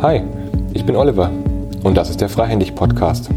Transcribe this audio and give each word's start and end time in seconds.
Hi, 0.00 0.22
ich 0.74 0.84
bin 0.84 0.94
Oliver 0.94 1.30
und 1.82 1.94
das 1.94 2.10
ist 2.10 2.20
der 2.20 2.28
Freihändig 2.28 2.74
Podcast. 2.74 3.30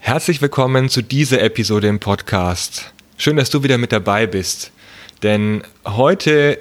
Herzlich 0.00 0.42
willkommen 0.42 0.88
zu 0.88 1.02
dieser 1.02 1.40
Episode 1.40 1.86
im 1.86 2.00
Podcast. 2.00 2.92
Schön, 3.16 3.36
dass 3.36 3.50
du 3.50 3.62
wieder 3.62 3.78
mit 3.78 3.92
dabei 3.92 4.26
bist, 4.26 4.72
denn 5.22 5.62
heute 5.86 6.58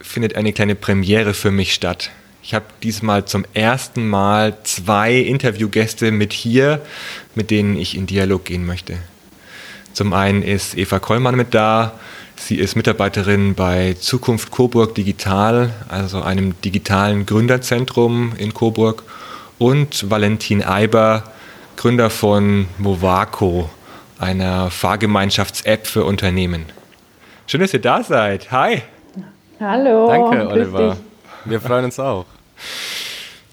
findet 0.00 0.34
eine 0.34 0.52
kleine 0.52 0.74
Premiere 0.74 1.32
für 1.32 1.52
mich 1.52 1.74
statt. 1.74 2.10
Ich 2.42 2.54
habe 2.54 2.64
diesmal 2.82 3.24
zum 3.26 3.44
ersten 3.54 4.08
Mal 4.08 4.56
zwei 4.64 5.14
Interviewgäste 5.14 6.10
mit 6.10 6.32
hier, 6.32 6.80
mit 7.36 7.52
denen 7.52 7.76
ich 7.76 7.96
in 7.96 8.06
Dialog 8.06 8.44
gehen 8.44 8.66
möchte. 8.66 8.98
Zum 9.98 10.12
einen 10.12 10.44
ist 10.44 10.78
Eva 10.78 11.00
Kollmann 11.00 11.34
mit 11.34 11.54
da. 11.54 11.90
Sie 12.36 12.54
ist 12.54 12.76
Mitarbeiterin 12.76 13.56
bei 13.56 13.96
Zukunft 13.98 14.52
Coburg 14.52 14.94
Digital, 14.94 15.74
also 15.88 16.22
einem 16.22 16.54
digitalen 16.60 17.26
Gründerzentrum 17.26 18.32
in 18.38 18.54
Coburg. 18.54 19.02
Und 19.58 20.08
Valentin 20.08 20.62
Eiber, 20.62 21.24
Gründer 21.76 22.10
von 22.10 22.68
Movaco, 22.78 23.70
einer 24.20 24.70
Fahrgemeinschafts-App 24.70 25.84
für 25.88 26.04
Unternehmen. 26.04 26.66
Schön, 27.48 27.60
dass 27.60 27.74
ihr 27.74 27.80
da 27.80 28.04
seid. 28.04 28.52
Hi. 28.52 28.82
Hallo. 29.58 30.06
Danke, 30.06 30.48
Oliver. 30.48 30.96
Wir 31.44 31.60
freuen 31.60 31.86
uns 31.86 31.98
auch. 31.98 32.24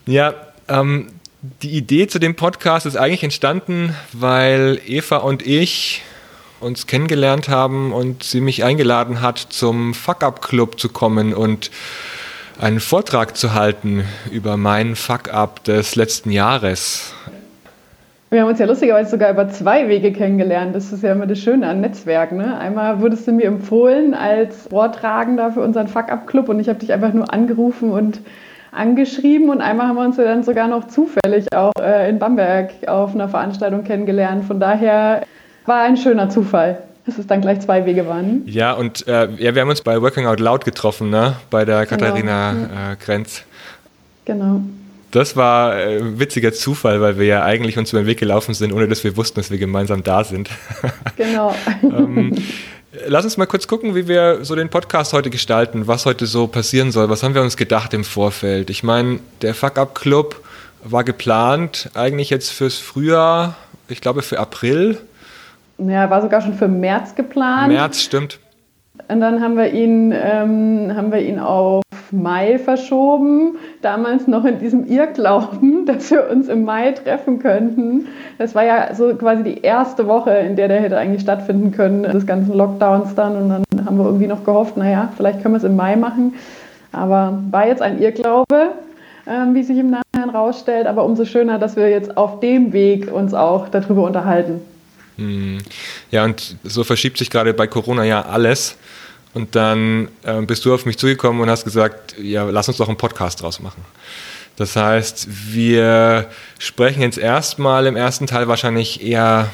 Ja, 0.06 0.36
ähm, 0.68 1.08
die 1.64 1.72
Idee 1.72 2.06
zu 2.06 2.20
dem 2.20 2.36
Podcast 2.36 2.86
ist 2.86 2.98
eigentlich 2.98 3.24
entstanden, 3.24 3.96
weil 4.14 4.80
Eva 4.86 5.18
und 5.18 5.42
ich 5.42 6.04
uns 6.66 6.88
kennengelernt 6.88 7.48
haben 7.48 7.94
und 7.94 8.24
sie 8.24 8.42
mich 8.42 8.64
eingeladen 8.64 9.22
hat, 9.22 9.38
zum 9.38 9.94
Fuck-Up-Club 9.94 10.80
zu 10.80 10.90
kommen 10.90 11.34
und 11.34 11.70
einen 12.60 12.80
Vortrag 12.80 13.38
zu 13.38 13.54
halten 13.54 14.04
über 14.32 14.58
meinen 14.58 14.96
Fuck-Up 14.96 15.64
des 15.64 15.96
letzten 15.96 16.32
Jahres. 16.32 17.14
Wir 18.32 18.42
haben 18.42 18.50
uns 18.50 18.60
ja 18.60 18.66
lustigerweise 18.66 19.12
sogar 19.12 19.30
über 19.30 19.48
zwei 19.50 19.88
Wege 19.88 20.12
kennengelernt. 20.12 20.76
Das 20.76 20.92
ist 20.92 21.04
ja 21.04 21.12
immer 21.12 21.28
das 21.28 21.40
Schöne 21.40 21.68
an 21.68 21.82
Netzwerken. 21.82 22.38
Ne? 22.38 22.58
Einmal 22.58 23.00
wurdest 23.00 23.28
du 23.28 23.32
mir 23.32 23.46
empfohlen 23.46 24.16
als 24.16 24.68
Vortragender 24.68 25.52
für 25.52 25.62
unseren 25.62 25.88
Fuck-Up-Club 25.88 26.50
und 26.50 26.60
ich 26.60 26.68
habe 26.68 26.80
dich 26.80 26.92
einfach 26.92 27.14
nur 27.14 27.32
angerufen 27.32 27.92
und 27.92 28.22
angeschrieben 28.72 29.50
und 29.50 29.62
einmal 29.62 29.88
haben 29.88 29.96
wir 29.96 30.04
uns 30.04 30.18
dann 30.18 30.44
sogar 30.44 30.68
noch 30.68 30.88
zufällig 30.88 31.46
auch 31.56 31.72
äh, 31.80 32.10
in 32.10 32.18
Bamberg 32.20 32.72
auf 32.88 33.14
einer 33.14 33.30
Veranstaltung 33.30 33.84
kennengelernt. 33.84 34.44
Von 34.44 34.60
daher 34.60 35.22
war 35.66 35.82
ein 35.84 35.98
schöner 35.98 36.30
Zufall, 36.30 36.84
dass 37.06 37.18
es 37.18 37.28
dann 37.28 37.42
gleich 37.42 37.62
zwei 37.62 37.86
Wege 37.86 38.08
waren. 38.08 38.44
Ja, 38.46 38.74
und 38.74 39.08
äh, 39.08 39.30
ja, 39.38 39.56
wir 39.56 39.62
haben 39.62 39.70
uns 39.70 39.82
bei 39.82 40.02
Working 40.02 40.26
Out 40.26 40.40
Loud 40.40 40.66
getroffen, 40.66 41.10
ne? 41.10 41.36
bei 41.50 41.66
der 41.66 41.86
genau. 41.86 41.90
Katharina 41.90 42.52
genau. 42.52 42.92
äh, 42.92 42.96
Grenz. 43.04 43.44
Genau. 44.26 44.62
Das 45.12 45.38
war 45.38 45.72
ein 45.72 46.16
äh, 46.16 46.20
witziger 46.20 46.52
Zufall, 46.52 47.00
weil 47.00 47.18
wir 47.18 47.26
ja 47.26 47.44
eigentlich 47.44 47.78
uns 47.78 47.92
über 47.94 48.02
den 48.02 48.08
Weg 48.08 48.20
gelaufen 48.20 48.54
sind, 48.54 48.74
ohne 48.74 48.88
dass 48.88 49.04
wir 49.04 49.16
wussten, 49.16 49.40
dass 49.40 49.50
wir 49.50 49.58
gemeinsam 49.58 50.04
da 50.04 50.24
sind. 50.24 50.50
Genau. 51.16 51.56
ähm, 51.84 52.36
lass 53.08 53.24
uns 53.24 53.38
mal 53.38 53.46
kurz 53.46 53.68
gucken, 53.68 53.96
wie 53.96 54.10
wir 54.10 54.44
so 54.44 54.56
den 54.56 54.68
Podcast 54.68 55.14
heute 55.14 55.30
gestalten, 55.30 55.88
was 55.88 56.06
heute 56.06 56.26
so 56.26 56.48
passieren 56.48 56.92
soll. 56.92 57.10
Was 57.10 57.24
haben 57.24 57.34
wir 57.34 57.42
uns 57.42 57.56
gedacht 57.56 57.94
im 57.94 58.04
Vorfeld? 58.04 58.70
Ich 58.70 58.84
meine, 58.84 59.20
der 59.42 59.54
Fuck-Up-Club 59.54 60.44
war 60.84 61.06
geplant, 61.06 61.90
eigentlich 61.94 62.30
jetzt 62.30 62.50
fürs 62.52 62.78
Frühjahr, 62.78 63.56
ich 63.88 64.02
glaube 64.02 64.22
für 64.22 64.40
April. 64.40 64.98
Ja, 65.78 66.10
war 66.10 66.22
sogar 66.22 66.42
schon 66.42 66.54
für 66.54 66.68
März 66.68 67.16
geplant. 67.16 67.74
März, 67.74 68.02
stimmt. 68.02 68.40
Und 69.08 69.20
dann 69.20 69.42
haben 69.42 69.56
wir 69.58 69.72
ihn, 69.72 70.12
ähm, 70.12 70.92
haben 70.96 71.12
wir 71.12 71.20
ihn 71.20 71.40
auf 71.40 71.84
Mai 72.12 72.58
verschoben. 72.58 73.56
Damals 73.82 74.28
noch 74.28 74.46
in 74.46 74.60
diesem 74.60 74.88
Irrglauben, 74.88 75.86
dass 75.86 76.10
wir 76.12 76.30
uns 76.30 76.48
im 76.48 76.64
Mai 76.64 76.92
treffen 76.92 77.40
könnten. 77.40 78.08
Das 78.38 78.56
war 78.56 78.64
ja 78.64 78.94
so 78.96 79.14
quasi 79.16 79.44
die 79.44 79.62
erste 79.62 80.08
Woche, 80.08 80.32
in 80.32 80.56
der 80.56 80.68
der 80.68 80.82
hätte 80.82 80.98
eigentlich 80.98 81.22
stattfinden 81.22 81.72
können, 81.72 82.04
des 82.04 82.26
ganzen 82.26 82.56
Lockdowns 82.56 83.16
dann. 83.16 83.36
Und 83.36 83.50
dann 83.50 83.86
haben 83.86 83.98
wir 83.98 84.06
irgendwie 84.06 84.28
noch 84.28 84.44
gehofft, 84.44 84.78
naja, 84.78 85.12
vielleicht 85.16 85.42
können 85.42 85.54
wir 85.54 85.60
es 85.60 85.64
im 85.64 85.76
Mai 85.76 85.96
machen. 85.96 86.34
Aber 86.92 87.38
war 87.52 87.68
jetzt 87.68 87.82
ein 87.82 88.02
Irrglaube, 88.02 88.70
ähm, 89.28 89.54
wie 89.54 89.64
sich 89.64 89.78
im 89.78 89.92
Nachhinein 89.92 90.36
rausstellt. 90.36 90.88
Aber 90.88 91.06
umso 91.06 91.26
schöner, 91.26 91.60
dass 91.60 91.76
wir 91.76 91.90
jetzt 91.90 92.18
auf 92.18 92.40
dem 92.40 92.74
Weg 92.74 93.14
uns 93.14 93.34
auch 93.34 93.68
darüber 93.70 94.04
unterhalten. 94.04 94.62
Ja, 96.12 96.26
und 96.26 96.58
so 96.64 96.84
verschiebt 96.84 97.18
sich 97.18 97.30
gerade 97.30 97.54
bei 97.54 97.68
Corona 97.68 98.04
ja 98.04 98.22
alles. 98.24 98.76
Und 99.34 99.56
dann 99.56 100.08
äh, 100.24 100.42
bist 100.42 100.64
du 100.64 100.74
auf 100.74 100.86
mich 100.86 100.98
zugekommen 100.98 101.42
und 101.42 101.50
hast 101.50 101.66
gesagt, 101.66 102.16
ja, 102.22 102.46
lass 102.46 102.70
uns 102.70 102.78
doch 102.78 102.88
einen 102.88 102.98
Podcast 102.98 103.42
draus 103.42 103.60
machen. 103.60 103.84
Das 104.56 104.78
heißt, 104.78 105.28
wir 105.52 106.30
sprechen 106.58 107.02
jetzt 107.02 107.18
erstmal 107.18 107.86
im 107.88 107.98
ersten 107.98 108.28
Teil 108.28 108.48
wahrscheinlich 108.48 109.04
eher 109.04 109.50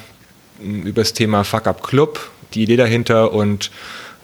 hm, 0.60 0.84
über 0.84 1.02
das 1.02 1.14
Thema 1.14 1.44
Fuck 1.44 1.66
Up 1.66 1.82
Club, 1.82 2.30
die 2.54 2.64
Idee 2.64 2.76
dahinter 2.76 3.34
und 3.34 3.72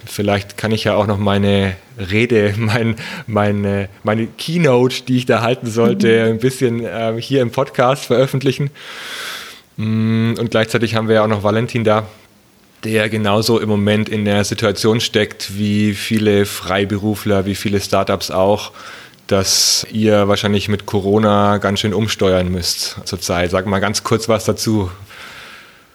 vielleicht 0.06 0.58
kann 0.58 0.72
ich 0.72 0.84
ja 0.84 0.94
auch 0.94 1.08
noch 1.08 1.18
meine 1.18 1.76
Rede, 1.98 2.54
mein, 2.58 2.96
meine, 3.26 3.90
meine 4.04 4.28
Keynote, 4.28 5.04
die 5.08 5.18
ich 5.18 5.26
da 5.26 5.42
halten 5.42 5.68
sollte, 5.68 6.24
ein 6.26 6.38
bisschen 6.38 6.86
äh, 6.86 7.16
hier 7.20 7.42
im 7.42 7.52
Podcast 7.52 8.06
veröffentlichen. 8.06 8.70
Mm, 9.78 10.34
und 10.38 10.52
gleichzeitig 10.52 10.96
haben 10.96 11.08
wir 11.08 11.16
ja 11.16 11.24
auch 11.24 11.28
noch 11.28 11.44
Valentin 11.44 11.84
da, 11.84 12.08
der 12.84 13.10
genauso 13.10 13.60
im 13.60 13.70
Moment 13.70 14.10
in 14.10 14.26
der 14.26 14.44
Situation 14.44 15.00
steckt 15.00 15.58
wie 15.58 15.94
viele 15.94 16.46
Freiberufler, 16.46 17.46
wie 17.46 17.56
viele 17.56 17.80
Startups 17.80 18.32
auch, 18.32 18.72
dass 19.28 19.86
ihr 19.92 20.28
wahrscheinlich 20.28 20.68
mit 20.70 20.86
Corona 20.86 21.58
ganz 21.58 21.80
schön 21.80 21.94
umsteuern 21.94 22.50
müsst 22.50 22.98
zurzeit. 23.06 23.52
Sag 23.52 23.66
mal 23.66 23.80
ganz 23.80 24.04
kurz 24.04 24.30
was 24.30 24.46
dazu. 24.46 24.92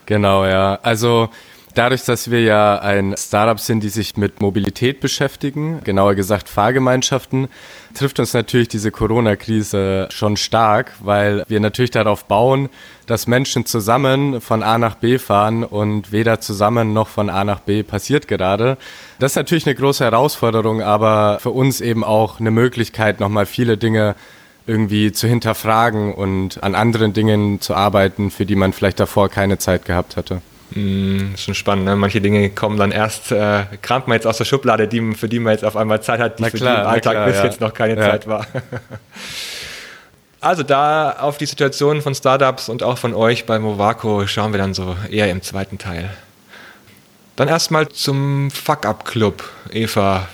Genau, 0.06 0.44
ja. 0.44 0.78
Also 0.82 1.31
Dadurch, 1.75 2.05
dass 2.05 2.31
wir 2.31 2.43
ja 2.43 2.78
ein 2.81 3.15
Startup 3.16 3.59
sind, 3.59 3.83
die 3.83 3.88
sich 3.88 4.19
mit 4.19 4.43
Mobilität 4.43 5.00
beschäftigen, 5.00 5.81
genauer 5.84 6.15
gesagt 6.15 6.50
Fahrgemeinschaften, 6.50 7.49
trifft 7.94 8.21
uns 8.21 8.34
natürlich 8.34 8.69
diese 8.69 8.91
Corona-Krise 8.91 10.09
schon 10.10 10.37
stark, 10.37 10.93
weil 11.00 11.44
wir 11.49 11.60
natürlich 11.60 11.91
darauf 11.91 12.25
bauen, 12.25 12.69
dass 13.06 13.27
Menschen 13.27 13.65
zusammen 13.65 14.43
von 14.43 14.62
A 14.62 14.77
nach 14.77 14.97
B 14.97 15.19
fahren 15.19 15.65
und 15.65 16.12
weder 16.12 16.41
zusammen 16.41 16.93
noch 16.93 17.09
von 17.09 17.31
A 17.31 17.43
nach 17.43 17.60
B 17.60 17.83
passiert 17.83 18.28
gerade. 18.28 18.77
Das 19.19 19.33
ist 19.33 19.37
natürlich 19.37 19.66
eine 19.66 19.75
große 19.75 20.04
Herausforderung, 20.04 20.83
aber 20.83 21.39
für 21.41 21.50
uns 21.50 21.81
eben 21.81 22.04
auch 22.04 22.39
eine 22.39 22.50
Möglichkeit, 22.50 23.19
nochmal 23.19 23.47
viele 23.47 23.78
Dinge 23.78 24.15
irgendwie 24.66 25.10
zu 25.10 25.27
hinterfragen 25.27 26.12
und 26.12 26.62
an 26.62 26.75
anderen 26.75 27.15
Dingen 27.15 27.62
zu 27.62 27.75
arbeiten, 27.75 28.31
für 28.31 28.44
die 28.44 28.56
man 28.56 28.75
vielleicht 28.75 29.00
davor 29.00 29.31
keine 29.31 29.56
Zeit 29.56 29.87
gehabt 29.87 30.19
hatte. 30.19 30.43
Mm, 30.75 31.37
schon 31.37 31.55
spannend, 31.55 31.84
ne? 31.84 31.97
Manche 31.97 32.21
Dinge 32.21 32.50
kommen 32.50 32.78
dann 32.78 32.93
erst, 32.93 33.33
äh, 33.33 33.65
kramt 33.83 34.09
man 34.09 34.15
jetzt 34.16 34.27
aus 34.27 34.38
der 34.38 34.44
Schublade, 34.44 34.88
die, 34.88 35.15
für 35.15 35.28
die 35.28 35.38
man 35.38 35.53
jetzt 35.53 35.65
auf 35.65 35.77
einmal 35.77 36.03
Zeit 36.03 36.21
hat, 36.21 36.38
die 36.38 36.43
na 36.43 36.50
für 36.50 36.56
klar, 36.56 36.77
die 36.77 36.81
im 36.83 36.87
Alltag 36.87 37.12
klar, 37.12 37.27
bis 37.27 37.37
ja. 37.37 37.44
jetzt 37.44 37.60
noch 37.60 37.75
keine 37.75 37.97
ja. 38.00 38.10
Zeit 38.10 38.27
war. 38.27 38.47
also 40.41 40.62
da 40.62 41.12
auf 41.12 41.38
die 41.38 41.47
Situation 41.47 42.00
von 42.00 42.15
Startups 42.15 42.69
und 42.69 42.83
auch 42.83 42.99
von 42.99 43.15
euch 43.15 43.44
bei 43.47 43.59
Movaco 43.59 44.27
schauen 44.27 44.53
wir 44.53 44.59
dann 44.59 44.75
so 44.75 44.97
eher 45.10 45.31
im 45.31 45.43
zweiten 45.43 45.78
Teil. 45.78 46.10
Dann 47.37 47.49
erstmal 47.49 47.89
zum 47.89 48.50
Fuck-Up-Club, 48.50 49.43
Eva. 49.72 50.28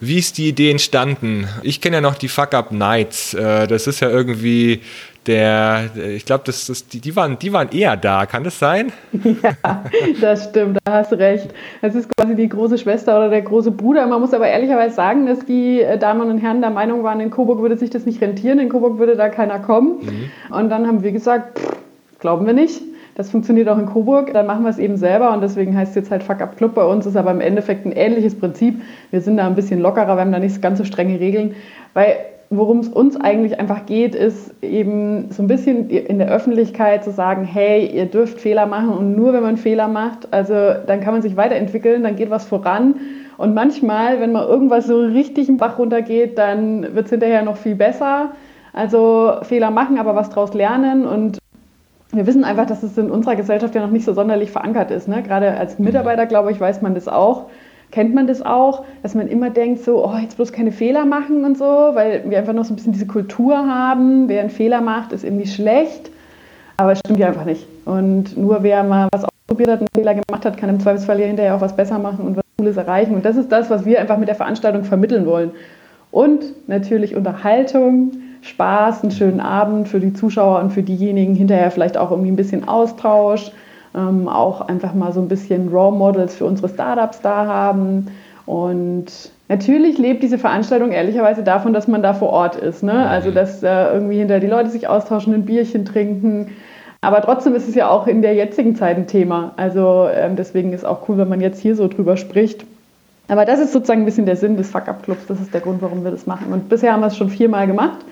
Wie 0.00 0.18
ist 0.18 0.36
die 0.36 0.48
Idee 0.48 0.72
entstanden? 0.72 1.48
Ich 1.62 1.80
kenne 1.80 1.96
ja 1.96 2.00
noch 2.00 2.16
die 2.16 2.28
Fuck-Up-Nights. 2.28 3.34
Äh, 3.34 3.68
das 3.68 3.86
ist 3.86 4.00
ja 4.00 4.10
irgendwie 4.10 4.82
der, 5.26 5.90
ich 5.96 6.24
glaube, 6.24 6.44
das, 6.46 6.66
das, 6.66 6.86
die, 6.86 7.00
die, 7.00 7.14
waren, 7.16 7.38
die 7.38 7.52
waren 7.52 7.68
eher 7.70 7.96
da, 7.96 8.26
kann 8.26 8.44
das 8.44 8.58
sein? 8.58 8.92
Ja, 9.42 9.84
das 10.20 10.44
stimmt, 10.44 10.78
da 10.84 10.92
hast 10.92 11.12
du 11.12 11.18
recht. 11.18 11.48
Das 11.82 11.94
ist 11.94 12.08
quasi 12.16 12.34
die 12.34 12.48
große 12.48 12.78
Schwester 12.78 13.16
oder 13.16 13.28
der 13.28 13.42
große 13.42 13.70
Bruder. 13.70 14.06
Man 14.06 14.20
muss 14.20 14.32
aber 14.32 14.46
ehrlicherweise 14.46 14.94
sagen, 14.94 15.26
dass 15.26 15.44
die 15.44 15.80
äh, 15.80 15.98
Damen 15.98 16.30
und 16.30 16.38
Herren 16.38 16.60
der 16.60 16.70
Meinung 16.70 17.02
waren, 17.02 17.20
in 17.20 17.30
Coburg 17.30 17.60
würde 17.60 17.76
sich 17.76 17.90
das 17.90 18.06
nicht 18.06 18.20
rentieren, 18.20 18.58
in 18.58 18.68
Coburg 18.68 18.98
würde 18.98 19.16
da 19.16 19.28
keiner 19.28 19.58
kommen. 19.58 19.98
Mhm. 20.02 20.56
Und 20.56 20.70
dann 20.70 20.86
haben 20.86 21.02
wir 21.02 21.12
gesagt, 21.12 21.58
pff, 21.58 21.76
glauben 22.20 22.46
wir 22.46 22.52
nicht. 22.52 22.80
Das 23.14 23.30
funktioniert 23.30 23.68
auch 23.68 23.78
in 23.78 23.86
Coburg, 23.86 24.32
dann 24.32 24.46
machen 24.46 24.64
wir 24.64 24.70
es 24.70 24.78
eben 24.78 24.96
selber 24.96 25.32
und 25.32 25.40
deswegen 25.40 25.76
heißt 25.76 25.90
es 25.90 25.94
jetzt 25.94 26.10
halt 26.10 26.24
Fuck 26.24 26.40
Up 26.40 26.56
Club 26.56 26.74
bei 26.74 26.84
uns, 26.84 27.06
ist 27.06 27.16
aber 27.16 27.30
im 27.30 27.40
Endeffekt 27.40 27.86
ein 27.86 27.92
ähnliches 27.92 28.34
Prinzip. 28.36 28.82
Wir 29.12 29.20
sind 29.20 29.36
da 29.36 29.46
ein 29.46 29.54
bisschen 29.54 29.80
lockerer, 29.80 30.16
wir 30.16 30.20
haben 30.20 30.32
da 30.32 30.40
nicht 30.40 30.60
ganz 30.60 30.78
so 30.78 30.84
strenge 30.84 31.20
Regeln, 31.20 31.54
weil 31.92 32.16
worum 32.50 32.80
es 32.80 32.88
uns 32.88 33.16
eigentlich 33.16 33.58
einfach 33.58 33.86
geht, 33.86 34.14
ist 34.14 34.54
eben 34.62 35.30
so 35.30 35.42
ein 35.42 35.46
bisschen 35.46 35.90
in 35.90 36.18
der 36.18 36.28
Öffentlichkeit 36.28 37.04
zu 37.04 37.10
sagen, 37.10 37.44
hey, 37.44 37.86
ihr 37.86 38.06
dürft 38.06 38.40
Fehler 38.40 38.66
machen 38.66 38.90
und 38.90 39.16
nur 39.16 39.32
wenn 39.32 39.42
man 39.42 39.56
Fehler 39.56 39.88
macht, 39.88 40.32
also 40.32 40.54
dann 40.86 41.00
kann 41.00 41.14
man 41.14 41.22
sich 41.22 41.36
weiterentwickeln, 41.36 42.02
dann 42.02 42.16
geht 42.16 42.30
was 42.30 42.44
voran. 42.44 42.96
Und 43.36 43.54
manchmal, 43.54 44.20
wenn 44.20 44.32
mal 44.32 44.46
irgendwas 44.46 44.86
so 44.86 45.00
richtig 45.00 45.48
im 45.48 45.56
Bach 45.56 45.78
runtergeht, 45.78 46.38
dann 46.38 46.94
wird 46.94 47.06
es 47.06 47.10
hinterher 47.10 47.42
noch 47.42 47.56
viel 47.56 47.74
besser. 47.74 48.32
Also 48.72 49.34
Fehler 49.42 49.70
machen, 49.70 49.98
aber 49.98 50.14
was 50.14 50.30
draus 50.30 50.54
lernen 50.54 51.06
und 51.06 51.38
wir 52.12 52.26
wissen 52.26 52.44
einfach, 52.44 52.66
dass 52.66 52.82
es 52.82 52.96
in 52.96 53.10
unserer 53.10 53.34
Gesellschaft 53.34 53.74
ja 53.74 53.82
noch 53.82 53.90
nicht 53.90 54.04
so 54.04 54.12
sonderlich 54.12 54.50
verankert 54.50 54.90
ist. 54.90 55.08
Ne? 55.08 55.22
Gerade 55.22 55.56
als 55.56 55.78
Mitarbeiter, 55.78 56.26
glaube 56.26 56.52
ich, 56.52 56.60
weiß 56.60 56.80
man 56.80 56.94
das 56.94 57.08
auch, 57.08 57.46
kennt 57.90 58.14
man 58.14 58.26
das 58.26 58.42
auch, 58.42 58.84
dass 59.02 59.14
man 59.14 59.28
immer 59.28 59.50
denkt, 59.50 59.84
so, 59.84 60.04
oh, 60.04 60.16
jetzt 60.20 60.36
bloß 60.36 60.52
keine 60.52 60.72
Fehler 60.72 61.04
machen 61.04 61.44
und 61.44 61.56
so, 61.56 61.64
weil 61.64 62.24
wir 62.28 62.38
einfach 62.38 62.52
noch 62.52 62.64
so 62.64 62.72
ein 62.72 62.76
bisschen 62.76 62.92
diese 62.92 63.06
Kultur 63.06 63.56
haben, 63.56 64.28
wer 64.28 64.40
einen 64.40 64.50
Fehler 64.50 64.80
macht, 64.80 65.12
ist 65.12 65.24
irgendwie 65.24 65.46
schlecht. 65.46 66.10
Aber 66.76 66.92
es 66.92 66.98
stimmt 66.98 67.20
ja 67.20 67.28
einfach 67.28 67.44
nicht. 67.44 67.66
Und 67.84 68.36
nur 68.36 68.62
wer 68.62 68.82
mal 68.82 69.08
was 69.12 69.24
ausprobiert 69.24 69.70
hat, 69.70 69.78
einen 69.78 69.88
Fehler 69.94 70.14
gemacht 70.14 70.44
hat, 70.44 70.56
kann 70.56 70.70
im 70.70 70.80
Zweifelsfall 70.80 71.20
ja 71.20 71.26
hinterher 71.26 71.54
auch 71.54 71.60
was 71.60 71.76
besser 71.76 71.98
machen 71.98 72.26
und 72.26 72.36
was 72.36 72.44
Cooles 72.58 72.76
erreichen. 72.76 73.14
Und 73.14 73.24
das 73.24 73.36
ist 73.36 73.52
das, 73.52 73.70
was 73.70 73.84
wir 73.84 74.00
einfach 74.00 74.18
mit 74.18 74.28
der 74.28 74.34
Veranstaltung 74.34 74.84
vermitteln 74.84 75.26
wollen. 75.26 75.52
Und 76.10 76.44
natürlich 76.68 77.14
Unterhaltung, 77.14 78.12
Spaß, 78.42 79.02
einen 79.02 79.10
schönen 79.10 79.40
Abend 79.40 79.88
für 79.88 80.00
die 80.00 80.12
Zuschauer 80.12 80.60
und 80.60 80.70
für 80.70 80.82
diejenigen 80.82 81.34
hinterher 81.34 81.70
vielleicht 81.70 81.96
auch 81.96 82.10
irgendwie 82.10 82.30
ein 82.30 82.36
bisschen 82.36 82.68
Austausch, 82.68 83.52
ähm, 83.94 84.28
auch 84.28 84.62
einfach 84.62 84.94
mal 84.94 85.12
so 85.12 85.20
ein 85.20 85.28
bisschen 85.28 85.68
Raw 85.68 85.96
Models 85.96 86.36
für 86.36 86.44
unsere 86.44 86.68
Startups 86.68 87.20
da 87.20 87.46
haben. 87.46 88.08
Und 88.46 89.06
natürlich 89.48 89.98
lebt 89.98 90.22
diese 90.22 90.38
Veranstaltung 90.38 90.92
ehrlicherweise 90.92 91.42
davon, 91.42 91.72
dass 91.72 91.88
man 91.88 92.02
da 92.02 92.12
vor 92.12 92.30
Ort 92.30 92.56
ist. 92.56 92.82
Ne? 92.82 93.08
Also, 93.08 93.30
dass 93.30 93.62
äh, 93.62 93.92
irgendwie 93.92 94.18
hinter 94.18 94.40
die 94.40 94.46
Leute 94.46 94.70
sich 94.70 94.88
austauschen, 94.88 95.32
ein 95.34 95.46
Bierchen 95.46 95.84
trinken. 95.84 96.52
Aber 97.00 97.20
trotzdem 97.20 97.54
ist 97.54 97.68
es 97.68 97.74
ja 97.74 97.88
auch 97.88 98.06
in 98.06 98.22
der 98.22 98.34
jetzigen 98.34 98.76
Zeit 98.76 98.96
ein 98.96 99.06
Thema. 99.06 99.52
Also, 99.56 100.08
ähm, 100.12 100.36
deswegen 100.36 100.72
ist 100.72 100.84
auch 100.84 101.08
cool, 101.08 101.18
wenn 101.18 101.28
man 101.28 101.40
jetzt 101.40 101.60
hier 101.60 101.76
so 101.76 101.88
drüber 101.88 102.16
spricht. 102.16 102.64
Aber 103.28 103.46
das 103.46 103.60
ist 103.60 103.72
sozusagen 103.72 104.02
ein 104.02 104.06
bisschen 104.06 104.26
der 104.26 104.36
Sinn 104.36 104.56
des 104.56 104.70
Fuck-Up-Clubs. 104.70 105.26
Das 105.26 105.40
ist 105.40 105.54
der 105.54 105.62
Grund, 105.62 105.80
warum 105.80 106.04
wir 106.04 106.10
das 106.10 106.26
machen. 106.26 106.52
Und 106.52 106.68
bisher 106.68 106.92
haben 106.92 107.00
wir 107.00 107.06
es 107.06 107.16
schon 107.16 107.30
viermal 107.30 107.66
gemacht 107.66 108.04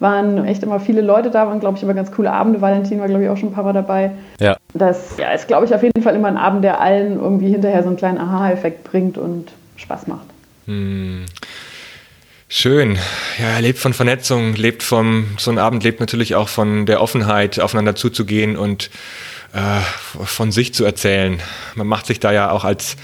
waren 0.00 0.44
echt 0.44 0.62
immer 0.62 0.80
viele 0.80 1.00
Leute 1.00 1.30
da, 1.30 1.46
waren, 1.46 1.60
glaube 1.60 1.76
ich, 1.76 1.82
immer 1.82 1.94
ganz 1.94 2.12
coole 2.12 2.32
Abende. 2.32 2.60
Valentin 2.60 3.00
war, 3.00 3.08
glaube 3.08 3.24
ich, 3.24 3.30
auch 3.30 3.36
schon 3.36 3.50
ein 3.50 3.54
paar 3.54 3.64
Mal 3.64 3.72
dabei. 3.72 4.12
Ja. 4.40 4.56
Das 4.74 5.16
ja, 5.18 5.32
ist, 5.32 5.48
glaube 5.48 5.66
ich, 5.66 5.74
auf 5.74 5.82
jeden 5.82 6.02
Fall 6.02 6.14
immer 6.14 6.28
ein 6.28 6.36
Abend, 6.36 6.62
der 6.62 6.80
allen 6.80 7.20
irgendwie 7.20 7.48
hinterher 7.48 7.82
so 7.82 7.88
einen 7.88 7.96
kleinen 7.96 8.18
Aha-Effekt 8.18 8.84
bringt 8.84 9.18
und 9.18 9.52
Spaß 9.76 10.06
macht. 10.06 10.26
Hm. 10.66 11.26
Schön. 12.48 12.96
Ja, 13.38 13.56
er 13.56 13.60
lebt 13.60 13.78
von 13.78 13.92
Vernetzung, 13.92 14.54
lebt 14.54 14.82
vom, 14.82 15.26
so 15.36 15.50
ein 15.50 15.58
Abend 15.58 15.84
lebt 15.84 16.00
natürlich 16.00 16.34
auch 16.34 16.48
von 16.48 16.86
der 16.86 17.02
Offenheit, 17.02 17.60
aufeinander 17.60 17.94
zuzugehen 17.94 18.56
und 18.56 18.90
äh, 19.52 19.80
von 20.24 20.50
sich 20.52 20.72
zu 20.72 20.84
erzählen. 20.84 21.40
Man 21.74 21.86
macht 21.86 22.06
sich 22.06 22.20
da 22.20 22.32
ja 22.32 22.50
auch 22.50 22.64
als 22.64 22.96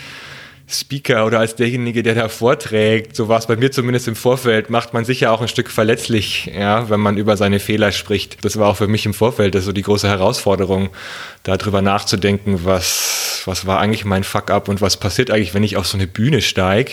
Speaker 0.67 1.27
oder 1.27 1.41
als 1.41 1.57
derjenige, 1.57 2.03
der 2.03 2.15
da 2.15 2.29
vorträgt, 2.29 3.15
so 3.15 3.29
war 3.29 3.39
es 3.39 3.47
bei 3.47 3.57
mir 3.57 3.71
zumindest 3.71 4.09
im 4.09 4.17
Vorfeld, 4.17 4.71
macht 4.71 4.95
man 4.95 5.05
sich 5.05 5.21
ja 5.21 5.31
auch 5.31 5.43
ein 5.43 5.49
Stück 5.49 5.71
verletzlich, 5.71 6.47
ja, 6.47 6.89
wenn 6.89 7.01
man 7.01 7.19
über 7.19 7.37
seine 7.37 7.61
Fehler 7.61 7.93
spricht. 7.93 8.45
Das 8.45 8.59
war 8.59 8.69
auch 8.69 8.77
für 8.77 8.89
mich 8.89 9.05
im 9.05 9.13
Vorfeld 9.13 9.55
das 9.55 9.65
so 9.65 9.73
die 9.73 9.83
große 9.83 10.09
Herausforderung, 10.09 10.91
darüber 11.43 11.83
nachzudenken, 11.83 12.65
was, 12.65 13.43
was 13.45 13.67
war 13.67 13.81
eigentlich 13.81 14.07
mein 14.07 14.25
Fuck-up 14.25 14.69
und 14.69 14.81
was 14.81 14.97
passiert 14.97 15.31
eigentlich, 15.31 15.53
wenn 15.53 15.65
ich 15.65 15.77
auf 15.77 15.87
so 15.87 15.99
eine 15.99 16.07
Bühne 16.07 16.41
steige, 16.41 16.93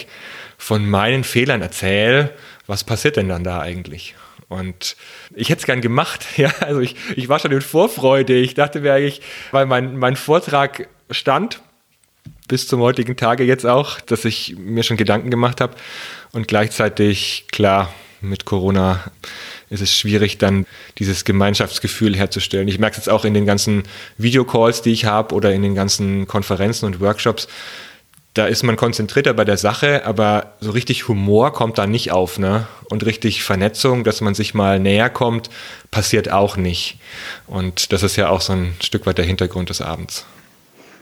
von 0.58 0.88
meinen 0.88 1.24
Fehlern 1.24 1.62
erzähle, 1.62 2.32
was 2.68 2.84
passiert 2.84 3.16
denn 3.16 3.30
dann 3.30 3.44
da 3.44 3.62
eigentlich? 3.62 4.16
Und 4.48 4.98
ich 5.34 5.50
hätte 5.50 5.62
es 5.62 5.66
gern 5.66 5.80
gemacht, 5.80 6.26
ja. 6.38 6.52
Also 6.60 6.82
ich, 6.82 6.96
ich 7.16 7.30
war 7.30 7.40
schon 7.40 7.54
in 7.54 7.62
Vorfreude. 7.62 8.36
Ich 8.36 8.54
dachte 8.54 8.82
mir 8.82 8.94
eigentlich, 8.94 9.22
weil 9.52 9.66
mein, 9.66 9.98
mein 9.98 10.18
Vortrag 10.18 10.90
stand, 11.10 11.62
bis 12.52 12.68
zum 12.68 12.82
heutigen 12.82 13.16
Tage 13.16 13.46
jetzt 13.46 13.66
auch, 13.66 14.02
dass 14.02 14.26
ich 14.26 14.58
mir 14.58 14.84
schon 14.84 14.98
Gedanken 14.98 15.32
gemacht 15.32 15.62
habe. 15.62 15.74
Und 16.34 16.50
gleichzeitig, 16.50 17.46
klar, 17.50 17.94
mit 18.20 18.44
Corona 18.44 19.06
ist 19.70 19.80
es 19.80 19.98
schwierig, 19.98 20.38
dann 20.38 20.66
dieses 20.98 21.24
Gemeinschaftsgefühl 21.24 22.14
herzustellen. 22.14 22.68
Ich 22.68 22.78
merke 22.78 22.96
es 22.96 23.06
jetzt 23.06 23.10
auch 23.10 23.24
in 23.24 23.34
den 23.34 23.46
ganzen 23.46 23.84
Videocalls, 24.18 24.82
die 24.82 24.92
ich 24.92 25.06
habe 25.06 25.34
oder 25.34 25.54
in 25.54 25.62
den 25.62 25.76
ganzen 25.76 26.28
Konferenzen 26.28 26.88
und 26.88 27.00
Workshops. 27.00 27.48
Da 28.34 28.48
ist 28.48 28.64
man 28.64 28.76
konzentrierter 28.76 29.34
bei 29.34 29.46
der 29.46 29.58
Sache, 29.58 30.06
aber 30.06 30.56
so 30.60 30.72
richtig 30.72 31.08
Humor 31.08 31.54
kommt 31.54 31.78
da 31.78 31.88
nicht 31.88 32.12
auf, 32.12 32.38
ne? 32.38 32.68
Und 32.90 33.06
richtig 33.06 33.44
Vernetzung, 33.44 34.04
dass 34.04 34.20
man 34.20 34.34
sich 34.34 34.54
mal 34.54 34.78
näher 34.78 35.10
kommt, 35.10 35.50
passiert 35.90 36.30
auch 36.30 36.58
nicht. 36.58 36.98
Und 37.48 37.94
das 37.94 38.04
ist 38.04 38.18
ja 38.18 38.28
auch 38.28 38.42
so 38.42 38.52
ein 38.52 38.76
Stück 38.84 39.06
weit 39.06 39.20
der 39.20 39.26
Hintergrund 39.26 39.70
des 39.70 39.80
Abends. 39.80 40.26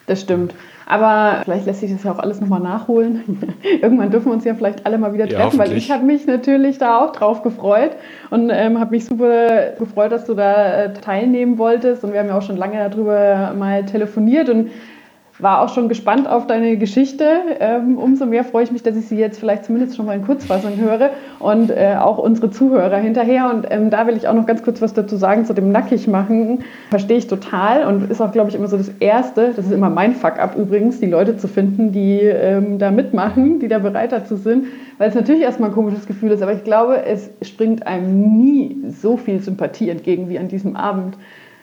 Das 0.06 0.22
stimmt. 0.22 0.54
Aber 0.90 1.44
vielleicht 1.44 1.68
lässt 1.68 1.82
sich 1.82 1.92
das 1.92 2.04
ja 2.04 2.12
auch 2.12 2.18
alles 2.18 2.42
nochmal 2.42 2.62
nachholen. 2.62 3.22
Irgendwann 3.82 4.10
dürfen 4.10 4.26
wir 4.26 4.34
uns 4.34 4.44
ja 4.44 4.56
vielleicht 4.56 4.88
alle 4.88 4.98
mal 4.98 5.14
wieder 5.14 5.30
treffen, 5.30 5.60
ja, 5.60 5.64
weil 5.64 5.78
ich 5.78 5.92
habe 5.92 6.04
mich 6.04 6.26
natürlich 6.26 6.80
da 6.80 6.98
auch 6.98 7.12
drauf 7.12 7.44
gefreut 7.44 7.92
und 8.32 8.50
ähm, 8.52 8.80
habe 8.80 8.92
mich 8.92 9.06
super 9.06 9.74
gefreut, 9.78 10.12
dass 10.12 10.26
du 10.26 10.34
da 10.34 10.86
äh, 10.86 10.94
teilnehmen 10.94 11.60
wolltest. 11.60 12.04
Und 12.04 12.12
wir 12.12 12.20
haben 12.20 12.28
ja 12.28 12.36
auch 12.36 12.42
schon 12.42 12.58
lange 12.58 12.90
darüber 12.90 13.54
mal 13.56 13.86
telefoniert 13.86 14.50
und 14.50 14.72
war 15.40 15.62
auch 15.62 15.74
schon 15.74 15.88
gespannt 15.88 16.28
auf 16.28 16.48
deine 16.48 16.78
Geschichte. 16.78 17.26
Ähm, 17.60 17.98
umso 17.98 18.26
mehr 18.26 18.44
freue 18.44 18.64
ich 18.64 18.72
mich, 18.72 18.84
dass 18.84 18.98
ich 18.98 19.08
sie 19.08 19.16
jetzt 19.16 19.40
vielleicht 19.40 19.66
zumindest 19.66 19.96
schon 19.96 20.06
mal 20.06 20.16
in 20.16 20.26
Kurzfassung 20.26 20.78
höre 20.78 21.12
und 21.40 21.72
äh, 21.72 21.96
auch 21.98 22.18
unsere 22.18 22.52
Zuhörer 22.52 22.98
hinterher. 22.98 23.50
Und 23.50 23.66
ähm, 23.70 23.90
da 23.90 24.06
will 24.06 24.18
ich 24.18 24.28
auch 24.28 24.34
noch 24.34 24.46
ganz 24.46 24.64
kurz 24.64 24.82
was 24.82 24.94
dazu 24.94 25.16
sagen 25.16 25.46
zu 25.46 25.54
dem 25.54 25.72
Nackigmachen. 25.72 26.66
Verstehe 26.90 27.18
ich 27.18 27.28
total 27.28 27.86
und 27.88 28.12
ist 28.12 28.22
auch, 28.22 28.34
glaube 28.34 28.50
ich, 28.50 28.56
immer 28.56 28.68
so 28.68 28.78
das 28.78 28.92
Erste. 29.00 29.54
Das 29.56 29.66
ist 29.66 29.72
immer 29.72 29.90
mein 29.90 30.14
Fuck-up 30.14 30.58
übrigens, 30.58 31.00
die 31.00 31.08
Leute 31.08 31.38
zu 31.38 31.48
finden, 31.48 31.94
die 31.94 32.20
ähm, 32.20 32.78
da 32.78 32.92
mitmachen, 32.92 33.60
die 33.60 33.70
da 33.70 33.80
bereit 33.80 34.12
dazu 34.12 34.36
sind. 34.36 34.66
Weil 34.98 35.08
es 35.08 35.16
natürlich 35.16 35.42
erstmal 35.42 35.70
ein 35.70 35.76
komisches 35.76 36.06
Gefühl 36.06 36.32
ist, 36.32 36.42
aber 36.42 36.52
ich 36.52 36.66
glaube, 36.66 37.06
es 37.06 37.30
springt 37.42 37.88
einem 37.88 38.38
nie 38.38 38.76
so 38.90 39.16
viel 39.16 39.40
Sympathie 39.40 39.90
entgegen 39.90 40.28
wie 40.28 40.38
an 40.38 40.50
diesem 40.50 40.76
Abend 40.76 41.16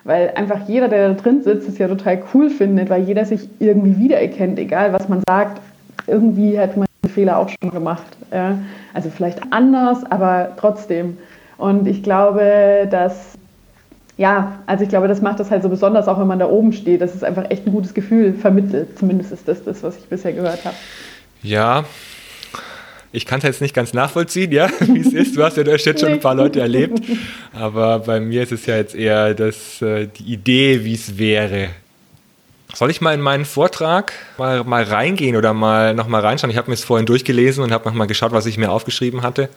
weil 0.07 0.33
einfach 0.37 0.69
jeder, 0.69 0.89
der 0.89 1.09
da 1.09 1.15
drin 1.15 1.43
sitzt, 1.43 1.69
es 1.69 1.79
ja 1.79 1.89
total 1.89 2.23
cool 2.33 2.49
findet, 2.49 2.89
weil 2.89 3.03
jeder 3.03 3.25
sich 3.25 3.49
irgendwie 3.59 3.99
wiedererkennt, 3.99 4.59
egal 4.59 4.93
was 4.93 5.09
man 5.09 5.21
sagt. 5.29 5.61
Irgendwie 6.07 6.59
hat 6.59 6.77
man 6.77 6.87
den 7.05 7.11
Fehler 7.11 7.39
auch 7.39 7.49
schon 7.49 7.71
gemacht. 7.71 8.17
Ja? 8.33 8.57
Also 8.95 9.11
vielleicht 9.11 9.41
anders, 9.51 10.05
aber 10.09 10.51
trotzdem. 10.57 11.19
Und 11.59 11.89
ich 11.89 12.03
glaube, 12.03 12.87
dass 12.91 13.37
ja, 14.19 14.61
also 14.65 14.83
ich 14.83 14.89
glaube, 14.89 15.09
das 15.09 15.21
macht 15.21 15.41
das 15.41 15.51
halt 15.51 15.63
so 15.63 15.69
besonders, 15.69 16.09
auch 16.09 16.19
wenn 16.19 16.27
man 16.27 16.39
da 16.39 16.49
oben 16.49 16.73
steht. 16.73 17.03
Das 17.03 17.15
ist 17.15 17.23
einfach 17.23 17.51
echt 17.51 17.67
ein 17.67 17.73
gutes 17.73 17.93
Gefühl 17.93 18.33
vermittelt. 18.33 18.99
Zumindest 18.99 19.33
ist 19.33 19.47
das 19.47 19.63
das, 19.63 19.83
was 19.83 19.99
ich 19.99 20.07
bisher 20.07 20.33
gehört 20.33 20.65
habe. 20.65 20.77
Ja, 21.43 21.85
ich 23.17 23.25
kann 23.25 23.39
es 23.39 23.45
jetzt 23.45 23.63
nicht 23.63 23.75
ganz 23.75 23.95
nachvollziehen, 23.95 24.53
ja, 24.53 24.69
wie 24.81 25.01
es 25.01 25.15
ist. 25.15 25.37
Du 25.37 25.43
hast 25.43 25.57
ja 25.57 25.65
da 25.65 25.73
jetzt 25.73 26.01
schon 26.01 26.11
ein 26.11 26.21
paar 26.21 26.35
Leute 26.35 26.61
erlebt. 26.61 27.03
Aber 27.55 28.01
bei 28.01 28.21
mir 28.21 28.43
ist 28.43 28.53
es 28.53 28.67
ja 28.67 28.77
jetzt 28.77 28.95
eher 28.95 29.33
das, 29.33 29.81
äh, 29.81 30.07
die 30.07 30.35
Idee, 30.35 30.85
wie 30.85 30.93
es 30.93 31.17
wäre. 31.17 31.71
Soll 32.75 32.91
ich 32.91 33.01
mal 33.01 33.15
in 33.15 33.23
meinen 33.23 33.47
Vortrag 33.47 34.13
mal, 34.37 34.65
mal 34.65 34.83
reingehen 34.83 35.35
oder 35.35 35.55
mal 35.55 35.95
nochmal 35.95 36.21
reinschauen? 36.21 36.51
Ich 36.51 36.59
habe 36.59 36.69
mir 36.69 36.75
es 36.75 36.85
vorhin 36.85 37.07
durchgelesen 37.07 37.65
und 37.65 37.73
habe 37.73 37.89
nochmal 37.89 38.07
geschaut, 38.07 38.33
was 38.33 38.45
ich 38.45 38.59
mir 38.59 38.71
aufgeschrieben 38.71 39.23
hatte. 39.23 39.49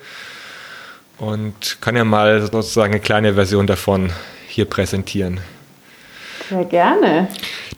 Und 1.17 1.79
kann 1.81 1.97
ja 1.97 2.05
mal 2.05 2.39
sozusagen 2.39 2.93
eine 2.93 3.01
kleine 3.01 3.33
Version 3.33 3.67
davon 3.67 4.11
hier 4.47 4.63
präsentieren. 4.63 5.41
Sehr 6.49 6.65
gerne. 6.65 7.29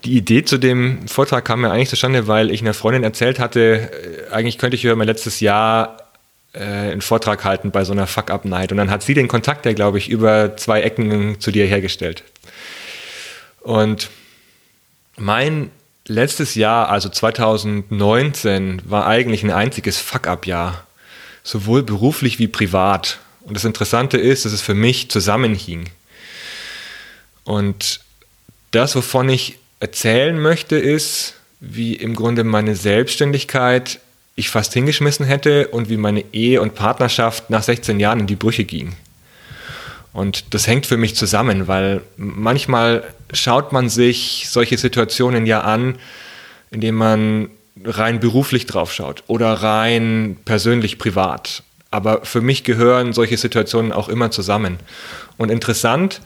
Die 0.06 0.18
Idee 0.18 0.44
zu 0.44 0.58
dem 0.58 1.08
Vortrag 1.08 1.46
kam 1.46 1.62
mir 1.62 1.72
eigentlich 1.72 1.90
zustande, 1.90 2.28
weil 2.28 2.52
ich 2.52 2.62
einer 2.62 2.74
Freundin 2.74 3.04
erzählt 3.04 3.38
hatte, 3.38 3.92
äh, 4.30 4.34
eigentlich 4.34 4.58
könnte 4.58 4.76
ich 4.76 4.86
über 4.86 4.96
mein 4.96 5.08
letztes 5.08 5.42
Jahr 5.42 5.98
äh, 6.54 6.64
einen 6.64 7.02
Vortrag 7.02 7.44
halten 7.44 7.72
bei 7.72 7.84
so 7.84 7.92
einer 7.92 8.08
Fuck-Up-Night. 8.08 8.72
Und 8.72 8.78
dann 8.78 8.90
hat 8.90 9.04
sie 9.04 9.14
den 9.14 9.28
Kontakt, 9.28 9.66
der 9.66 9.74
glaube 9.74 9.98
ich, 9.98 10.10
über 10.10 10.56
zwei 10.58 10.82
Ecken 10.82 11.40
zu 11.40 11.52
dir 11.52 11.66
hergestellt. 11.66 12.24
Und 13.62 14.10
mein 15.18 15.70
letztes 16.08 16.56
Jahr, 16.56 16.90
also 16.90 17.10
2019, 17.10 18.82
war 18.86 19.06
eigentlich 19.06 19.44
ein 19.44 19.52
einziges 19.52 19.98
Fuck-Up-Jahr. 19.98 20.86
Sowohl 21.44 21.84
beruflich 21.84 22.40
wie 22.40 22.48
privat. 22.48 23.20
Und 23.42 23.56
das 23.56 23.66
Interessante 23.66 24.18
ist, 24.18 24.46
dass 24.46 24.54
es 24.54 24.62
für 24.62 24.76
mich 24.76 25.10
zusammenhing. 25.10 25.90
Und 27.44 28.00
das, 28.72 28.96
wovon 28.96 29.30
ich 29.30 29.58
erzählen 29.80 30.40
möchte, 30.40 30.78
ist, 30.78 31.36
wie 31.60 31.94
im 31.94 32.16
Grunde 32.16 32.44
meine 32.44 32.76
Selbstständigkeit 32.76 34.00
ich 34.36 34.50
fast 34.50 34.74
hingeschmissen 34.74 35.26
hätte 35.26 35.68
und 35.68 35.90
wie 35.90 35.98
meine 35.98 36.24
Ehe 36.32 36.62
und 36.62 36.76
Partnerschaft 36.76 37.50
nach 37.50 37.64
16 37.64 38.00
Jahren 38.00 38.22
in 38.22 38.28
die 38.28 38.36
Brüche 38.36 38.64
ging. 38.64 38.94
Und 40.14 40.54
das 40.54 40.68
hängt 40.68 40.86
für 40.86 40.98
mich 40.98 41.16
zusammen, 41.16 41.68
weil 41.68 42.02
manchmal 42.18 43.04
schaut 43.34 43.72
man 43.72 43.90
sich 43.90 44.48
solche 44.50 44.78
Situationen 44.78 45.46
ja 45.46 45.62
an, 45.62 45.98
indem 46.70 46.96
man 46.96 47.50
rein 47.84 48.20
beruflich 48.20 48.66
drauf 48.66 48.94
schaut 48.94 49.24
oder 49.28 49.54
rein 49.54 50.38
persönlich 50.44 50.98
privat. 50.98 51.64
Aber 51.92 52.26
für 52.26 52.42
mich 52.42 52.64
gehören 52.64 53.14
solche 53.14 53.38
Situationen 53.38 53.92
auch 53.92 54.10
immer 54.10 54.32
zusammen. 54.32 54.78
Und 55.38 55.52
interessant 55.52 56.22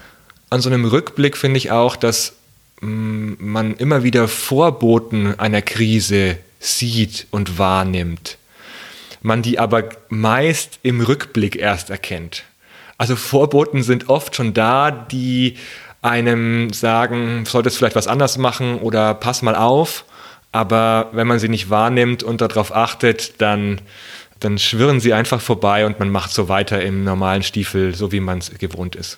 an 0.55 0.62
so 0.62 0.69
einem 0.69 0.85
Rückblick 0.85 1.35
finde 1.35 1.57
ich 1.57 1.71
auch, 1.71 1.97
dass 1.97 2.33
man 2.81 3.75
immer 3.75 4.03
wieder 4.03 4.27
Vorboten 4.27 5.38
einer 5.38 5.62
Krise 5.62 6.38
sieht 6.59 7.27
und 7.29 7.59
wahrnimmt, 7.59 8.38
man 9.21 9.41
die 9.41 9.59
aber 9.59 9.89
meist 10.09 10.79
im 10.81 11.01
Rückblick 11.01 11.57
erst 11.57 11.89
erkennt. 11.89 12.43
Also 12.97 13.17
Vorboten 13.17 13.83
sind 13.83 14.07
oft 14.07 14.35
schon 14.35 14.53
da, 14.53 14.91
die 14.91 15.57
einem 16.01 16.71
sagen, 16.71 17.43
solltest 17.45 17.77
vielleicht 17.77 17.97
was 17.97 18.07
anders 18.07 18.38
machen 18.38 18.79
oder 18.79 19.13
pass 19.13 19.41
mal 19.41 19.55
auf. 19.55 20.05
Aber 20.53 21.09
wenn 21.12 21.27
man 21.27 21.39
sie 21.39 21.50
nicht 21.50 21.69
wahrnimmt 21.69 22.24
und 22.24 22.39
darauf 22.39 22.74
achtet, 22.74 23.41
dann, 23.41 23.81
dann 24.39 24.57
schwirren 24.57 25.01
sie 25.01 25.13
einfach 25.13 25.41
vorbei 25.41 25.85
und 25.85 26.00
man 26.00 26.09
macht 26.09 26.31
so 26.31 26.47
weiter 26.47 26.81
im 26.81 27.03
normalen 27.03 27.43
Stiefel, 27.43 27.93
so 27.93 28.13
wie 28.13 28.21
man 28.21 28.38
es 28.38 28.57
gewohnt 28.57 28.95
ist. 28.95 29.17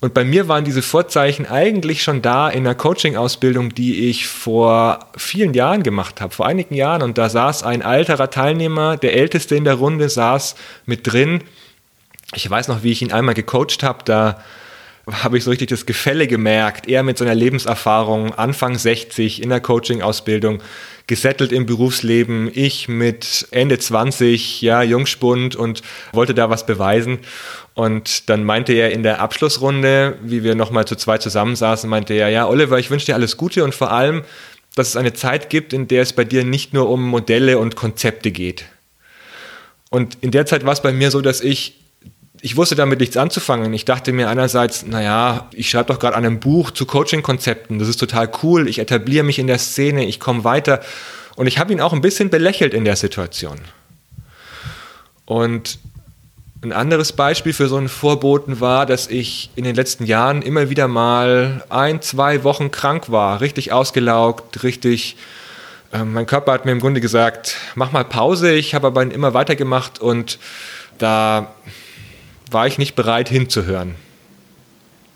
Und 0.00 0.14
bei 0.14 0.24
mir 0.24 0.48
waren 0.48 0.64
diese 0.64 0.80
Vorzeichen 0.80 1.46
eigentlich 1.46 2.02
schon 2.02 2.22
da 2.22 2.48
in 2.48 2.64
der 2.64 2.74
Coaching-Ausbildung, 2.74 3.74
die 3.74 4.08
ich 4.08 4.26
vor 4.28 5.10
vielen 5.14 5.52
Jahren 5.52 5.82
gemacht 5.82 6.22
habe, 6.22 6.34
vor 6.34 6.46
einigen 6.46 6.74
Jahren. 6.74 7.02
Und 7.02 7.18
da 7.18 7.28
saß 7.28 7.64
ein 7.64 7.82
alterer 7.82 8.30
Teilnehmer, 8.30 8.96
der 8.96 9.14
älteste 9.14 9.56
in 9.56 9.64
der 9.64 9.74
Runde, 9.74 10.08
saß 10.08 10.54
mit 10.86 11.12
drin. 11.12 11.42
Ich 12.34 12.48
weiß 12.48 12.68
noch, 12.68 12.82
wie 12.82 12.92
ich 12.92 13.02
ihn 13.02 13.12
einmal 13.12 13.34
gecoacht 13.34 13.82
habe. 13.82 14.02
Da 14.04 14.42
habe 15.10 15.36
ich 15.36 15.44
so 15.44 15.50
richtig 15.50 15.68
das 15.68 15.84
Gefälle 15.84 16.26
gemerkt. 16.26 16.88
Er 16.88 17.02
mit 17.02 17.18
seiner 17.18 17.34
Lebenserfahrung, 17.34 18.32
Anfang 18.32 18.78
60 18.78 19.42
in 19.42 19.50
der 19.50 19.60
Coaching-Ausbildung, 19.60 20.62
gesettelt 21.08 21.52
im 21.52 21.66
Berufsleben. 21.66 22.50
Ich 22.54 22.88
mit 22.88 23.48
Ende 23.50 23.78
20, 23.78 24.62
ja, 24.62 24.82
Jungspund 24.82 25.56
und 25.56 25.82
wollte 26.12 26.34
da 26.34 26.48
was 26.48 26.64
beweisen. 26.64 27.18
Und 27.80 28.28
dann 28.28 28.44
meinte 28.44 28.74
er 28.74 28.92
in 28.92 29.02
der 29.02 29.20
Abschlussrunde, 29.20 30.18
wie 30.20 30.44
wir 30.44 30.54
nochmal 30.54 30.84
zu 30.84 30.96
zweit 30.96 31.22
zusammensaßen, 31.22 31.88
meinte 31.88 32.12
er, 32.12 32.28
ja, 32.28 32.46
Oliver, 32.46 32.78
ich 32.78 32.90
wünsche 32.90 33.06
dir 33.06 33.14
alles 33.14 33.38
Gute 33.38 33.64
und 33.64 33.74
vor 33.74 33.90
allem, 33.90 34.22
dass 34.74 34.88
es 34.88 34.96
eine 34.96 35.14
Zeit 35.14 35.48
gibt, 35.48 35.72
in 35.72 35.88
der 35.88 36.02
es 36.02 36.12
bei 36.12 36.24
dir 36.24 36.44
nicht 36.44 36.74
nur 36.74 36.90
um 36.90 37.08
Modelle 37.08 37.56
und 37.56 37.76
Konzepte 37.76 38.32
geht. 38.32 38.66
Und 39.88 40.18
in 40.20 40.30
der 40.30 40.44
Zeit 40.44 40.66
war 40.66 40.74
es 40.74 40.82
bei 40.82 40.92
mir 40.92 41.10
so, 41.10 41.22
dass 41.22 41.40
ich, 41.40 41.80
ich 42.42 42.54
wusste 42.54 42.74
damit 42.74 43.00
nichts 43.00 43.16
anzufangen. 43.16 43.72
Ich 43.72 43.86
dachte 43.86 44.12
mir 44.12 44.28
einerseits, 44.28 44.84
naja, 44.84 45.48
ich 45.54 45.70
schreibe 45.70 45.90
doch 45.94 45.98
gerade 45.98 46.16
an 46.16 46.26
einem 46.26 46.38
Buch 46.38 46.72
zu 46.72 46.84
Coaching-Konzepten, 46.84 47.78
das 47.78 47.88
ist 47.88 47.96
total 47.96 48.30
cool, 48.42 48.68
ich 48.68 48.78
etabliere 48.78 49.24
mich 49.24 49.38
in 49.38 49.46
der 49.46 49.58
Szene, 49.58 50.04
ich 50.04 50.20
komme 50.20 50.44
weiter. 50.44 50.82
Und 51.34 51.46
ich 51.46 51.58
habe 51.58 51.72
ihn 51.72 51.80
auch 51.80 51.94
ein 51.94 52.02
bisschen 52.02 52.28
belächelt 52.28 52.74
in 52.74 52.84
der 52.84 52.96
Situation. 52.96 53.58
Und 55.24 55.78
ein 56.62 56.72
anderes 56.72 57.12
Beispiel 57.12 57.54
für 57.54 57.68
so 57.68 57.76
einen 57.76 57.88
Vorboten 57.88 58.60
war, 58.60 58.84
dass 58.84 59.06
ich 59.06 59.50
in 59.56 59.64
den 59.64 59.74
letzten 59.74 60.04
Jahren 60.04 60.42
immer 60.42 60.68
wieder 60.68 60.88
mal 60.88 61.64
ein, 61.70 62.02
zwei 62.02 62.44
Wochen 62.44 62.70
krank 62.70 63.10
war, 63.10 63.40
richtig 63.40 63.72
ausgelaugt, 63.72 64.62
richtig. 64.62 65.16
Äh, 65.92 66.04
mein 66.04 66.26
Körper 66.26 66.52
hat 66.52 66.66
mir 66.66 66.72
im 66.72 66.80
Grunde 66.80 67.00
gesagt, 67.00 67.56
mach 67.74 67.92
mal 67.92 68.04
Pause. 68.04 68.52
Ich 68.52 68.74
habe 68.74 68.88
aber 68.88 69.02
immer 69.02 69.32
weitergemacht 69.32 70.00
und 70.00 70.38
da 70.98 71.54
war 72.50 72.66
ich 72.66 72.76
nicht 72.76 72.94
bereit 72.94 73.30
hinzuhören. 73.30 73.94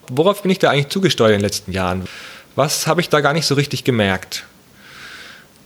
Worauf 0.09 0.43
bin 0.43 0.51
ich 0.51 0.59
da 0.59 0.71
eigentlich 0.71 0.89
zugesteuert 0.89 1.33
in 1.33 1.39
den 1.39 1.45
letzten 1.45 1.73
Jahren? 1.73 2.07
Was 2.57 2.87
habe 2.87 3.03
ich 3.03 3.11
da 3.11 3.21
gar 3.21 3.35
nicht 3.35 3.47
so 3.47 3.55
richtig 3.55 3.85
gemerkt? 3.85 4.45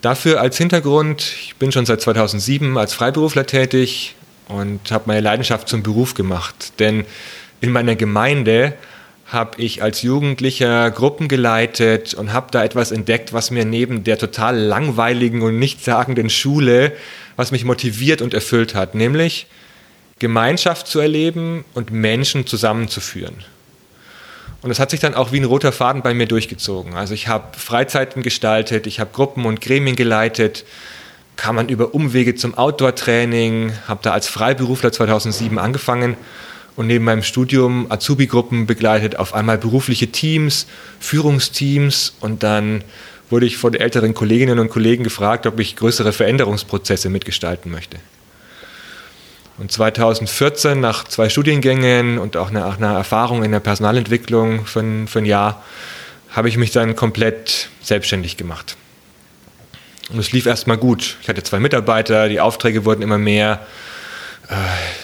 Dafür 0.01 0.41
als 0.41 0.57
Hintergrund, 0.57 1.23
ich 1.43 1.57
bin 1.57 1.71
schon 1.71 1.87
seit 1.87 2.01
2007 2.01 2.77
als 2.79 2.95
Freiberufler 2.95 3.47
tätig, 3.47 4.17
und 4.49 4.91
habe 4.91 5.05
meine 5.07 5.21
Leidenschaft 5.21 5.69
zum 5.69 5.83
Beruf 5.83 6.15
gemacht. 6.15 6.73
Denn 6.79 7.05
in 7.61 7.71
meiner 7.71 7.97
Gemeinde 7.97 8.75
habe 9.27 9.61
ich 9.61 9.83
als 9.83 10.03
Jugendlicher 10.03 10.91
Gruppen 10.91 11.29
geleitet 11.29 12.15
und 12.15 12.33
habe 12.33 12.49
da 12.51 12.65
etwas 12.65 12.91
entdeckt, 12.91 13.33
was 13.33 13.51
mir 13.51 13.65
neben 13.65 14.03
der 14.03 14.19
total 14.19 14.57
langweiligen 14.57 15.43
und 15.43 15.59
nichtssagenden 15.59 16.31
Schule, 16.31 16.93
was 17.37 17.51
mich 17.51 17.65
motiviert 17.65 18.23
und 18.23 18.33
erfüllt 18.33 18.75
hat, 18.75 18.95
nämlich 18.95 19.47
Gemeinschaft 20.19 20.87
zu 20.87 20.99
erleben 20.99 21.65
und 21.75 21.91
Menschen 21.93 22.47
zusammenzuführen. 22.47 23.45
Und 24.63 24.71
das 24.71 24.81
hat 24.81 24.91
sich 24.91 24.99
dann 24.99 25.15
auch 25.15 25.31
wie 25.31 25.39
ein 25.39 25.45
roter 25.45 25.71
Faden 25.71 26.03
bei 26.03 26.15
mir 26.15 26.27
durchgezogen. 26.27 26.95
Also 26.95 27.15
ich 27.15 27.29
habe 27.29 27.57
Freizeiten 27.57 28.23
gestaltet, 28.23 28.87
ich 28.87 28.99
habe 28.99 29.11
Gruppen 29.13 29.45
und 29.45 29.61
Gremien 29.61 29.95
geleitet, 29.95 30.65
kam 31.39 31.55
man 31.55 31.69
über 31.69 31.95
Umwege 31.95 32.35
zum 32.35 32.59
Outdoor-Training, 32.59 33.73
habe 33.87 34.01
da 34.03 34.13
als 34.13 34.29
Freiberufler 34.29 34.93
2007 34.93 35.59
angefangen 35.59 36.17
und 36.77 36.89
neben 36.89 37.05
meinem 37.05 37.23
Studium 37.23 37.87
Azubi-Gruppen 37.91 38.67
begleitet, 38.67 39.17
auf 39.17 39.35
einmal 39.35 39.57
berufliche 39.57 40.09
Teams, 40.09 40.67
Führungsteams 41.01 42.17
und 42.21 42.43
dann 42.43 42.83
wurde 43.31 43.47
ich 43.47 43.57
von 43.57 43.75
älteren 43.75 44.15
Kolleginnen 44.15 44.59
und 44.59 44.69
Kollegen 44.69 45.05
gefragt, 45.05 45.47
ob 45.47 45.61
ich 45.61 45.77
größere 45.77 46.13
Veränderungsprozesse 46.13 47.09
mitgestalten 47.09 47.71
möchte. 47.71 47.99
Und 49.59 49.71
2014, 49.71 50.81
nach 50.81 51.05
zwei 51.05 51.29
Studiengängen 51.29 52.19
und 52.19 52.37
auch 52.37 52.51
nach 52.51 52.79
einer 52.79 52.95
Erfahrung 52.95 53.45
in 53.45 53.53
der 53.53 53.61
Personalentwicklung 53.61 54.67
für 54.67 54.81
ein, 54.81 55.09
für 55.09 55.21
ein 55.21 55.25
Jahr, 55.25 55.63
habe 56.31 56.49
ich 56.49 56.57
mich 56.57 56.73
dann 56.73 56.97
komplett 56.97 57.69
selbstständig 57.81 58.37
gemacht. 58.37 58.77
Und 60.11 60.19
es 60.19 60.33
lief 60.33 60.47
erstmal 60.47 60.79
gut. 60.79 61.17
Ich 61.23 61.29
hatte 61.29 61.43
zwei 61.43 61.61
Mitarbeiter, 61.61 62.29
die 62.29 62.41
Aufträge 62.41 62.85
wurden 62.85 63.03
immer 63.03 63.19
mehr. 63.19 63.67
Äh, 64.49 64.55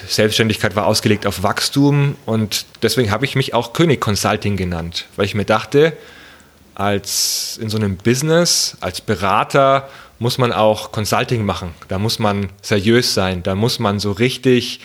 Selbstständigkeit 0.08 0.74
war 0.76 0.86
ausgelegt 0.86 1.26
auf 1.26 1.42
Wachstum 1.42 2.16
und 2.24 2.64
deswegen 2.82 3.10
habe 3.10 3.26
ich 3.26 3.36
mich 3.36 3.52
auch 3.52 3.74
König 3.74 4.00
Consulting 4.00 4.56
genannt, 4.56 5.06
weil 5.16 5.26
ich 5.26 5.34
mir 5.34 5.44
dachte, 5.44 5.92
als 6.74 7.58
in 7.60 7.68
so 7.68 7.76
einem 7.76 7.96
Business, 7.96 8.76
als 8.80 9.02
Berater 9.02 9.88
muss 10.18 10.38
man 10.38 10.52
auch 10.52 10.92
Consulting 10.92 11.44
machen. 11.44 11.74
Da 11.88 11.98
muss 11.98 12.18
man 12.18 12.48
seriös 12.62 13.12
sein, 13.12 13.42
da 13.42 13.54
muss 13.54 13.78
man 13.78 14.00
so 14.00 14.12
richtig 14.12 14.80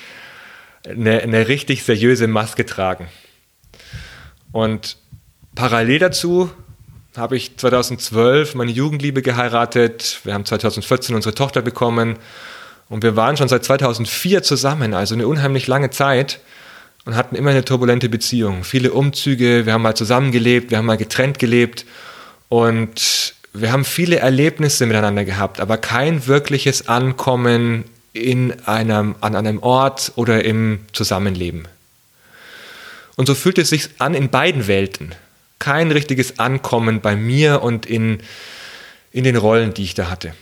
eine, 0.88 1.22
eine 1.22 1.48
richtig 1.48 1.84
seriöse 1.84 2.28
Maske 2.28 2.66
tragen. 2.66 3.08
Und 4.52 4.98
parallel 5.56 6.00
dazu 6.00 6.52
habe 7.20 7.38
ich 7.38 7.58
2012 7.58 8.56
meine 8.56 8.72
Jugendliebe 8.72 9.22
geheiratet. 9.22 10.22
Wir 10.24 10.34
haben 10.34 10.46
2014 10.46 11.16
unsere 11.16 11.36
Tochter 11.36 11.62
bekommen. 11.62 12.18
Und 12.90 13.04
wir 13.04 13.16
waren 13.16 13.38
schon 13.38 13.48
seit 13.48 13.64
2004 13.64 14.42
zusammen, 14.42 14.96
also 14.96 15.14
eine 15.14 15.28
unheimlich 15.28 15.68
lange 15.68 15.92
Zeit 15.92 16.40
und 17.06 17.16
hatten 17.16 17.36
immer 17.36 17.52
eine 17.52 17.64
turbulente 17.64 18.10
Beziehung. 18.10 18.64
Viele 18.64 18.92
Umzüge, 18.94 19.66
wir 19.68 19.74
haben 19.74 19.84
mal 19.84 19.96
zusammengelebt, 19.96 20.72
wir 20.72 20.80
haben 20.80 20.88
mal 20.88 20.98
getrennt 20.98 21.38
gelebt 21.38 21.86
und 22.50 23.36
wir 23.54 23.72
haben 23.72 23.86
viele 23.86 24.18
Erlebnisse 24.18 24.88
miteinander 24.88 25.24
gehabt, 25.24 25.60
aber 25.60 25.78
kein 25.78 26.26
wirkliches 26.26 26.88
Ankommen 26.88 27.86
in 28.14 28.54
einem, 28.66 29.16
an 29.22 29.36
einem 29.36 29.62
Ort 29.62 30.14
oder 30.16 30.44
im 30.44 30.80
Zusammenleben. 30.94 31.68
Und 33.16 33.28
so 33.28 33.36
fühlt 33.36 33.60
es 33.60 33.70
sich 33.70 33.90
an 34.00 34.16
in 34.16 34.30
beiden 34.30 34.68
Welten 34.68 35.14
kein 35.60 35.92
richtiges 35.92 36.40
Ankommen 36.40 37.02
bei 37.02 37.16
mir 37.16 37.62
und 37.62 37.86
in, 37.86 38.20
in 39.12 39.24
den 39.26 39.36
Rollen, 39.36 39.74
die 39.74 39.84
ich 39.84 39.94
da 39.94 40.10
hatte. 40.10 40.34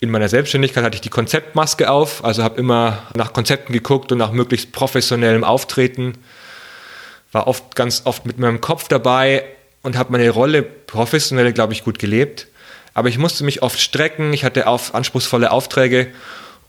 In 0.00 0.10
meiner 0.10 0.28
Selbstständigkeit 0.28 0.82
hatte 0.82 0.96
ich 0.96 1.00
die 1.02 1.10
Konzeptmaske 1.10 1.90
auf, 1.90 2.24
also 2.24 2.42
habe 2.42 2.58
immer 2.58 3.04
nach 3.14 3.32
Konzepten 3.32 3.72
geguckt 3.72 4.10
und 4.10 4.18
nach 4.18 4.32
möglichst 4.32 4.72
professionellem 4.72 5.44
Auftreten. 5.44 6.14
War 7.32 7.46
oft 7.46 7.76
ganz 7.76 8.02
oft 8.04 8.26
mit 8.26 8.38
meinem 8.38 8.60
Kopf 8.60 8.88
dabei 8.88 9.44
und 9.82 9.96
habe 9.96 10.12
meine 10.12 10.30
Rolle 10.30 10.62
professionell, 10.62 11.52
glaube 11.52 11.74
ich, 11.74 11.84
gut 11.84 11.98
gelebt. 11.98 12.48
Aber 12.94 13.08
ich 13.08 13.18
musste 13.18 13.44
mich 13.44 13.62
oft 13.62 13.80
strecken, 13.80 14.32
ich 14.32 14.44
hatte 14.44 14.66
auf, 14.66 14.94
anspruchsvolle 14.94 15.50
Aufträge 15.50 16.08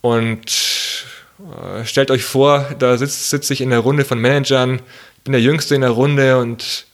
und 0.01 1.05
äh, 1.39 1.85
stellt 1.85 2.11
euch 2.11 2.23
vor, 2.23 2.75
da 2.79 2.97
sitze 2.97 3.29
sitz 3.29 3.49
ich 3.49 3.61
in 3.61 3.69
der 3.69 3.79
Runde 3.79 4.05
von 4.05 4.19
Managern, 4.19 4.81
bin 5.23 5.33
der 5.33 5.41
Jüngste 5.41 5.75
in 5.75 5.81
der 5.81 5.91
Runde 5.91 6.37
und 6.37 6.85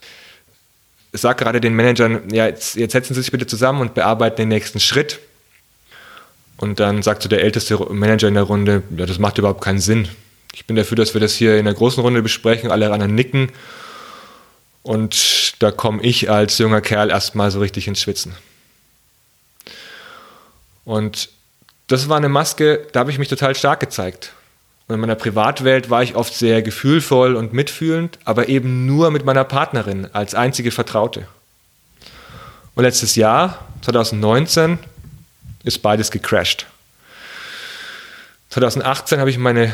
sag 1.12 1.38
gerade 1.38 1.60
den 1.60 1.74
Managern, 1.74 2.22
ja, 2.32 2.46
jetzt, 2.46 2.74
jetzt 2.76 2.92
setzen 2.92 3.14
Sie 3.14 3.20
sich 3.20 3.30
bitte 3.30 3.46
zusammen 3.46 3.80
und 3.80 3.94
bearbeiten 3.94 4.36
den 4.36 4.48
nächsten 4.48 4.80
Schritt. 4.80 5.20
Und 6.56 6.80
dann 6.80 7.02
sagt 7.02 7.22
so 7.22 7.28
der 7.28 7.42
älteste 7.42 7.76
Manager 7.76 8.28
in 8.28 8.34
der 8.34 8.44
Runde, 8.44 8.82
ja, 8.96 9.04
das 9.04 9.18
macht 9.18 9.38
überhaupt 9.38 9.62
keinen 9.62 9.80
Sinn. 9.80 10.08
Ich 10.54 10.66
bin 10.66 10.76
dafür, 10.76 10.96
dass 10.96 11.14
wir 11.14 11.20
das 11.20 11.34
hier 11.34 11.58
in 11.58 11.64
der 11.64 11.74
großen 11.74 12.02
Runde 12.02 12.22
besprechen, 12.22 12.70
alle 12.70 12.92
anderen 12.92 13.14
nicken. 13.14 13.50
Und 14.82 15.54
da 15.60 15.70
komme 15.70 16.02
ich 16.02 16.30
als 16.30 16.58
junger 16.58 16.80
Kerl 16.80 17.10
erstmal 17.10 17.50
so 17.50 17.60
richtig 17.60 17.88
ins 17.88 18.00
Schwitzen. 18.00 18.34
Und 20.84 21.28
das 21.86 22.08
war 22.08 22.16
eine 22.16 22.28
Maske, 22.28 22.86
da 22.92 23.00
habe 23.00 23.10
ich 23.10 23.18
mich 23.18 23.28
total 23.28 23.54
stark 23.54 23.80
gezeigt. 23.80 24.32
Und 24.88 24.94
in 24.96 25.00
meiner 25.00 25.14
Privatwelt 25.14 25.90
war 25.90 26.02
ich 26.02 26.16
oft 26.16 26.34
sehr 26.34 26.62
gefühlvoll 26.62 27.36
und 27.36 27.52
mitfühlend, 27.52 28.18
aber 28.24 28.48
eben 28.48 28.86
nur 28.86 29.10
mit 29.10 29.24
meiner 29.24 29.44
Partnerin 29.44 30.08
als 30.12 30.34
einzige 30.34 30.70
Vertraute. 30.70 31.26
Und 32.74 32.84
letztes 32.84 33.16
Jahr, 33.16 33.66
2019, 33.82 34.78
ist 35.64 35.78
beides 35.82 36.10
gecrashed. 36.10 36.66
2018 38.50 39.20
habe 39.20 39.30
ich 39.30 39.38
meine 39.38 39.72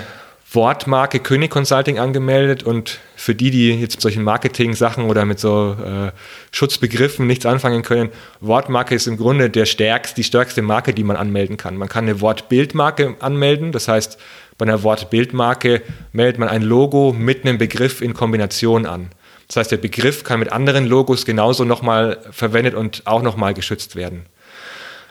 Wortmarke 0.53 1.21
König 1.21 1.51
Consulting 1.51 1.99
angemeldet 1.99 2.63
und 2.63 3.01
für 3.17 3.35
die, 3.35 3.51
die 3.51 3.75
jetzt 3.75 3.97
mit 3.97 4.01
solchen 4.01 4.23
Marketing-Sachen 4.23 5.05
oder 5.05 5.27
mit 5.27 5.39
so 5.39 5.77
äh, 5.85 6.11
Schutzbegriffen 6.53 7.27
nichts 7.27 7.45
anfangen 7.45 7.83
können, 7.83 8.11
Wortmarke 8.41 8.95
ist 8.95 9.07
im 9.07 9.19
Grunde 9.19 9.51
der 9.51 9.67
stärkste, 9.67 10.17
die 10.17 10.25
stärkste 10.25 10.63
Marke, 10.63 10.95
die 10.95 11.05
man 11.05 11.17
anmelden 11.17 11.59
kann. 11.59 11.77
Man 11.77 11.91
kann 11.91 12.05
eine 12.05 12.23
Wortbildmarke 12.23 13.17
anmelden, 13.21 13.73
das 13.73 13.89
heißt, 13.89 14.19
bei 14.59 14.65
einer 14.65 14.83
Wortbildmarke 14.83 15.83
meldet 16.13 16.39
man 16.39 16.49
ein 16.49 16.63
Logo 16.63 17.15
mit 17.17 17.45
einem 17.45 17.59
Begriff 17.59 18.01
in 18.03 18.13
Kombination 18.13 18.87
an. 18.87 19.11
Das 19.47 19.57
heißt, 19.57 19.73
der 19.73 19.79
Begriff 19.79 20.25
kann 20.25 20.41
mit 20.41 20.53
anderen 20.53 20.85
Logos 20.87 21.25
genauso 21.25 21.65
nochmal 21.65 22.19
verwendet 22.31 22.75
und 22.75 23.03
auch 23.07 23.23
nochmal 23.23 23.55
geschützt 23.55 23.97
werden. 23.97 24.27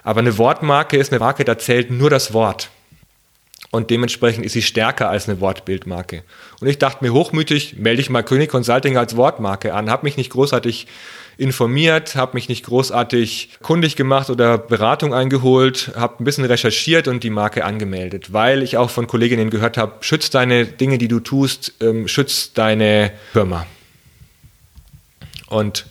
Aber 0.04 0.20
eine 0.20 0.38
Wortmarke 0.38 0.98
ist 0.98 1.12
eine 1.12 1.20
Marke, 1.20 1.44
da 1.44 1.58
zählt 1.58 1.90
nur 1.90 2.10
das 2.10 2.34
Wort. 2.34 2.70
Und 3.72 3.90
dementsprechend 3.90 4.46
ist 4.46 4.54
sie 4.54 4.62
stärker 4.62 5.10
als 5.10 5.28
eine 5.28 5.42
Wortbildmarke. 5.42 6.24
Und 6.62 6.68
ich 6.68 6.78
dachte 6.78 7.04
mir 7.04 7.12
hochmütig, 7.12 7.78
melde 7.78 8.02
ich 8.02 8.10
mal 8.10 8.24
König 8.24 8.50
Consulting 8.50 8.98
als 8.98 9.18
Wortmarke 9.18 9.74
an, 9.74 9.90
habe 9.90 10.06
mich 10.06 10.18
nicht 10.18 10.30
großartig 10.30 10.88
informiert, 11.38 12.16
habe 12.16 12.32
mich 12.34 12.50
nicht 12.50 12.66
großartig 12.66 13.50
kundig 13.62 13.96
gemacht 13.96 14.30
oder 14.30 14.58
Beratung 14.58 15.14
eingeholt, 15.14 15.92
habe 15.96 16.22
ein 16.22 16.24
bisschen 16.24 16.46
recherchiert 16.46 17.08
und 17.08 17.24
die 17.24 17.30
Marke 17.30 17.64
angemeldet, 17.64 18.34
weil 18.34 18.64
ich 18.64 18.78
auch 18.78 18.90
von 18.90 19.08
Kolleginnen 19.08 19.50
gehört 19.50 19.78
habe, 19.78 19.94
schütz 20.02 20.30
deine 20.30 20.66
Dinge, 20.66 20.98
die 20.98 21.08
du 21.08 21.20
tust, 21.20 21.74
ähm, 21.82 22.08
schütz 22.08 22.54
deine 22.54 23.12
Firma. 23.34 23.66
Und 25.48 25.86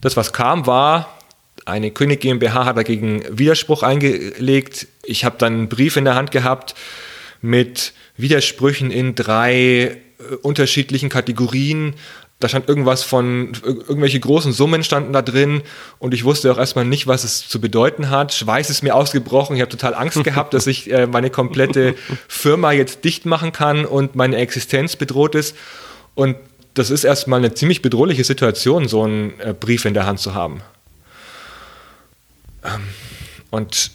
das, 0.00 0.16
was 0.16 0.32
kam, 0.32 0.66
war, 0.66 1.18
eine 1.64 1.90
König 1.90 2.20
GmbH 2.20 2.64
hat 2.64 2.76
dagegen 2.76 3.22
Widerspruch 3.30 3.82
eingelegt. 3.82 4.88
Ich 5.04 5.24
habe 5.24 5.36
dann 5.38 5.52
einen 5.52 5.68
Brief 5.68 5.96
in 5.96 6.04
der 6.04 6.14
Hand 6.14 6.30
gehabt 6.30 6.74
mit 7.40 7.92
Widersprüchen 8.16 8.90
in 8.90 9.14
drei 9.14 9.54
äh, 9.54 9.98
unterschiedlichen 10.42 11.08
Kategorien. 11.08 11.94
Da 12.42 12.48
stand 12.48 12.68
irgendwas 12.68 13.02
von, 13.02 13.52
irgendwelche 13.64 14.18
großen 14.18 14.52
Summen 14.52 14.82
standen 14.82 15.12
da 15.12 15.22
drin 15.22 15.62
und 15.98 16.12
ich 16.14 16.24
wusste 16.24 16.50
auch 16.52 16.58
erstmal 16.58 16.84
nicht, 16.84 17.06
was 17.06 17.24
es 17.24 17.48
zu 17.48 17.60
bedeuten 17.60 18.10
hat. 18.10 18.34
Schweiß 18.34 18.70
ist 18.70 18.82
mir 18.82 18.94
ausgebrochen. 18.94 19.54
Ich 19.56 19.62
habe 19.62 19.70
total 19.70 19.94
Angst 19.94 20.22
gehabt, 20.24 20.54
dass 20.54 20.66
ich 20.66 20.90
äh, 20.90 21.06
meine 21.06 21.30
komplette 21.30 21.94
Firma 22.28 22.72
jetzt 22.72 23.04
dicht 23.04 23.26
machen 23.26 23.52
kann 23.52 23.84
und 23.84 24.16
meine 24.16 24.36
Existenz 24.36 24.96
bedroht 24.96 25.34
ist. 25.34 25.56
Und 26.14 26.36
das 26.74 26.90
ist 26.90 27.04
erstmal 27.04 27.38
eine 27.38 27.54
ziemlich 27.54 27.82
bedrohliche 27.82 28.24
Situation, 28.24 28.88
so 28.88 29.02
einen 29.02 29.38
äh, 29.40 29.54
Brief 29.58 29.84
in 29.84 29.94
der 29.94 30.06
Hand 30.06 30.20
zu 30.20 30.34
haben. 30.34 30.62
Ähm, 32.64 32.82
und 33.50 33.90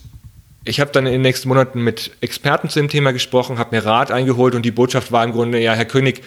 ich 0.63 0.79
habe 0.79 0.91
dann 0.91 1.05
in 1.05 1.13
den 1.13 1.21
nächsten 1.21 1.47
Monaten 1.47 1.81
mit 1.81 2.11
Experten 2.21 2.69
zu 2.69 2.79
dem 2.79 2.89
Thema 2.89 3.13
gesprochen, 3.13 3.57
habe 3.57 3.75
mir 3.75 3.85
Rat 3.85 4.11
eingeholt 4.11 4.53
und 4.53 4.63
die 4.63 4.71
Botschaft 4.71 5.11
war 5.11 5.23
im 5.23 5.31
Grunde, 5.31 5.59
ja, 5.59 5.73
Herr 5.73 5.85
König, 5.85 6.23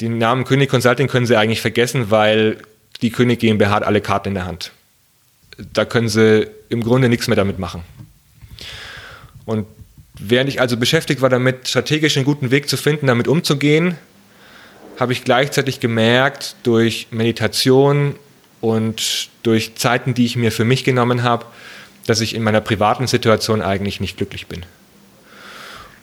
den 0.00 0.18
Namen 0.18 0.44
König 0.44 0.70
Consulting 0.70 1.08
können 1.08 1.26
Sie 1.26 1.36
eigentlich 1.36 1.60
vergessen, 1.60 2.10
weil 2.10 2.58
die 3.02 3.10
König 3.10 3.40
GmbH 3.40 3.70
hat 3.70 3.82
alle 3.82 4.00
Karten 4.00 4.28
in 4.28 4.34
der 4.34 4.46
Hand. 4.46 4.72
Da 5.72 5.84
können 5.84 6.08
Sie 6.08 6.48
im 6.68 6.82
Grunde 6.82 7.08
nichts 7.08 7.28
mehr 7.28 7.36
damit 7.36 7.58
machen. 7.58 7.82
Und 9.44 9.66
während 10.18 10.48
ich 10.48 10.60
also 10.60 10.76
beschäftigt 10.76 11.20
war 11.20 11.28
damit, 11.28 11.68
strategisch 11.68 12.16
einen 12.16 12.24
guten 12.24 12.50
Weg 12.50 12.68
zu 12.68 12.76
finden, 12.76 13.06
damit 13.06 13.28
umzugehen, 13.28 13.96
habe 14.98 15.12
ich 15.12 15.24
gleichzeitig 15.24 15.80
gemerkt, 15.80 16.56
durch 16.62 17.08
Meditation 17.10 18.16
und 18.60 19.28
durch 19.42 19.76
Zeiten, 19.76 20.14
die 20.14 20.24
ich 20.24 20.36
mir 20.36 20.52
für 20.52 20.64
mich 20.64 20.84
genommen 20.84 21.22
habe, 21.22 21.46
dass 22.06 22.20
ich 22.20 22.34
in 22.34 22.42
meiner 22.42 22.60
privaten 22.60 23.06
Situation 23.06 23.62
eigentlich 23.62 24.00
nicht 24.00 24.16
glücklich 24.16 24.46
bin. 24.46 24.64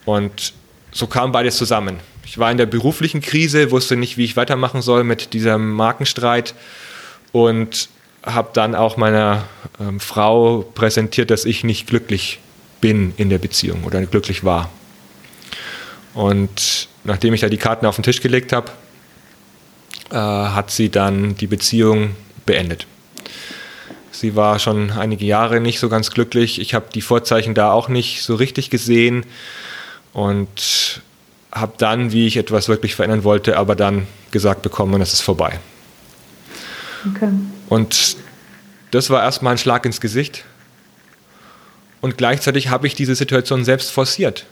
Und 0.06 0.54
so 0.92 1.08
kam 1.08 1.32
beides 1.32 1.58
zusammen. 1.58 2.00
Ich 2.26 2.38
war 2.38 2.50
in 2.52 2.58
der 2.58 2.66
beruflichen 2.66 3.22
Krise, 3.22 3.72
wusste 3.72 3.96
nicht, 3.96 4.18
wie 4.18 4.24
ich 4.24 4.38
weitermachen 4.38 4.82
soll 4.82 5.04
mit 5.04 5.34
diesem 5.34 5.72
Markenstreit 5.72 6.56
und 7.32 7.90
habe 8.26 8.50
dann 8.54 8.76
auch 8.76 8.98
meiner 8.98 9.46
ähm, 9.80 10.00
Frau 10.00 10.62
präsentiert, 10.74 11.30
dass 11.30 11.46
ich 11.46 11.64
nicht 11.64 11.88
glücklich 11.88 12.40
bin 12.80 13.14
in 13.18 13.30
der 13.30 13.40
Beziehung 13.40 13.84
oder 13.84 14.06
glücklich 14.06 14.44
war. 14.44 14.70
Und 16.14 16.88
nachdem 17.04 17.34
ich 17.34 17.42
da 17.42 17.50
die 17.50 17.58
Karten 17.58 17.86
auf 17.86 17.96
den 17.96 18.04
Tisch 18.04 18.22
gelegt 18.22 18.54
habe, 18.54 18.72
äh, 20.12 20.16
hat 20.16 20.72
sie 20.72 20.90
dann 20.90 21.36
die 21.36 21.48
Beziehung 21.48 22.16
beendet. 22.46 22.88
Sie 24.12 24.36
war 24.36 24.60
schon 24.60 24.92
einige 24.92 25.26
Jahre 25.26 25.60
nicht 25.60 25.80
so 25.80 25.90
ganz 25.90 26.12
glücklich. 26.12 26.62
Ich 26.62 26.74
habe 26.74 26.86
die 26.94 27.02
Vorzeichen 27.02 27.56
da 27.56 27.72
auch 27.72 27.90
nicht 27.90 28.22
so 28.22 28.36
richtig 28.36 28.70
gesehen 28.70 29.26
und 30.14 31.02
habe 31.54 31.74
dann, 31.78 32.12
wie 32.12 32.26
ich 32.28 32.38
etwas 32.38 32.68
wirklich 32.68 32.96
verändern 32.96 33.24
wollte, 33.24 33.58
aber 33.58 33.76
dann 33.76 34.08
gesagt 34.32 34.62
bekommen, 34.62 35.02
es 35.02 35.14
ist 35.14 35.22
vorbei. 35.22 35.60
Okay. 37.08 37.30
Und 37.70 38.18
das 38.92 39.10
war 39.10 39.24
erstmal 39.24 39.54
ein 39.54 39.58
Schlag 39.58 39.86
ins 39.86 40.02
Gesicht. 40.02 40.46
Und 42.02 42.18
gleichzeitig 42.18 42.70
habe 42.70 42.88
ich 42.88 42.96
diese 42.96 43.16
Situation 43.16 43.64
selbst 43.64 43.92
forciert. 43.92 44.46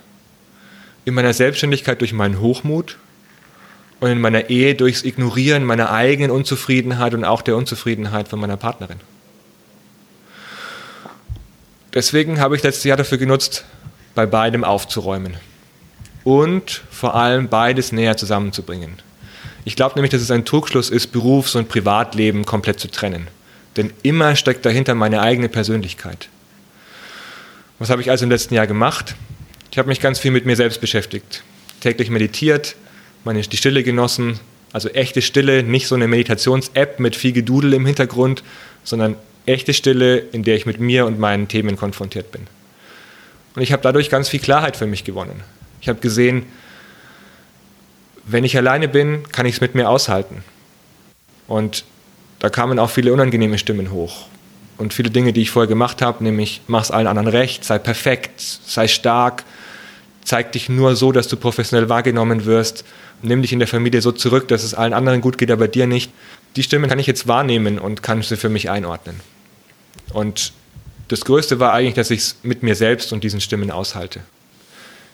In 1.05 1.13
meiner 1.13 1.33
Selbstständigkeit 1.33 1.99
durch 2.01 2.13
meinen 2.13 2.39
Hochmut, 2.39 2.97
und 4.01 4.09
in 4.09 4.19
meiner 4.19 4.49
Ehe 4.49 4.73
durchs 4.73 5.03
Ignorieren 5.03 5.63
meiner 5.63 5.91
eigenen 5.91 6.31
Unzufriedenheit 6.31 7.13
und 7.13 7.23
auch 7.23 7.43
der 7.43 7.55
Unzufriedenheit 7.55 8.27
von 8.27 8.39
meiner 8.39 8.57
Partnerin. 8.57 8.99
Deswegen 11.93 12.39
habe 12.39 12.55
ich 12.55 12.63
letztes 12.63 12.83
Jahr 12.83 12.97
dafür 12.97 13.19
genutzt, 13.19 13.63
bei 14.15 14.25
beidem 14.25 14.63
aufzuräumen 14.63 15.37
und 16.23 16.84
vor 16.91 17.15
allem 17.15 17.47
beides 17.49 17.91
näher 17.91 18.17
zusammenzubringen. 18.17 18.99
Ich 19.63 19.75
glaube 19.75 19.95
nämlich, 19.95 20.12
dass 20.12 20.21
es 20.21 20.31
ein 20.31 20.45
Trugschluss 20.45 20.89
ist, 20.89 21.12
Berufs- 21.12 21.55
und 21.55 21.69
Privatleben 21.69 22.45
komplett 22.45 22.79
zu 22.79 22.89
trennen. 22.89 23.27
Denn 23.77 23.93
immer 24.03 24.36
steckt 24.36 24.65
dahinter 24.65 24.95
meine 24.95 25.21
eigene 25.21 25.49
Persönlichkeit. 25.49 26.29
Was 27.79 27.89
habe 27.89 28.01
ich 28.01 28.10
also 28.10 28.25
im 28.25 28.31
letzten 28.31 28.53
Jahr 28.53 28.67
gemacht? 28.67 29.15
Ich 29.71 29.77
habe 29.77 29.88
mich 29.88 30.01
ganz 30.01 30.19
viel 30.19 30.31
mit 30.31 30.45
mir 30.45 30.55
selbst 30.55 30.81
beschäftigt. 30.81 31.43
Täglich 31.79 32.10
meditiert, 32.10 32.75
meine, 33.23 33.41
die 33.41 33.57
Stille 33.57 33.84
genossen, 33.84 34.39
also 34.73 34.89
echte 34.89 35.21
Stille, 35.21 35.63
nicht 35.63 35.88
so 35.88 35.95
eine 35.95 36.07
Meditations-App 36.07 36.99
mit 36.99 37.15
viel 37.15 37.31
Gedudel 37.31 37.73
im 37.73 37.86
Hintergrund, 37.86 38.43
sondern 38.84 39.15
echte 39.45 39.73
Stille, 39.73 40.17
in 40.17 40.43
der 40.43 40.55
ich 40.55 40.65
mit 40.65 40.79
mir 40.79 41.05
und 41.05 41.19
meinen 41.19 41.47
Themen 41.47 41.77
konfrontiert 41.77 42.31
bin. 42.31 42.47
Und 43.55 43.62
ich 43.62 43.71
habe 43.71 43.84
dadurch 43.84 44.10
ganz 44.10 44.29
viel 44.29 44.39
Klarheit 44.39 44.77
für 44.77 44.88
mich 44.88 45.03
gewonnen. 45.03 45.43
Ich 45.82 45.89
habe 45.89 46.00
gesehen, 46.00 46.46
wenn 48.24 48.44
ich 48.44 48.56
alleine 48.56 48.88
bin, 48.88 49.24
kann 49.32 49.46
ich 49.46 49.56
es 49.56 49.62
mit 49.62 49.76
mir 49.76 49.89
aushalten. 49.89 50.44
Und 51.48 51.84
da 52.39 52.50
kamen 52.50 52.80
auch 52.80 52.89
viele 52.89 53.12
unangenehme 53.13 53.58
Stimmen 53.58 53.91
hoch. 53.91 54.28
Und 54.78 54.94
viele 54.94 55.10
Dinge, 55.10 55.34
die 55.34 55.41
ich 55.41 55.52
vorher 55.52 55.67
gemacht 55.67 56.02
habe, 56.02 56.24
nämlich 56.24 56.62
mach 56.67 56.84
es 56.84 56.91
allen 56.91 57.08
anderen 57.08 57.28
recht, 57.28 57.63
sei 57.63 57.78
perfekt, 57.78 58.39
sei 58.39 58.88
stark, 58.88 59.44
zeig 60.24 60.52
dich 60.54 60.70
nur 60.70 60.96
so, 60.96 61.12
dass 61.12 61.28
du 61.28 61.38
professionell 61.38 61.89
wahrgenommen 61.89 62.46
wirst, 62.46 62.86
nimm 63.22 63.41
dich 63.41 63.54
in 63.54 63.60
der 63.60 63.67
Familie 63.67 64.02
so 64.02 64.12
zurück, 64.12 64.48
dass 64.48 64.63
es 64.63 64.74
allen 64.74 64.94
anderen 64.94 65.22
gut 65.22 65.38
geht, 65.38 65.52
aber 65.52 65.67
dir 65.67 65.88
nicht. 65.88 66.12
Die 66.56 66.63
Stimmen 66.63 66.89
kann 66.89 67.00
ich 67.00 67.08
jetzt 67.08 67.28
wahrnehmen 67.28 67.80
und 67.80 68.02
kann 68.02 68.22
sie 68.22 68.38
für 68.38 68.50
mich 68.50 68.70
einordnen. 68.70 69.20
Und 70.13 70.54
das 71.10 71.26
Größte 71.26 71.60
war 71.60 71.74
eigentlich, 71.74 71.96
dass 71.96 72.12
ich 72.12 72.20
es 72.20 72.36
mit 72.44 72.63
mir 72.63 72.76
selbst 72.76 73.13
und 73.13 73.24
diesen 73.24 73.41
Stimmen 73.41 73.72
aushalte. 73.72 74.22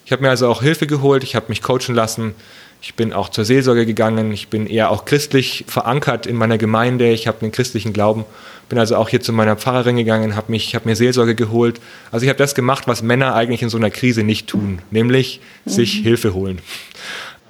Ich 0.08 0.14
habe 0.14 0.22
mir 0.22 0.30
also 0.30 0.48
auch 0.48 0.62
Hilfe 0.62 0.88
geholt, 0.88 1.22
ich 1.26 1.36
habe 1.36 1.48
mich 1.50 1.62
coachen 1.62 1.94
lassen, 1.94 2.34
ich 2.82 2.94
bin 2.94 3.12
auch 3.12 3.28
zur 3.28 3.44
Seelsorge 3.44 3.86
gegangen, 3.86 4.32
ich 4.32 4.48
bin 4.48 4.66
eher 4.66 4.90
auch 4.90 5.04
christlich 5.04 5.66
verankert 5.68 6.26
in 6.26 6.38
meiner 6.38 6.58
Gemeinde, 6.58 7.12
ich 7.12 7.28
habe 7.28 7.42
einen 7.42 7.52
christlichen 7.52 7.92
Glauben, 7.92 8.24
bin 8.70 8.80
also 8.80 8.96
auch 8.96 9.10
hier 9.10 9.20
zu 9.20 9.34
meiner 9.34 9.58
Pfarrerin 9.58 9.98
gegangen, 9.98 10.38
habe 10.38 10.50
mich, 10.50 10.76
habe 10.76 10.88
mir 10.88 10.96
Seelsorge 10.96 11.36
geholt. 11.36 11.82
Also 12.10 12.24
ich 12.24 12.30
habe 12.30 12.38
das 12.38 12.56
gemacht, 12.56 12.88
was 12.88 13.02
Männer 13.02 13.36
eigentlich 13.36 13.62
in 13.62 13.68
so 13.68 13.78
einer 13.78 13.90
Krise 13.90 14.24
nicht 14.24 14.48
tun, 14.48 14.82
nämlich 14.92 15.42
mhm. 15.66 15.72
sich 15.72 15.92
Hilfe 15.96 16.34
holen. 16.34 16.60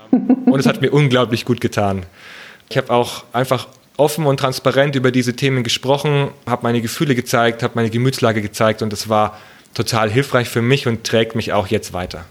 Und 0.09 0.59
es 0.59 0.65
hat 0.65 0.81
mir 0.81 0.91
unglaublich 0.91 1.45
gut 1.45 1.61
getan. 1.61 2.07
Ich 2.71 2.77
habe 2.77 2.91
auch 2.91 3.25
einfach 3.33 3.67
offen 3.97 4.25
und 4.25 4.39
transparent 4.39 4.95
über 4.95 5.11
diese 5.11 5.35
Themen 5.35 5.63
gesprochen, 5.63 6.29
habe 6.47 6.63
meine 6.63 6.81
Gefühle 6.81 7.13
gezeigt, 7.13 7.61
habe 7.61 7.73
meine 7.75 7.91
Gemütslage 7.91 8.41
gezeigt 8.41 8.81
und 8.81 8.91
es 8.93 9.09
war 9.09 9.37
total 9.75 10.09
hilfreich 10.09 10.49
für 10.49 10.63
mich 10.63 10.87
und 10.87 11.03
trägt 11.03 11.35
mich 11.35 11.53
auch 11.53 11.67
jetzt 11.67 11.93
weiter. 11.93 12.25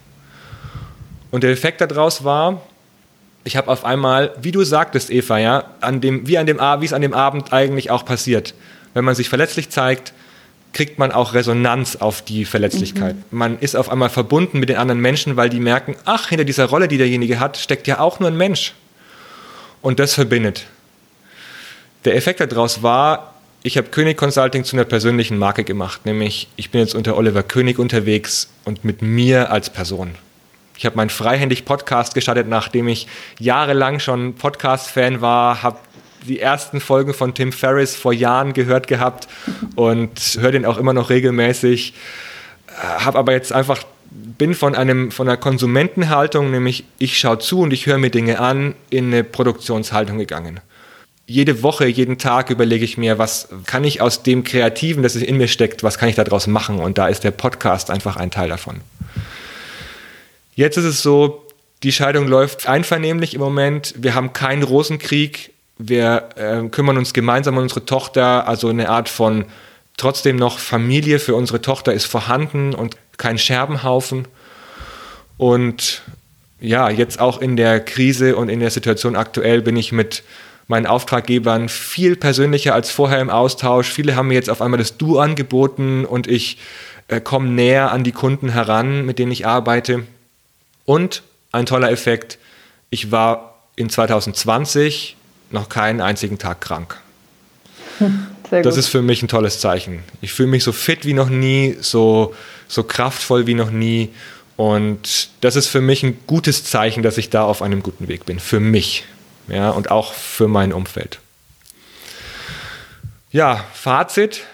Und 1.30 1.42
der 1.42 1.50
Effekt 1.50 1.80
daraus 1.80 2.24
war, 2.24 2.62
ich 3.44 3.56
habe 3.56 3.70
auf 3.70 3.84
einmal, 3.84 4.34
wie 4.40 4.52
du 4.52 4.64
sagtest, 4.64 5.10
Eva, 5.10 5.38
ja, 5.38 5.64
an 5.80 6.00
dem, 6.00 6.26
wie, 6.26 6.36
an 6.38 6.46
dem, 6.46 6.58
wie 6.58 6.84
es 6.84 6.92
an 6.92 7.02
dem 7.02 7.14
Abend 7.14 7.52
eigentlich 7.52 7.90
auch 7.90 8.04
passiert. 8.04 8.54
Wenn 8.92 9.04
man 9.04 9.14
sich 9.14 9.28
verletzlich 9.28 9.70
zeigt, 9.70 10.12
kriegt 10.72 10.98
man 10.98 11.12
auch 11.12 11.32
Resonanz 11.32 11.96
auf 11.96 12.22
die 12.22 12.44
Verletzlichkeit. 12.44 13.14
Mhm. 13.14 13.38
Man 13.38 13.58
ist 13.60 13.76
auf 13.76 13.88
einmal 13.88 14.10
verbunden 14.10 14.58
mit 14.58 14.68
den 14.68 14.76
anderen 14.76 15.00
Menschen, 15.00 15.36
weil 15.36 15.48
die 15.48 15.60
merken, 15.60 15.96
ach, 16.04 16.28
hinter 16.28 16.44
dieser 16.44 16.66
Rolle, 16.66 16.88
die 16.88 16.98
derjenige 16.98 17.40
hat, 17.40 17.56
steckt 17.56 17.86
ja 17.86 18.00
auch 18.00 18.20
nur 18.20 18.28
ein 18.28 18.36
Mensch. 18.36 18.74
Und 19.80 20.00
das 20.00 20.14
verbindet. 20.14 20.66
Der 22.04 22.16
Effekt 22.16 22.40
daraus 22.40 22.82
war, 22.82 23.34
ich 23.62 23.76
habe 23.78 23.88
König 23.88 24.16
Consulting 24.16 24.64
zu 24.64 24.76
einer 24.76 24.84
persönlichen 24.84 25.38
Marke 25.38 25.64
gemacht, 25.64 26.04
nämlich 26.04 26.48
ich 26.56 26.70
bin 26.70 26.80
jetzt 26.80 26.94
unter 26.94 27.16
Oliver 27.16 27.42
König 27.42 27.78
unterwegs 27.78 28.48
und 28.64 28.84
mit 28.84 29.02
mir 29.02 29.50
als 29.50 29.70
Person. 29.70 30.14
Ich 30.76 30.86
habe 30.86 30.96
meinen 30.96 31.10
freihändig 31.10 31.64
Podcast 31.64 32.14
gestartet, 32.14 32.48
nachdem 32.48 32.88
ich 32.88 33.06
jahrelang 33.38 33.98
schon 33.98 34.34
Podcast-Fan 34.34 35.20
war, 35.20 35.62
habe 35.62 35.78
die 36.26 36.40
ersten 36.40 36.80
Folgen 36.80 37.14
von 37.14 37.34
Tim 37.34 37.52
Ferriss 37.52 37.94
vor 37.94 38.12
Jahren 38.12 38.52
gehört 38.52 38.86
gehabt 38.86 39.28
und 39.74 40.38
höre 40.40 40.52
den 40.52 40.66
auch 40.66 40.78
immer 40.78 40.92
noch 40.92 41.10
regelmäßig. 41.10 41.94
Äh, 42.68 43.04
habe 43.04 43.18
aber 43.18 43.32
jetzt 43.32 43.52
einfach 43.52 43.84
bin 44.10 44.54
von 44.54 44.74
einem 44.74 45.10
von 45.10 45.28
einer 45.28 45.36
Konsumentenhaltung, 45.36 46.50
nämlich 46.50 46.84
ich 46.98 47.18
schaue 47.18 47.38
zu 47.38 47.60
und 47.60 47.72
ich 47.72 47.86
höre 47.86 47.98
mir 47.98 48.10
Dinge 48.10 48.38
an, 48.40 48.74
in 48.90 49.06
eine 49.06 49.24
Produktionshaltung 49.24 50.18
gegangen 50.18 50.60
jede 51.26 51.62
Woche, 51.62 51.86
jeden 51.86 52.18
Tag 52.18 52.50
überlege 52.50 52.84
ich 52.84 52.96
mir, 52.96 53.18
was 53.18 53.48
kann 53.66 53.84
ich 53.84 54.00
aus 54.00 54.22
dem 54.22 54.44
Kreativen, 54.44 55.02
das 55.02 55.16
in 55.16 55.36
mir 55.36 55.48
steckt, 55.48 55.82
was 55.82 55.98
kann 55.98 56.08
ich 56.08 56.14
daraus 56.14 56.46
machen? 56.46 56.78
Und 56.78 56.98
da 56.98 57.08
ist 57.08 57.24
der 57.24 57.32
Podcast 57.32 57.90
einfach 57.90 58.16
ein 58.16 58.30
Teil 58.30 58.48
davon. 58.48 58.80
Jetzt 60.56 60.78
ist 60.78 60.84
es 60.86 61.02
so, 61.02 61.44
die 61.82 61.92
Scheidung 61.92 62.26
läuft 62.26 62.66
einvernehmlich 62.66 63.34
im 63.34 63.40
Moment. 63.42 63.94
Wir 63.98 64.14
haben 64.14 64.32
keinen 64.32 64.62
Rosenkrieg. 64.62 65.52
Wir 65.76 66.30
äh, 66.36 66.66
kümmern 66.70 66.96
uns 66.96 67.12
gemeinsam 67.12 67.58
um 67.58 67.62
unsere 67.62 67.84
Tochter. 67.84 68.48
Also 68.48 68.68
eine 68.68 68.88
Art 68.88 69.10
von 69.10 69.44
trotzdem 69.98 70.36
noch 70.36 70.58
Familie 70.58 71.18
für 71.18 71.34
unsere 71.34 71.60
Tochter 71.60 71.92
ist 71.92 72.06
vorhanden 72.06 72.74
und 72.74 72.96
kein 73.18 73.36
Scherbenhaufen. 73.36 74.26
Und 75.36 76.00
ja, 76.58 76.88
jetzt 76.88 77.20
auch 77.20 77.42
in 77.42 77.56
der 77.56 77.78
Krise 77.80 78.34
und 78.34 78.48
in 78.48 78.60
der 78.60 78.70
Situation 78.70 79.14
aktuell 79.14 79.60
bin 79.60 79.76
ich 79.76 79.92
mit 79.92 80.22
meinen 80.68 80.86
Auftraggebern 80.86 81.68
viel 81.68 82.16
persönlicher 82.16 82.74
als 82.74 82.90
vorher 82.90 83.20
im 83.20 83.28
Austausch. 83.28 83.92
Viele 83.92 84.16
haben 84.16 84.28
mir 84.28 84.34
jetzt 84.34 84.48
auf 84.48 84.62
einmal 84.62 84.78
das 84.78 84.96
Du 84.96 85.18
angeboten 85.18 86.06
und 86.06 86.26
ich 86.26 86.56
äh, 87.08 87.20
komme 87.20 87.50
näher 87.50 87.92
an 87.92 88.04
die 88.04 88.12
Kunden 88.12 88.48
heran, 88.48 89.04
mit 89.04 89.18
denen 89.18 89.32
ich 89.32 89.46
arbeite. 89.46 90.04
Und 90.86 91.22
ein 91.52 91.66
toller 91.66 91.90
Effekt, 91.90 92.38
ich 92.88 93.10
war 93.12 93.60
in 93.76 93.90
2020 93.90 95.16
noch 95.50 95.68
keinen 95.68 96.00
einzigen 96.00 96.38
Tag 96.38 96.62
krank. 96.62 97.00
Das 98.50 98.76
ist 98.76 98.88
für 98.88 99.02
mich 99.02 99.22
ein 99.22 99.28
tolles 99.28 99.60
Zeichen. 99.60 100.02
Ich 100.20 100.32
fühle 100.32 100.48
mich 100.48 100.64
so 100.64 100.72
fit 100.72 101.04
wie 101.04 101.12
noch 101.12 101.28
nie, 101.28 101.76
so, 101.80 102.34
so 102.68 102.82
kraftvoll 102.82 103.46
wie 103.46 103.54
noch 103.54 103.70
nie. 103.70 104.10
Und 104.56 105.28
das 105.42 105.56
ist 105.56 105.66
für 105.66 105.80
mich 105.82 106.02
ein 106.02 106.18
gutes 106.26 106.64
Zeichen, 106.64 107.02
dass 107.02 107.18
ich 107.18 107.28
da 107.28 107.44
auf 107.44 107.60
einem 107.60 107.82
guten 107.82 108.08
Weg 108.08 108.24
bin. 108.24 108.40
Für 108.40 108.60
mich 108.60 109.04
ja, 109.48 109.70
und 109.70 109.90
auch 109.90 110.12
für 110.12 110.48
mein 110.48 110.72
Umfeld. 110.72 111.20
Ja, 113.30 113.64
Fazit. 113.74 114.44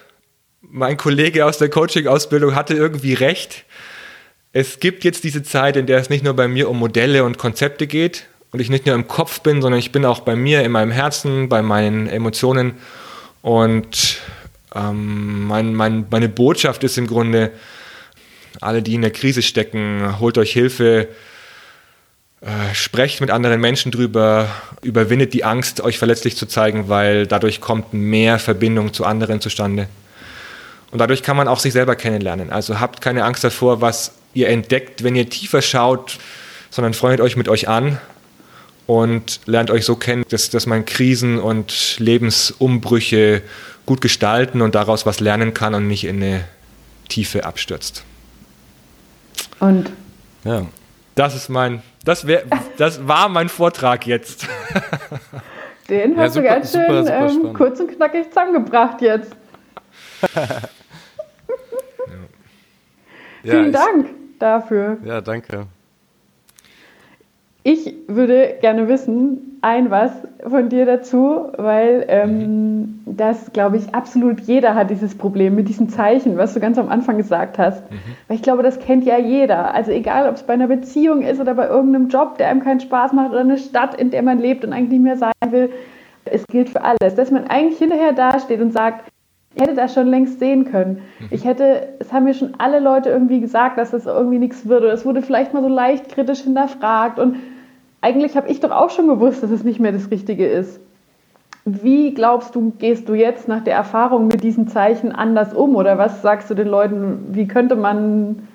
Mein 0.61 0.97
Kollege 0.97 1.45
aus 1.45 1.59
der 1.59 1.69
Coaching-Ausbildung 1.69 2.55
hatte 2.55 2.75
irgendwie 2.75 3.15
recht. 3.15 3.65
Es 4.55 4.81
gibt 4.81 5.03
jetzt 5.05 5.25
diese 5.25 5.43
Zeit, 5.43 5.77
in 5.77 5.87
der 5.87 5.99
es 5.99 6.11
nicht 6.11 6.25
nur 6.25 6.35
bei 6.35 6.47
mir 6.47 6.69
um 6.69 6.79
Modelle 6.79 7.25
und 7.25 7.39
Konzepte 7.39 7.87
geht 7.87 8.27
und 8.51 8.61
ich 8.61 8.69
nicht 8.69 8.85
nur 8.85 8.95
im 8.95 9.09
Kopf 9.09 9.41
bin, 9.41 9.63
sondern 9.63 9.79
ich 9.79 9.93
bin 9.93 10.05
auch 10.05 10.21
bei 10.21 10.37
mir, 10.37 10.63
in 10.63 10.73
meinem 10.73 10.91
Herzen, 10.91 11.49
bei 11.49 11.63
meinen 11.63 12.07
Emotionen. 12.07 12.75
Und 13.41 14.19
ähm, 14.75 15.47
mein, 15.47 15.75
mein, 15.75 16.05
meine 16.11 16.29
Botschaft 16.29 16.85
ist 16.85 16.99
im 16.99 17.07
Grunde, 17.07 17.51
alle, 18.61 18.83
die 18.83 18.95
in 18.95 19.01
der 19.01 19.11
Krise 19.11 19.41
stecken, 19.41 20.21
holt 20.21 20.37
euch 20.37 20.53
Hilfe, 20.53 21.09
äh, 22.43 22.75
sprecht 22.75 23.23
mit 23.23 23.31
anderen 23.31 23.59
Menschen 23.59 23.91
drüber, 23.91 24.49
überwindet 24.83 25.33
die 25.33 25.45
Angst, 25.45 25.81
euch 25.81 25.97
verletzlich 25.97 26.37
zu 26.37 26.45
zeigen, 26.45 26.91
weil 26.91 27.27
dadurch 27.27 27.63
kommt 27.63 27.95
mehr 27.95 28.39
Verbindung 28.39 28.93
zu 28.93 29.07
anderen 29.07 29.41
zustande. 29.41 29.89
Und 30.91 30.99
dadurch 30.99 31.23
kann 31.23 31.39
man 31.39 31.49
auch 31.49 31.59
sich 31.59 31.73
selber 31.73 31.97
kennenlernen. 31.97 32.51
Also 32.51 32.81
habt 32.81 33.01
keine 33.01 33.25
Angst 33.25 33.43
davor, 33.45 33.81
was 33.81 34.13
ihr 34.35 34.49
entdeckt, 34.49 35.03
wenn 35.03 35.15
ihr 35.15 35.29
tiefer 35.29 35.63
schaut, 35.63 36.19
sondern 36.71 36.95
freundet 36.95 37.21
euch 37.21 37.37
mit 37.37 37.49
euch 37.49 37.69
an 37.69 37.99
und 38.87 39.41
lernt 39.47 39.71
euch 39.71 39.85
so 39.85 39.97
kennen, 39.97 40.25
dass, 40.29 40.51
dass 40.51 40.67
man 40.67 40.85
Krisen 40.85 41.39
und 41.39 41.97
Lebensumbrüche 41.99 43.43
gut 43.87 44.01
gestalten 44.01 44.63
und 44.63 44.75
daraus 44.75 45.07
was 45.07 45.21
lernen 45.21 45.55
kann 45.55 45.75
und 45.75 45.87
nicht 45.87 46.05
in 46.05 46.17
eine 46.17 46.45
Tiefe 47.09 47.45
abstürzt. 47.45 48.05
Und 49.61 49.91
ja. 50.45 50.67
das 51.15 51.35
ist 51.35 51.49
mein 51.49 51.83
das, 52.05 52.27
wär, 52.27 52.43
das 52.79 53.07
war 53.07 53.29
mein 53.29 53.49
Vortrag 53.49 54.07
jetzt. 54.07 54.49
Den 55.89 56.17
hast 56.17 56.37
ja, 56.37 56.43
super, 56.43 56.49
du 56.49 56.55
ganz 56.55 56.73
schön 56.73 57.05
super, 57.05 57.29
super 57.31 57.49
ähm, 57.49 57.55
kurz 57.55 57.81
und 57.81 57.97
knackig 57.97 58.29
zusammengebracht 58.29 59.01
jetzt. 59.03 59.37
ja. 63.43 63.53
Vielen 63.53 63.73
Dank 63.73 64.22
dafür. 64.43 64.99
Ja, 65.05 65.21
danke. 65.21 65.67
Ich 67.65 67.95
würde 68.09 68.57
gerne 68.61 68.89
wissen, 68.89 69.59
ein 69.63 69.93
was 69.93 70.11
von 70.45 70.69
dir 70.69 70.85
dazu, 70.85 71.53
weil 71.57 72.05
ähm, 72.09 72.39
mhm. 72.39 73.03
das, 73.07 73.53
glaube 73.53 73.77
ich, 73.77 73.95
absolut 73.95 74.41
jeder 74.41 74.75
hat 74.75 74.91
dieses 74.91 75.17
Problem 75.17 75.55
mit 75.55 75.69
diesen 75.69 75.89
Zeichen, 75.89 76.37
was 76.37 76.55
du 76.55 76.61
ganz 76.61 76.77
am 76.77 76.89
Anfang 76.89 77.19
gesagt 77.19 77.59
hast. 77.59 77.89
Mhm. 77.89 77.97
Weil 78.27 78.37
ich 78.37 78.43
glaube, 78.43 78.65
das 78.65 78.81
kennt 78.81 79.05
ja 79.05 79.17
jeder. 79.17 79.73
Also 79.75 79.93
egal, 79.93 80.29
ob 80.29 80.35
es 80.35 80.43
bei 80.43 80.55
einer 80.55 80.67
Beziehung 80.67 81.23
ist 81.23 81.41
oder 81.41 81.55
bei 81.55 81.69
irgendeinem 81.69 82.09
Job, 82.09 82.37
der 82.39 82.49
einem 82.49 82.65
keinen 82.65 82.81
Spaß 82.81 83.13
macht 83.13 83.31
oder 83.31 83.41
eine 83.41 83.59
Stadt, 83.59 83.95
in 83.95 84.11
der 84.11 84.25
man 84.25 84.41
lebt 84.41 84.65
und 84.65 84.73
eigentlich 84.73 84.91
nicht 84.91 85.05
mehr 85.05 85.17
sein 85.17 85.33
will. 85.51 85.71
Es 86.25 86.45
gilt 86.49 86.69
für 86.69 86.83
alles, 86.83 87.15
dass 87.15 87.31
man 87.31 87.47
eigentlich 87.47 87.79
hinterher 87.79 88.13
dasteht 88.13 88.61
und 88.61 88.73
sagt, 88.73 89.12
ich 89.55 89.63
hätte 89.63 89.75
das 89.75 89.95
schon 89.95 90.07
längst 90.07 90.39
sehen 90.39 90.71
können. 90.71 91.03
Mhm. 91.21 91.27
Ich 91.31 91.45
hätte, 91.45 91.89
es 91.99 92.13
haben 92.13 92.25
mir 92.25 92.35
schon 92.35 92.55
alle 92.59 92.81
Leute 92.81 93.11
irgendwie 93.11 93.41
gesagt, 93.41 93.79
dass 93.79 93.91
das 93.91 94.07
irgendwie 94.07 94.39
nichts 94.39 94.67
wird 94.67 94.83
oder 94.83 94.93
es 94.93 95.05
wurde 95.05 95.23
vielleicht 95.23 95.53
mal 95.53 95.63
so 95.63 95.69
leicht 95.69 96.09
kritisch 96.09 96.41
hinterfragt 96.41 97.19
und 97.19 97.37
eigentlich 98.01 98.37
habe 98.37 98.49
ich 98.49 98.61
doch 98.61 98.73
auch 98.73 98.91
schon 98.91 99.07
gewusst, 99.07 99.43
dass 99.43 99.51
es 99.51 99.65
nicht 99.65 99.81
mehr 99.81 99.93
das 99.93 100.11
Richtige 100.11 100.47
ist. 100.47 100.81
Wie 101.65 102.13
glaubst 102.13 102.57
du, 102.57 102.73
gehst 102.79 103.09
du 103.09 103.15
jetzt 103.15 103.47
nach 103.47 103.63
der 103.63 103.75
Erfahrung 103.75 104.27
mit 104.27 104.43
diesen 104.43 104.67
Zeichen 104.67 105.13
anders 105.13 105.55
um? 105.55 105.77
Oder 105.77 105.97
was 105.97 106.21
sagst 106.21 106.51
du 106.51 106.55
den 106.55 106.67
Leuten, 106.67 107.29
wie 107.31 107.47
könnte 107.47 107.77
man 107.77 108.49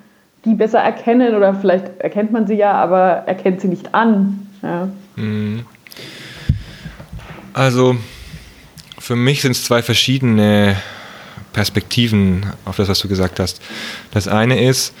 die 0.44 0.54
besser 0.54 0.80
erkennen? 0.80 1.34
Oder 1.34 1.54
vielleicht 1.54 1.98
erkennt 2.00 2.32
man 2.32 2.46
sie 2.46 2.56
ja, 2.56 2.72
aber 2.72 3.22
erkennt 3.24 3.62
sie 3.62 3.68
nicht 3.68 3.94
an. 3.94 4.46
Ja. 4.62 4.88
Mhm. 5.16 5.64
Also 7.54 7.96
für 9.08 9.16
mich 9.16 9.40
sind 9.40 9.52
es 9.52 9.64
zwei 9.64 9.82
verschiedene 9.82 10.76
Perspektiven 11.54 12.44
auf 12.66 12.76
das, 12.76 12.88
was 12.88 12.98
du 12.98 13.08
gesagt 13.08 13.40
hast. 13.40 13.62
Das 14.10 14.28
eine 14.28 14.62
ist, 14.62 14.92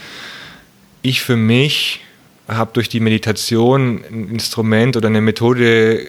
ich 1.02 1.20
für 1.20 1.36
mich 1.36 2.00
habe 2.48 2.70
durch 2.72 2.88
die 2.88 3.00
Meditation 3.00 4.02
ein 4.10 4.30
Instrument 4.30 4.96
oder 4.96 5.08
eine 5.08 5.20
Methode 5.20 6.00
äh, 6.00 6.06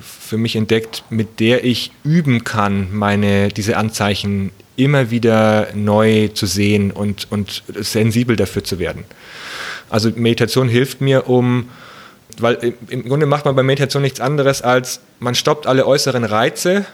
für 0.00 0.38
mich 0.38 0.56
entdeckt, 0.56 1.04
mit 1.10 1.38
der 1.38 1.64
ich 1.64 1.90
üben 2.02 2.44
kann, 2.44 2.96
meine, 2.96 3.48
diese 3.48 3.76
Anzeichen 3.76 4.50
immer 4.76 5.10
wieder 5.10 5.68
neu 5.74 6.28
zu 6.28 6.46
sehen 6.46 6.90
und, 6.90 7.30
und 7.30 7.62
sensibel 7.78 8.36
dafür 8.36 8.64
zu 8.64 8.78
werden. 8.78 9.04
Also 9.90 10.10
Meditation 10.16 10.70
hilft 10.70 11.02
mir, 11.02 11.28
um, 11.28 11.68
weil 12.38 12.72
im 12.88 13.06
Grunde 13.06 13.26
macht 13.26 13.44
man 13.44 13.54
bei 13.54 13.62
Meditation 13.62 14.02
nichts 14.02 14.18
anderes 14.18 14.62
als, 14.62 15.00
man 15.20 15.34
stoppt 15.34 15.66
alle 15.66 15.86
äußeren 15.86 16.24
Reize 16.24 16.86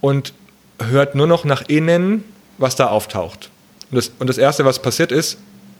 und 0.00 0.32
hört 0.78 1.14
nur 1.14 1.26
noch 1.26 1.44
nach 1.44 1.62
innen, 1.68 2.24
was 2.58 2.76
da 2.76 2.88
auftaucht. 2.88 3.50
Und 3.90 3.96
das, 3.96 4.12
und 4.18 4.28
das 4.28 4.38
Erste, 4.38 4.64
was 4.64 4.80
passiert 4.80 5.12
ist, 5.12 5.38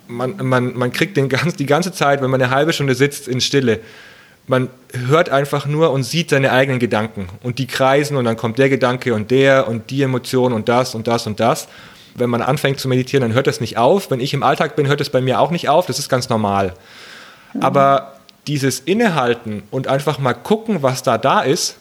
man, 0.09 0.37
man, 0.37 0.77
man 0.77 0.93
kriegt 0.93 1.17
den 1.17 1.29
ganz, 1.29 1.57
die 1.57 1.67
ganze 1.67 1.93
Zeit, 1.93 2.23
wenn 2.23 2.31
man 2.31 2.41
eine 2.41 2.55
halbe 2.55 2.73
Stunde 2.73 2.95
sitzt 2.95 3.29
in 3.29 3.41
Stille, 3.41 3.81
man 4.47 4.69
hört 5.09 5.29
einfach 5.29 5.67
nur 5.67 5.91
und 5.91 6.05
sieht 6.05 6.31
seine 6.31 6.53
eigenen 6.53 6.79
Gedanken 6.79 7.29
und 7.43 7.59
die 7.59 7.67
kreisen 7.67 8.17
und 8.17 8.25
dann 8.25 8.37
kommt 8.37 8.59
der 8.59 8.69
Gedanke 8.69 9.13
und 9.13 9.31
der 9.31 9.67
und 9.69 9.91
die 9.91 10.03
Emotion 10.03 10.53
und 10.53 10.69
das 10.69 10.95
und 10.95 11.09
das 11.09 11.27
und 11.27 11.41
das. 11.41 11.67
Wenn 12.15 12.31
man 12.31 12.43
anfängt 12.43 12.79
zu 12.79 12.89
meditieren, 12.89 13.23
dann 13.23 13.35
hört 13.35 13.47
das 13.47 13.61
nicht 13.61 13.77
auf. 13.77 14.11
Wenn 14.11 14.21
ich 14.21 14.33
im 14.33 14.43
Alltag 14.43 14.77
bin, 14.77 14.87
hört 14.87 15.01
es 15.01 15.11
bei 15.11 15.21
mir 15.21 15.41
auch 15.41 15.51
nicht 15.51 15.69
auf. 15.69 15.87
Das 15.87 15.99
ist 15.99 16.09
ganz 16.09 16.29
normal. 16.29 16.75
Mhm. 17.53 17.63
Aber 17.63 18.15
dieses 18.47 18.81
Innehalten 18.81 19.65
und 19.71 19.89
einfach 19.89 20.19
mal 20.19 20.33
gucken, 20.33 20.83
was 20.83 21.03
da 21.03 21.19
da 21.19 21.41
ist, 21.41 21.77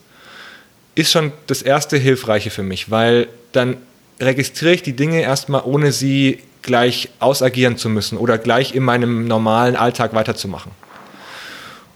ist 0.95 1.11
schon 1.11 1.31
das 1.47 1.61
erste 1.61 1.97
Hilfreiche 1.97 2.49
für 2.49 2.63
mich, 2.63 2.89
weil 2.89 3.27
dann 3.51 3.77
registriere 4.19 4.75
ich 4.75 4.83
die 4.83 4.95
Dinge 4.95 5.21
erstmal, 5.21 5.63
ohne 5.63 5.91
sie 5.91 6.39
gleich 6.61 7.09
ausagieren 7.19 7.77
zu 7.77 7.89
müssen 7.89 8.17
oder 8.17 8.37
gleich 8.37 8.73
in 8.73 8.83
meinem 8.83 9.27
normalen 9.27 9.75
Alltag 9.75 10.13
weiterzumachen. 10.13 10.71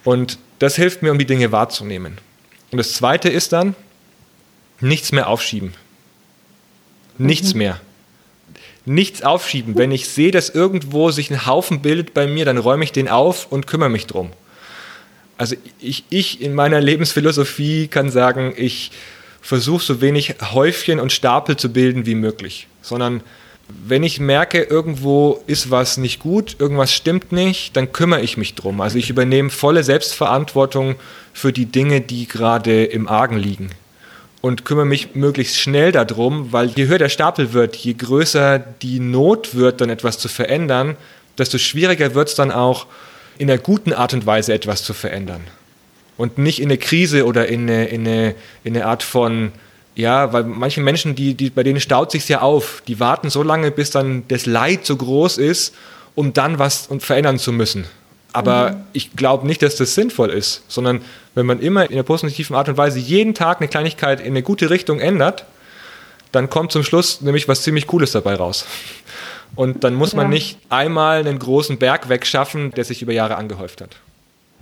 Und 0.04 0.38
das 0.60 0.76
hilft 0.76 1.02
mir, 1.02 1.12
um 1.12 1.18
die 1.18 1.26
Dinge 1.26 1.52
wahrzunehmen. 1.52 2.18
Und 2.72 2.78
das 2.78 2.94
Zweite 2.94 3.30
ist 3.30 3.54
dann, 3.54 3.76
nichts 4.80 5.12
mehr 5.12 5.28
aufschieben. 5.28 5.74
Nichts 7.18 7.54
mhm. 7.54 7.58
mehr. 7.58 7.82
Nichts 8.86 9.24
aufschieben. 9.24 9.78
Wenn 9.78 9.92
ich 9.92 10.10
sehe, 10.10 10.32
dass 10.32 10.50
irgendwo 10.50 11.12
sich 11.12 11.32
ein 11.32 11.46
Haufen 11.46 11.82
bildet 11.82 12.14
bei 12.14 12.28
mir, 12.28 12.46
dann 12.46 12.58
räume 12.58 12.84
ich 12.84 12.92
den 12.92 13.08
auf 13.08 13.52
und 13.52 13.68
kümmere 13.68 13.90
mich 13.90 14.08
drum. 14.08 14.32
Also 15.40 15.56
ich, 15.80 16.04
ich 16.10 16.42
in 16.42 16.54
meiner 16.54 16.82
Lebensphilosophie 16.82 17.88
kann 17.88 18.12
sagen, 18.12 18.54
ich 18.58 18.92
versuche 19.40 19.82
so 19.82 20.02
wenig 20.02 20.36
Häufchen 20.52 21.00
und 21.00 21.14
Stapel 21.14 21.56
zu 21.56 21.72
bilden 21.72 22.06
wie 22.06 22.16
möglich, 22.16 22.68
sondern 22.82 23.22
wenn 23.70 24.04
ich 24.04 24.20
merke, 24.20 24.64
irgendwo 24.64 25.42
ist 25.48 25.72
was 25.72 25.96
nicht 25.96 26.20
gut, 26.20 26.58
irgendwas 26.60 26.94
stimmt 26.94 27.32
nicht, 27.32 27.78
dann 27.78 27.94
kümmere 27.94 28.20
ich 28.20 28.36
mich 28.36 28.56
drum. 28.56 28.82
Also 28.82 28.98
ich 28.98 29.10
übernehme 29.10 29.50
volle 29.50 29.86
Selbstverantwortung 29.86 30.96
für 31.32 31.54
die 31.54 31.68
Dinge, 31.68 32.02
die 32.02 32.28
gerade 32.28 32.84
im 32.84 33.08
Argen 33.08 33.38
liegen. 33.38 33.70
Und 34.42 34.66
kümmere 34.66 34.86
mich 34.86 35.16
möglichst 35.16 35.58
schnell 35.58 35.94
darum, 35.94 36.52
weil 36.52 36.68
je 36.68 36.88
höher 36.88 36.98
der 36.98 37.08
Stapel 37.08 37.54
wird, 37.54 37.78
je 37.78 37.94
größer 37.94 38.60
die 38.60 39.00
Not 39.00 39.56
wird, 39.56 39.80
dann 39.80 39.90
etwas 39.90 40.20
zu 40.20 40.28
verändern, 40.28 40.98
desto 41.38 41.58
schwieriger 41.58 42.14
wird 42.14 42.28
es 42.28 42.36
dann 42.36 42.52
auch, 42.52 42.88
in 43.40 43.50
einer 43.50 43.60
guten 43.60 43.94
Art 43.94 44.14
und 44.14 44.28
Weise 44.28 44.54
etwas 44.54 44.84
zu 44.84 44.94
verändern. 44.94 45.42
und 46.18 46.38
nicht 46.38 46.60
in 46.62 46.68
eine 46.68 46.78
Krise 46.78 47.26
oder 47.26 47.48
in 47.48 47.62
eine, 47.62 47.86
in 47.86 48.06
eine, 48.06 48.36
in 48.66 48.76
eine 48.76 48.86
Art 48.86 49.04
von, 49.04 49.54
ja, 49.96 50.34
weil 50.34 50.44
manche 50.44 50.82
Menschen, 50.82 51.16
die, 51.16 51.34
die, 51.34 51.50
bei 51.50 51.64
denen 51.64 51.80
staut 51.80 52.12
sich 52.12 52.28
ja 52.28 52.42
auf, 52.42 52.84
die 52.88 53.00
warten 53.00 53.30
so 53.30 53.42
lange, 53.42 53.72
bis 53.72 53.90
dann 53.90 54.24
das 54.28 54.46
Leid 54.46 54.86
so 54.86 54.98
groß 54.98 55.38
ist, 55.38 55.74
um 56.16 56.34
dann 56.34 56.60
was 56.60 56.90
verändern 57.00 57.40
zu 57.40 57.54
müssen. 57.54 57.86
Aber 58.34 58.72
mhm. 58.72 58.76
ich 58.92 59.16
glaube 59.16 59.48
nicht, 59.48 59.62
dass 59.62 59.78
das 59.78 59.96
sinnvoll 59.96 60.30
ist, 60.32 60.64
sondern 60.68 61.02
wenn 61.36 61.46
man 61.46 61.62
immer 61.62 61.86
in 61.86 61.94
einer 61.94 62.04
positiven 62.04 62.54
Art 62.54 62.68
und 62.68 62.76
Weise 62.76 63.00
jeden 63.00 63.34
Tag 63.34 63.62
eine 63.62 63.70
Kleinigkeit 63.70 64.20
in 64.20 64.28
eine 64.28 64.44
gute 64.44 64.70
Richtung 64.70 65.00
ändert, 65.00 65.46
dann 66.34 66.50
kommt 66.50 66.74
zum 66.74 66.84
Schluss 66.84 67.22
nämlich 67.22 67.48
was 67.48 67.64
ziemlich 67.64 67.88
Cooles 67.88 68.12
dabei 68.12 68.36
raus. 68.36 68.66
Und 69.56 69.84
dann 69.84 69.96
muss 69.96 70.16
man 70.16 70.28
ja. 70.28 70.30
nicht 70.30 70.60
einmal 70.70 71.20
einen 71.20 71.40
großen 71.40 71.80
Berg 71.80 72.10
wegschaffen, 72.10 72.72
der 72.72 72.84
sich 72.84 73.02
über 73.02 73.14
Jahre 73.14 73.36
angehäuft 73.36 73.82
hat. 73.82 73.98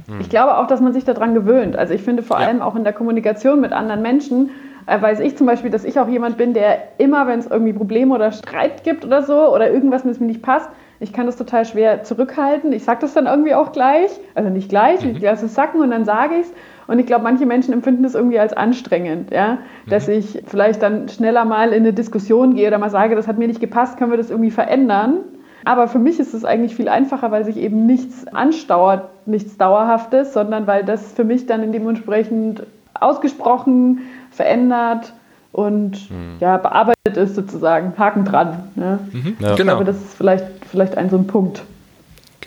Hm. 0.07 0.21
Ich 0.21 0.29
glaube 0.29 0.57
auch, 0.57 0.67
dass 0.67 0.81
man 0.81 0.93
sich 0.93 1.03
daran 1.03 1.33
gewöhnt. 1.33 1.75
Also 1.75 1.93
ich 1.93 2.01
finde 2.01 2.23
vor 2.23 2.39
ja. 2.39 2.47
allem 2.47 2.61
auch 2.61 2.75
in 2.75 2.83
der 2.83 2.93
Kommunikation 2.93 3.61
mit 3.61 3.71
anderen 3.73 4.01
Menschen, 4.01 4.51
äh, 4.85 5.01
weiß 5.01 5.19
ich 5.19 5.37
zum 5.37 5.45
Beispiel, 5.47 5.69
dass 5.69 5.83
ich 5.83 5.99
auch 5.99 6.07
jemand 6.07 6.37
bin, 6.37 6.53
der 6.53 6.79
immer, 6.97 7.27
wenn 7.27 7.39
es 7.39 7.47
irgendwie 7.47 7.73
Probleme 7.73 8.15
oder 8.15 8.31
Streit 8.31 8.83
gibt 8.83 9.05
oder 9.05 9.23
so 9.23 9.53
oder 9.53 9.69
irgendwas, 9.69 10.03
das 10.03 10.19
mir 10.19 10.27
nicht 10.27 10.41
passt, 10.41 10.69
ich 10.99 11.13
kann 11.13 11.27
das 11.27 11.35
total 11.35 11.65
schwer 11.65 12.03
zurückhalten. 12.03 12.73
Ich 12.73 12.83
sage 12.83 13.01
das 13.01 13.13
dann 13.13 13.27
irgendwie 13.27 13.53
auch 13.53 13.71
gleich, 13.71 14.09
also 14.33 14.49
nicht 14.49 14.69
gleich, 14.69 15.03
mhm. 15.03 15.11
ich 15.11 15.21
lasse 15.21 15.45
es 15.45 15.53
sacken 15.53 15.81
und 15.81 15.91
dann 15.91 16.05
sage 16.05 16.35
ich 16.35 16.47
es. 16.47 16.53
Und 16.87 16.99
ich 16.99 17.05
glaube, 17.05 17.23
manche 17.23 17.45
Menschen 17.45 17.73
empfinden 17.73 18.03
das 18.03 18.15
irgendwie 18.15 18.39
als 18.39 18.53
anstrengend, 18.53 19.31
ja? 19.31 19.59
dass 19.89 20.07
mhm. 20.07 20.13
ich 20.13 20.43
vielleicht 20.47 20.81
dann 20.81 21.09
schneller 21.09 21.45
mal 21.45 21.69
in 21.69 21.83
eine 21.83 21.93
Diskussion 21.93 22.55
gehe 22.55 22.67
oder 22.67 22.77
mal 22.77 22.89
sage, 22.89 23.15
das 23.15 23.27
hat 23.27 23.37
mir 23.37 23.47
nicht 23.47 23.59
gepasst, 23.59 23.97
können 23.97 24.11
wir 24.11 24.17
das 24.17 24.29
irgendwie 24.29 24.51
verändern. 24.51 25.19
Aber 25.65 25.89
für 25.89 25.99
mich 25.99 26.19
ist 26.19 26.33
es 26.33 26.45
eigentlich 26.45 26.75
viel 26.75 26.87
einfacher, 26.87 27.29
weil 27.31 27.43
sich 27.43 27.57
eben 27.57 27.85
nichts 27.85 28.25
anstauert, 28.27 29.09
nichts 29.25 29.57
Dauerhaftes, 29.57 30.31
sondern 30.31 30.65
weil 30.65 30.85
das 30.85 31.11
für 31.11 31.25
mich 31.25 31.45
dann 31.45 31.61
in 31.61 31.73
dementsprechend 31.73 32.63
ausgesprochen, 32.93 34.01
verändert 34.31 35.13
und 35.51 36.09
mhm. 36.09 36.37
ja, 36.39 36.57
bearbeitet 36.57 37.17
ist 37.17 37.35
sozusagen. 37.35 37.93
Haken 37.97 38.23
dran. 38.23 38.69
Ne? 38.75 38.99
Mhm. 39.11 39.37
Ja. 39.39 39.51
Ich 39.51 39.57
genau. 39.57 39.73
glaube, 39.73 39.85
das 39.85 39.97
ist 39.97 40.13
vielleicht, 40.15 40.45
vielleicht 40.65 40.97
ein 40.97 41.09
so 41.09 41.17
ein 41.17 41.27
Punkt. 41.27 41.63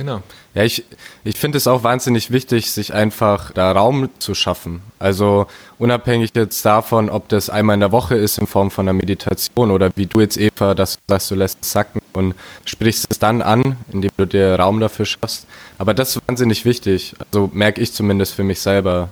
Genau. 0.01 0.23
Ja, 0.55 0.65
ich, 0.65 0.83
ich 1.25 1.37
finde 1.37 1.59
es 1.59 1.67
auch 1.67 1.83
wahnsinnig 1.83 2.31
wichtig, 2.31 2.73
sich 2.73 2.95
einfach 2.95 3.53
da 3.53 3.71
Raum 3.71 4.09
zu 4.19 4.35
schaffen. 4.35 4.81
Also 4.99 5.47
unabhängig 5.79 6.31
jetzt 6.35 6.65
davon, 6.65 7.11
ob 7.11 7.29
das 7.29 7.51
einmal 7.51 7.75
in 7.75 7.81
der 7.81 7.93
Woche 7.93 8.15
ist 8.15 8.39
in 8.39 8.47
Form 8.47 8.71
von 8.71 8.89
einer 8.89 8.95
Meditation 8.95 9.71
oder 9.71 9.91
wie 9.97 10.07
du 10.07 10.21
jetzt, 10.21 10.39
Eva, 10.39 10.75
dass 10.75 10.99
sagst, 11.07 11.31
du 11.31 11.35
lässt 11.35 11.59
es 11.61 11.73
sacken 11.73 12.01
und 12.15 12.35
sprichst 12.65 13.09
es 13.11 13.19
dann 13.19 13.43
an, 13.43 13.77
indem 13.93 14.11
du 14.17 14.27
dir 14.27 14.55
Raum 14.55 14.81
dafür 14.81 15.05
schaffst. 15.05 15.47
Aber 15.77 15.93
das 15.93 16.17
ist 16.17 16.23
wahnsinnig 16.27 16.65
wichtig. 16.65 17.15
Also 17.19 17.51
merke 17.53 17.83
ich 17.83 17.93
zumindest 17.93 18.33
für 18.33 18.43
mich 18.43 18.63
selber, 18.63 19.11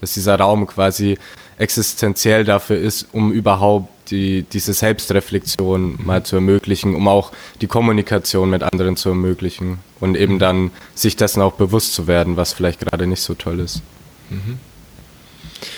dass 0.00 0.14
dieser 0.14 0.38
Raum 0.38 0.68
quasi 0.68 1.18
existenziell 1.58 2.44
dafür 2.44 2.78
ist, 2.78 3.08
um 3.12 3.32
überhaupt 3.32 3.88
die, 4.10 4.42
diese 4.42 4.72
Selbstreflexion 4.72 5.98
mal 6.04 6.22
zu 6.22 6.36
ermöglichen, 6.36 6.94
um 6.94 7.08
auch 7.08 7.32
die 7.60 7.66
Kommunikation 7.66 8.48
mit 8.50 8.62
anderen 8.62 8.96
zu 8.96 9.10
ermöglichen 9.10 9.78
und 10.00 10.16
eben 10.16 10.38
dann 10.38 10.70
sich 10.94 11.16
dessen 11.16 11.42
auch 11.42 11.52
bewusst 11.52 11.94
zu 11.94 12.06
werden, 12.06 12.36
was 12.36 12.52
vielleicht 12.52 12.80
gerade 12.80 13.06
nicht 13.06 13.20
so 13.20 13.34
toll 13.34 13.60
ist. 13.60 13.82
Mhm. 14.30 14.58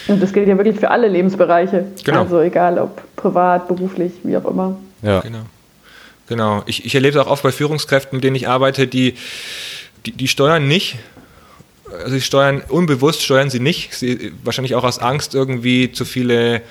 Und 0.09 0.23
das 0.23 0.33
gilt 0.33 0.49
ja 0.49 0.57
wirklich 0.57 0.79
für 0.79 0.91
alle 0.91 1.09
Lebensbereiche. 1.09 1.87
Genau. 2.05 2.21
Also 2.23 2.41
egal 2.41 2.79
ob 2.79 3.03
privat, 3.17 3.67
beruflich, 3.67 4.13
wie 4.23 4.37
auch 4.37 4.45
immer. 4.45 4.77
Ja. 5.03 5.21
Genau. 5.21 5.43
Genau. 6.29 6.63
Ich, 6.67 6.85
ich 6.85 6.95
erlebe 6.95 7.19
es 7.19 7.27
auch 7.27 7.31
oft 7.31 7.43
bei 7.43 7.51
Führungskräften, 7.51 8.19
mit 8.19 8.25
denen 8.25 8.37
ich 8.37 8.49
arbeite, 8.49 8.87
die, 8.87 9.15
die, 10.07 10.13
die 10.13 10.29
steuern 10.29 10.69
nicht, 10.69 10.99
also 11.93 12.11
sie 12.11 12.21
steuern 12.21 12.63
unbewusst 12.69 13.23
steuern 13.23 13.51
sie 13.51 13.61
nicht, 13.61 13.95
sie, 13.95 14.33
wahrscheinlich 14.45 14.75
auch 14.75 14.85
aus 14.85 14.99
Angst 14.99 15.35
irgendwie 15.35 15.93
zu 15.93 16.05
viele 16.05 16.63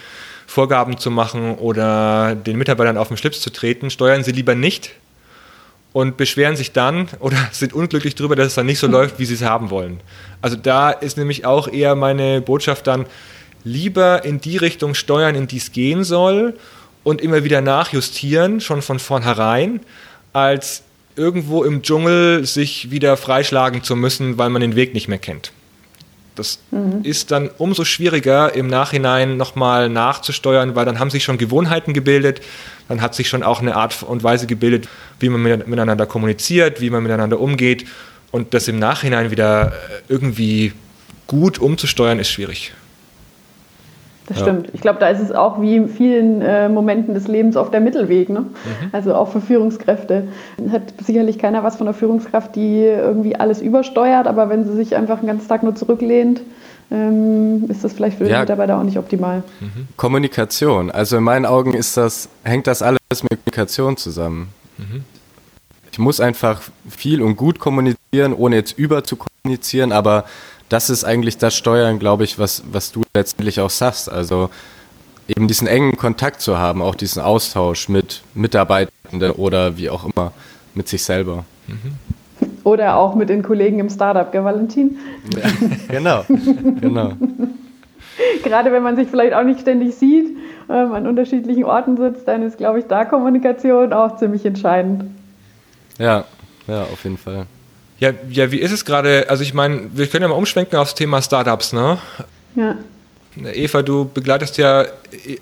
Vorgaben 0.48 0.98
zu 0.98 1.12
machen 1.12 1.56
oder 1.56 2.36
den 2.36 2.58
Mitarbeitern 2.58 2.98
auf 2.98 3.10
den 3.10 3.18
Schlips 3.18 3.42
zu 3.42 3.52
treten, 3.52 3.90
steuern 3.90 4.24
sie 4.24 4.32
lieber 4.32 4.56
nicht 4.56 4.92
und 5.94 6.18
beschweren 6.18 6.56
sich 6.56 6.72
dann 6.72 7.08
oder 7.20 7.38
sind 7.52 7.74
unglücklich 7.74 8.16
darüber, 8.16 8.36
dass 8.36 8.48
es 8.48 8.56
dann 8.56 8.66
nicht 8.66 8.80
so 8.80 8.88
läuft, 8.88 9.20
wie 9.20 9.26
sie 9.26 9.36
es 9.36 9.44
haben 9.44 9.70
wollen. 9.70 10.00
Also 10.42 10.56
da 10.56 10.92
ist 10.92 11.18
nämlich 11.18 11.46
auch 11.46 11.68
eher 11.68 11.96
meine 11.96 12.42
Botschaft 12.42 12.88
dann, 12.88 13.06
lieber 13.64 14.24
in 14.24 14.40
die 14.40 14.58
Richtung 14.58 14.96
steuern, 14.96 15.36
in 15.36 15.48
die 15.48 15.58
es 15.58 15.72
gehen 15.72 16.04
soll 16.04 16.58
und 17.04 17.22
immer 17.22 17.44
wieder 17.44 17.62
nachjustieren, 17.62 18.62
schon 18.62 18.82
von 18.82 19.00
vornherein, 19.00 19.82
als 20.32 20.84
irgendwo 21.20 21.64
im 21.64 21.84
Dschungel 21.84 22.46
sich 22.46 22.90
wieder 22.90 23.18
freischlagen 23.18 23.84
zu 23.84 23.96
müssen, 23.96 24.38
weil 24.38 24.50
man 24.50 24.62
den 24.62 24.76
Weg 24.76 24.94
nicht 24.94 25.08
mehr 25.08 25.20
kennt. 25.20 25.52
Das 26.36 26.60
mhm. 26.72 27.02
ist 27.04 27.32
dann 27.32 27.50
umso 27.58 27.84
schwieriger 27.84 28.56
im 28.56 28.68
Nachhinein 28.68 29.36
nochmal 29.36 29.90
nachzusteuern, 29.90 30.74
weil 30.74 30.86
dann 30.86 30.98
haben 30.98 31.10
sich 31.10 31.26
schon 31.26 31.38
Gewohnheiten 31.38 31.94
gebildet, 31.94 32.40
dann 32.88 33.02
hat 33.02 33.14
sich 33.14 33.28
schon 33.28 33.44
auch 33.44 33.62
eine 33.62 33.76
Art 33.76 34.04
und 34.04 34.24
Weise 34.24 34.48
gebildet, 34.48 34.88
wie 35.20 35.28
man 35.28 35.42
miteinander 35.42 36.06
kommuniziert, 36.06 36.80
wie 36.80 36.90
man 36.90 37.04
miteinander 37.04 37.40
umgeht. 37.40 37.86
Und 38.32 38.54
das 38.54 38.70
im 38.70 38.80
Nachhinein 38.80 39.32
wieder 39.32 39.74
äh, 39.74 39.74
irgendwie 40.08 40.72
gut 41.28 41.60
umzusteuern, 41.60 42.20
ist 42.20 42.30
schwierig. 42.30 42.74
Das 44.30 44.38
ja. 44.38 44.44
stimmt. 44.44 44.70
Ich 44.74 44.82
glaube, 44.82 45.00
da 45.00 45.10
ist 45.10 45.20
es 45.20 45.32
auch 45.32 45.60
wie 45.60 45.76
in 45.76 45.90
vielen 45.90 46.42
äh, 46.42 46.70
Momenten 46.70 47.16
des 47.16 47.28
Lebens 47.28 47.58
auf 47.58 47.72
der 47.72 47.82
Mittelweg. 47.82 48.30
Ne? 48.30 48.42
Mhm. 48.42 48.90
Also 48.92 49.16
auch 49.16 49.30
für 49.30 49.42
Führungskräfte. 49.42 50.28
Hat 50.72 50.94
sicherlich 51.04 51.40
keiner 51.40 51.64
was 51.64 51.78
von 51.78 51.88
der 51.88 51.96
Führungskraft, 51.96 52.56
die 52.56 52.84
irgendwie 52.84 53.36
alles 53.36 53.60
übersteuert, 53.60 54.28
aber 54.28 54.50
wenn 54.50 54.66
sie 54.66 54.76
sich 54.76 54.96
einfach 54.96 55.20
den 55.20 55.28
ganzen 55.28 55.48
Tag 55.48 55.64
nur 55.64 55.74
zurücklehnt, 55.74 56.42
ähm, 56.92 57.66
ist 57.70 57.84
das 57.84 57.94
vielleicht 57.94 58.20
für 58.20 58.26
den 58.26 58.34
ja. 58.34 58.40
Mitarbeiter 58.42 58.78
auch 58.78 58.84
nicht 58.84 59.00
optimal. 59.00 59.44
Mhm. 59.60 59.88
Kommunikation. 59.98 60.92
Also 60.92 61.18
in 61.18 61.24
meinen 61.24 61.48
Augen 61.48 61.74
ist 61.74 61.98
das, 61.98 62.30
hängt 62.44 62.68
das 62.68 62.84
alles 62.84 63.00
mit 63.24 63.32
Kommunikation 63.32 63.98
zusammen. 63.98 64.50
Mhm. 64.78 65.04
Ich 65.92 65.98
muss 65.98 66.20
einfach 66.20 66.62
viel 66.88 67.24
und 67.24 67.36
gut 67.36 67.60
kommunizieren, 67.60 68.34
ohne 68.38 68.58
jetzt 68.58 68.78
über 68.78 69.04
zu 69.04 69.18
kommunizieren, 69.18 69.92
aber 69.92 70.26
das 70.70 70.90
ist 70.90 71.04
eigentlich 71.04 71.38
das 71.38 71.56
Steuern, 71.56 72.00
glaube 72.00 72.24
ich, 72.24 72.40
was, 72.40 72.64
was 72.72 72.92
du 72.92 73.04
letztendlich 73.16 73.60
auch 73.60 73.70
sagst. 73.70 74.12
Also 74.12 74.50
eben 75.28 75.48
diesen 75.48 75.68
engen 75.68 75.98
Kontakt 75.98 76.42
zu 76.42 76.58
haben, 76.58 76.82
auch 76.82 76.96
diesen 76.96 77.22
Austausch 77.22 77.90
mit 77.90 78.22
Mitarbeitenden 78.34 79.32
oder 79.32 79.78
wie 79.78 79.90
auch 79.90 80.06
immer 80.06 80.32
mit 80.74 80.88
sich 80.88 81.04
selber. 81.04 81.46
Mhm. 81.68 81.94
Oder 82.64 82.98
auch 82.98 83.16
mit 83.16 83.30
den 83.30 83.44
Kollegen 83.44 83.80
im 83.80 83.90
Startup, 83.90 84.32
gell, 84.32 84.44
Valentin? 84.44 84.98
Ja, 85.36 85.50
genau, 85.88 86.24
genau. 86.80 87.14
Gerade 88.44 88.72
wenn 88.72 88.84
man 88.84 88.96
sich 88.96 89.08
vielleicht 89.08 89.34
auch 89.34 89.44
nicht 89.44 89.62
ständig 89.62 89.96
sieht, 89.96 90.38
ähm, 90.70 90.94
an 90.94 91.08
unterschiedlichen 91.08 91.64
Orten 91.64 91.98
sitzt, 91.98 92.28
dann 92.28 92.44
ist, 92.44 92.58
glaube 92.58 92.80
ich, 92.80 92.86
da 92.86 93.06
Kommunikation 93.06 93.94
auch 93.94 94.18
ziemlich 94.18 94.46
entscheidend. 94.46 95.06
Ja, 95.98 96.26
ja, 96.68 96.84
auf 96.84 97.04
jeden 97.04 97.18
Fall. 97.18 97.46
Ja, 98.00 98.12
ja, 98.30 98.52
wie 98.52 98.60
ist 98.60 98.72
es 98.72 98.86
gerade? 98.86 99.26
Also 99.30 99.44
ich 99.44 99.54
meine, 99.54 99.90
wir 99.94 100.08
können 100.08 100.24
ja 100.24 100.30
mal 100.30 100.36
umschwenken 100.36 100.78
aufs 100.80 100.96
Thema 100.96 101.22
Startups, 101.22 101.74
ne? 101.74 101.98
Ja. 102.56 102.76
Eva, 103.54 103.82
du 103.82 104.06
begleitest 104.06 104.58
ja 104.58 104.86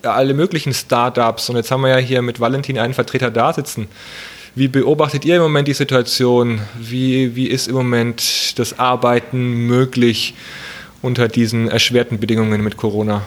alle 0.04 0.34
möglichen 0.34 0.74
Startups 0.74 1.50
und 1.50 1.56
jetzt 1.56 1.72
haben 1.72 1.82
wir 1.82 1.90
ja 1.90 1.98
hier 1.98 2.22
mit 2.22 2.40
Valentin 2.40 2.78
einen 2.80 2.94
Vertreter 2.94 3.32
da 3.32 3.54
sitzen. 3.54 3.88
Wie 4.56 4.68
beobachtet 4.68 5.24
ihr 5.24 5.36
im 5.36 5.44
Moment 5.44 5.68
die 5.68 5.74
Situation? 5.74 6.60
Wie, 6.80 7.36
wie 7.36 7.48
ist 7.48 7.68
im 7.68 7.76
Moment 7.76 8.58
das 8.58 8.80
Arbeiten 8.80 9.68
möglich 9.68 10.34
unter 11.02 11.28
diesen 11.28 11.70
erschwerten 11.70 12.20
Bedingungen 12.20 12.64
mit 12.64 12.76
Corona? 12.76 13.22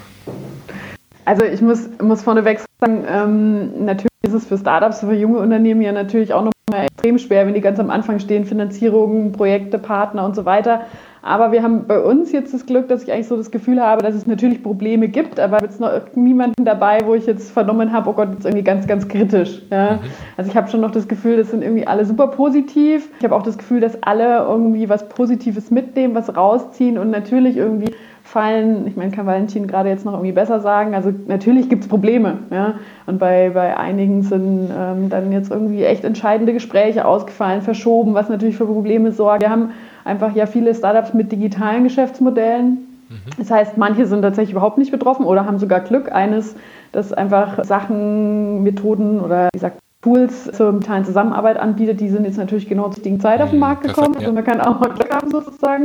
Also 1.24 1.44
ich 1.44 1.60
muss, 1.60 1.88
muss 2.02 2.22
vorneweg 2.22 2.60
sagen, 2.80 3.04
ähm, 3.08 3.84
natürlich 3.84 4.09
ist 4.34 4.42
es 4.42 4.48
für 4.48 4.58
Startups, 4.58 5.00
für 5.00 5.12
junge 5.12 5.38
Unternehmen 5.38 5.82
ja 5.82 5.92
natürlich 5.92 6.32
auch 6.32 6.44
noch 6.44 6.52
extrem 6.72 7.18
schwer, 7.18 7.46
wenn 7.46 7.54
die 7.54 7.60
ganz 7.60 7.80
am 7.80 7.90
Anfang 7.90 8.20
stehen, 8.20 8.44
Finanzierungen, 8.44 9.32
Projekte, 9.32 9.78
Partner 9.78 10.24
und 10.24 10.36
so 10.36 10.44
weiter. 10.44 10.82
Aber 11.22 11.52
wir 11.52 11.62
haben 11.62 11.86
bei 11.86 12.00
uns 12.00 12.32
jetzt 12.32 12.54
das 12.54 12.64
Glück, 12.64 12.88
dass 12.88 13.02
ich 13.02 13.12
eigentlich 13.12 13.28
so 13.28 13.36
das 13.36 13.50
Gefühl 13.50 13.82
habe, 13.82 14.02
dass 14.02 14.14
es 14.14 14.26
natürlich 14.26 14.62
Probleme 14.62 15.08
gibt, 15.08 15.38
aber 15.38 15.60
jetzt 15.60 15.78
noch 15.78 15.90
niemanden 16.14 16.64
dabei, 16.64 17.00
wo 17.04 17.14
ich 17.14 17.26
jetzt 17.26 17.50
vernommen 17.50 17.92
habe, 17.92 18.08
oh 18.08 18.12
Gott, 18.14 18.30
jetzt 18.32 18.46
irgendwie 18.46 18.64
ganz, 18.64 18.86
ganz 18.86 19.06
kritisch. 19.06 19.60
Ja? 19.70 19.94
Mhm. 19.94 19.98
Also 20.38 20.50
ich 20.50 20.56
habe 20.56 20.70
schon 20.70 20.80
noch 20.80 20.92
das 20.92 21.08
Gefühl, 21.08 21.36
das 21.36 21.50
sind 21.50 21.62
irgendwie 21.62 21.86
alle 21.86 22.06
super 22.06 22.28
positiv. 22.28 23.10
Ich 23.18 23.24
habe 23.24 23.34
auch 23.34 23.42
das 23.42 23.58
Gefühl, 23.58 23.80
dass 23.80 24.02
alle 24.02 24.38
irgendwie 24.38 24.88
was 24.88 25.08
Positives 25.08 25.70
mitnehmen, 25.70 26.14
was 26.14 26.34
rausziehen 26.34 26.96
und 26.96 27.10
natürlich 27.10 27.56
irgendwie 27.56 27.92
fallen, 28.30 28.86
ich 28.86 28.96
meine, 28.96 29.10
kann 29.10 29.26
Valentin 29.26 29.66
gerade 29.66 29.88
jetzt 29.88 30.04
noch 30.04 30.12
irgendwie 30.12 30.30
besser 30.30 30.60
sagen, 30.60 30.94
also 30.94 31.12
natürlich 31.26 31.68
gibt 31.68 31.82
es 31.82 31.88
Probleme. 31.88 32.38
Ja? 32.50 32.74
Und 33.06 33.18
bei, 33.18 33.50
bei 33.52 33.76
einigen 33.76 34.22
sind 34.22 34.70
ähm, 34.72 35.08
dann 35.08 35.32
jetzt 35.32 35.50
irgendwie 35.50 35.82
echt 35.82 36.04
entscheidende 36.04 36.52
Gespräche 36.52 37.06
ausgefallen, 37.06 37.60
verschoben, 37.62 38.14
was 38.14 38.28
natürlich 38.28 38.56
für 38.56 38.66
Probleme 38.66 39.10
sorgt. 39.10 39.42
Wir 39.42 39.50
haben 39.50 39.70
einfach 40.04 40.34
ja 40.36 40.46
viele 40.46 40.74
Startups 40.76 41.12
mit 41.12 41.32
digitalen 41.32 41.82
Geschäftsmodellen. 41.82 42.86
Mhm. 43.08 43.30
Das 43.36 43.50
heißt, 43.50 43.76
manche 43.76 44.06
sind 44.06 44.22
tatsächlich 44.22 44.52
überhaupt 44.52 44.78
nicht 44.78 44.92
betroffen 44.92 45.26
oder 45.26 45.44
haben 45.44 45.58
sogar 45.58 45.80
Glück 45.80 46.12
eines, 46.12 46.54
dass 46.92 47.12
einfach 47.12 47.64
Sachen, 47.64 48.62
Methoden 48.62 49.18
oder 49.18 49.48
wie 49.52 49.58
gesagt, 49.58 49.78
Tools 50.02 50.50
zur 50.52 50.72
digitalen 50.72 51.04
Zusammenarbeit 51.04 51.58
anbietet, 51.58 52.00
die 52.00 52.08
sind 52.08 52.24
jetzt 52.24 52.38
natürlich 52.38 52.68
genau 52.68 52.84
zur 52.84 52.96
richtigen 52.96 53.20
Zeit 53.20 53.42
auf 53.42 53.50
den 53.50 53.56
mhm. 53.56 53.60
Markt 53.60 53.82
gekommen. 53.82 54.12
Perfekt, 54.12 54.22
ja. 54.22 54.28
Also 54.28 54.34
man 54.34 54.44
kann 54.44 54.60
auch 54.60 54.80
mal 54.80 54.94
Glück 54.94 55.14
haben 55.14 55.30
sozusagen. 55.30 55.82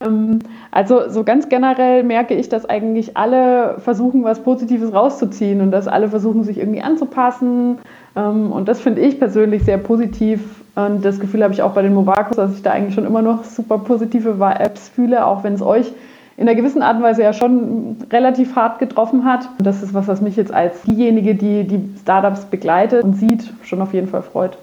Ähm, 0.00 0.38
also 0.70 1.08
so 1.08 1.24
ganz 1.24 1.48
generell 1.48 2.02
merke 2.02 2.34
ich, 2.34 2.48
dass 2.48 2.66
eigentlich 2.66 3.16
alle 3.16 3.78
versuchen, 3.80 4.24
was 4.24 4.42
Positives 4.42 4.92
rauszuziehen 4.92 5.60
und 5.60 5.70
dass 5.70 5.88
alle 5.88 6.08
versuchen, 6.08 6.44
sich 6.44 6.58
irgendwie 6.58 6.82
anzupassen. 6.82 7.78
Ähm, 8.16 8.52
und 8.52 8.68
das 8.68 8.80
finde 8.80 9.00
ich 9.00 9.18
persönlich 9.18 9.64
sehr 9.64 9.78
positiv. 9.78 10.40
Und 10.74 11.04
das 11.04 11.18
Gefühl 11.18 11.42
habe 11.42 11.52
ich 11.52 11.62
auch 11.62 11.72
bei 11.72 11.82
den 11.82 11.94
Movacos, 11.94 12.36
dass 12.36 12.54
ich 12.54 12.62
da 12.62 12.70
eigentlich 12.70 12.94
schon 12.94 13.06
immer 13.06 13.22
noch 13.22 13.44
super 13.44 13.78
positive 13.78 14.36
Apps 14.58 14.88
fühle, 14.88 15.26
auch 15.26 15.42
wenn 15.42 15.54
es 15.54 15.62
euch 15.62 15.92
in 16.36 16.48
einer 16.48 16.54
gewissen 16.54 16.82
Art 16.82 16.98
und 16.98 17.02
Weise 17.02 17.22
ja 17.24 17.32
schon 17.32 17.96
relativ 18.12 18.54
hart 18.54 18.78
getroffen 18.78 19.24
hat. 19.24 19.48
Und 19.58 19.66
das 19.66 19.82
ist 19.82 19.92
was, 19.92 20.06
was 20.06 20.20
mich 20.20 20.36
jetzt 20.36 20.54
als 20.54 20.82
diejenige, 20.82 21.34
die 21.34 21.64
die 21.64 21.90
Startups 22.00 22.44
begleitet 22.44 23.02
und 23.02 23.14
sieht, 23.14 23.52
schon 23.64 23.82
auf 23.82 23.92
jeden 23.92 24.06
Fall 24.06 24.22
freut. 24.22 24.56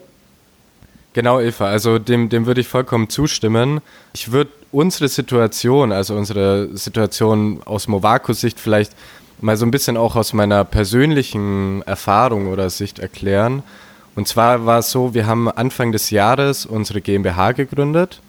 Genau, 1.12 1.40
Eva, 1.40 1.68
also 1.68 2.00
dem, 2.00 2.30
dem 2.30 2.46
würde 2.46 2.62
ich 2.62 2.68
vollkommen 2.68 3.10
zustimmen. 3.10 3.82
Ich 4.14 4.32
würde 4.32 4.52
unsere 4.76 5.08
Situation, 5.08 5.94
also 5.94 6.16
unsere 6.16 6.76
Situation 6.76 7.62
aus 7.64 7.88
Movacos 7.88 8.42
Sicht 8.42 8.60
vielleicht 8.60 8.92
mal 9.40 9.56
so 9.56 9.66
ein 9.66 9.72
bisschen 9.72 9.96
auch 9.96 10.18
aus 10.18 10.34
meiner 10.34 10.66
persönlichen 10.66 11.82
Erfahrung 11.84 12.48
oder 12.48 12.70
Sicht 12.70 13.00
erklären. 13.00 13.64
Und 14.16 14.28
zwar 14.28 14.66
war 14.66 14.80
es 14.80 14.92
so, 14.92 15.14
wir 15.14 15.28
haben 15.28 15.50
Anfang 15.50 15.94
des 15.94 16.10
Jahres 16.10 16.66
unsere 16.66 17.00
GmbH 17.00 17.54
gegründet. 17.54 18.22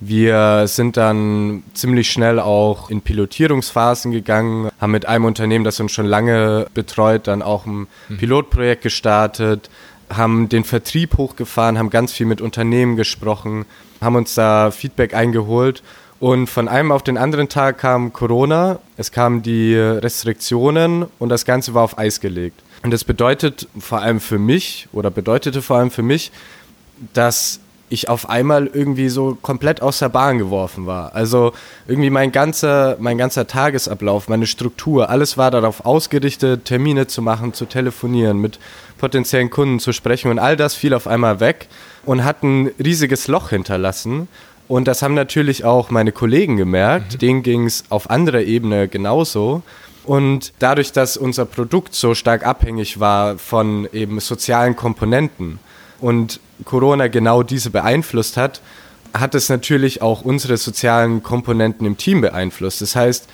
Wir 0.00 0.66
sind 0.68 0.96
dann 0.96 1.62
ziemlich 1.72 2.10
schnell 2.10 2.38
auch 2.38 2.90
in 2.90 3.00
Pilotierungsphasen 3.00 4.12
gegangen, 4.12 4.70
haben 4.80 4.92
mit 4.92 5.06
einem 5.06 5.24
Unternehmen, 5.24 5.64
das 5.64 5.80
uns 5.80 5.92
schon 5.92 6.06
lange 6.06 6.66
betreut, 6.72 7.26
dann 7.26 7.42
auch 7.42 7.66
ein 7.66 7.88
hm. 8.08 8.18
Pilotprojekt 8.18 8.82
gestartet, 8.82 9.70
haben 10.10 10.48
den 10.48 10.64
Vertrieb 10.64 11.16
hochgefahren, 11.16 11.78
haben 11.78 11.90
ganz 11.90 12.12
viel 12.12 12.26
mit 12.26 12.40
Unternehmen 12.40 12.96
gesprochen, 12.96 13.66
haben 14.00 14.16
uns 14.16 14.34
da 14.34 14.70
Feedback 14.70 15.14
eingeholt. 15.14 15.82
Und 16.20 16.48
von 16.48 16.66
einem 16.66 16.90
auf 16.90 17.02
den 17.02 17.16
anderen 17.16 17.48
Tag 17.48 17.78
kam 17.78 18.12
Corona, 18.12 18.80
es 18.96 19.12
kamen 19.12 19.42
die 19.42 19.76
Restriktionen 19.76 21.06
und 21.18 21.28
das 21.28 21.44
Ganze 21.44 21.74
war 21.74 21.84
auf 21.84 21.96
Eis 21.96 22.20
gelegt. 22.20 22.60
Und 22.82 22.90
das 22.92 23.04
bedeutet 23.04 23.68
vor 23.78 24.00
allem 24.00 24.20
für 24.20 24.38
mich 24.38 24.88
oder 24.92 25.10
bedeutete 25.10 25.62
vor 25.62 25.78
allem 25.78 25.90
für 25.90 26.02
mich, 26.02 26.32
dass 27.12 27.60
ich 27.90 28.08
auf 28.08 28.28
einmal 28.28 28.66
irgendwie 28.66 29.08
so 29.08 29.36
komplett 29.40 29.82
aus 29.82 29.98
der 29.98 30.08
Bahn 30.08 30.38
geworfen 30.38 30.86
war. 30.86 31.14
Also 31.14 31.52
irgendwie 31.86 32.10
mein 32.10 32.32
ganzer, 32.32 32.96
mein 33.00 33.18
ganzer 33.18 33.46
Tagesablauf, 33.46 34.28
meine 34.28 34.46
Struktur, 34.46 35.10
alles 35.10 35.36
war 35.36 35.50
darauf 35.50 35.84
ausgerichtet, 35.84 36.64
Termine 36.64 37.06
zu 37.06 37.22
machen, 37.22 37.54
zu 37.54 37.66
telefonieren, 37.66 38.38
mit 38.38 38.58
potenziellen 38.98 39.50
Kunden 39.50 39.80
zu 39.80 39.92
sprechen 39.92 40.30
und 40.30 40.38
all 40.38 40.56
das 40.56 40.74
fiel 40.74 40.94
auf 40.94 41.06
einmal 41.06 41.40
weg 41.40 41.68
und 42.04 42.24
hat 42.24 42.42
ein 42.42 42.70
riesiges 42.82 43.28
Loch 43.28 43.50
hinterlassen. 43.50 44.28
Und 44.66 44.86
das 44.86 45.02
haben 45.02 45.14
natürlich 45.14 45.64
auch 45.64 45.90
meine 45.90 46.12
Kollegen 46.12 46.56
gemerkt. 46.56 47.14
Mhm. 47.14 47.18
Denen 47.18 47.42
ging 47.42 47.64
es 47.66 47.84
auf 47.88 48.10
anderer 48.10 48.42
Ebene 48.42 48.86
genauso. 48.86 49.62
Und 50.04 50.52
dadurch, 50.58 50.92
dass 50.92 51.16
unser 51.16 51.44
Produkt 51.44 51.94
so 51.94 52.14
stark 52.14 52.46
abhängig 52.46 53.00
war 53.00 53.38
von 53.38 53.88
eben 53.92 54.20
sozialen 54.20 54.76
Komponenten, 54.76 55.58
und 56.00 56.40
Corona 56.64 57.08
genau 57.08 57.42
diese 57.42 57.70
beeinflusst 57.70 58.36
hat, 58.36 58.60
hat 59.14 59.34
es 59.34 59.48
natürlich 59.48 60.02
auch 60.02 60.22
unsere 60.22 60.56
sozialen 60.56 61.22
Komponenten 61.22 61.86
im 61.86 61.96
Team 61.96 62.20
beeinflusst. 62.20 62.82
Das 62.82 62.94
heißt, 62.94 63.28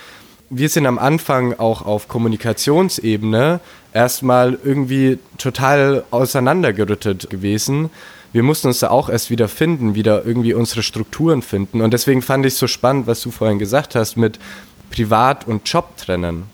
wir 0.50 0.68
sind 0.68 0.87
am 0.87 0.98
Anfang 0.98 1.59
auch 1.59 1.83
auf 1.83 2.09
Kommunikationsebene 2.09 3.61
erstmal 3.92 4.59
irgendwie 4.62 5.18
total 5.38 6.05
auseinandergerüttet 6.11 7.31
gewesen. 7.31 7.90
Wir 8.33 8.42
mussten 8.42 8.68
uns 8.68 8.81
da 8.81 8.90
auch 8.90 9.09
erst 9.09 9.31
wieder 9.31 9.48
finden, 9.48 9.94
wieder 9.94 10.24
irgendwie 10.24 10.55
unsere 10.55 10.83
Strukturen 10.83 11.42
finden. 11.42 11.81
Und 11.81 11.92
deswegen 11.92 12.20
fand 12.20 12.44
ich 12.46 12.55
es 12.55 12.59
so 12.59 12.66
spannend, 12.66 13.07
was 13.07 13.20
du 13.22 13.31
vorhin 13.31 13.59
gesagt 13.59 13.94
hast, 13.94 14.16
mit 14.16 14.38
Privat 14.90 15.46
und 15.46 15.68
Job 15.68 15.96
trennen. 15.96 16.44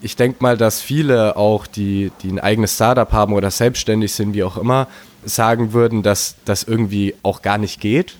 Ich 0.00 0.16
denke 0.16 0.38
mal, 0.42 0.56
dass 0.56 0.80
viele 0.80 1.36
auch, 1.36 1.66
die, 1.66 2.10
die 2.22 2.30
ein 2.30 2.40
eigenes 2.40 2.74
Startup 2.74 3.10
haben 3.12 3.34
oder 3.34 3.52
selbstständig 3.52 4.12
sind, 4.12 4.34
wie 4.34 4.42
auch 4.42 4.56
immer, 4.56 4.88
sagen 5.24 5.72
würden, 5.72 6.02
dass 6.02 6.36
das 6.44 6.62
irgendwie 6.64 7.14
auch 7.22 7.42
gar 7.42 7.58
nicht 7.58 7.80
geht. 7.80 8.16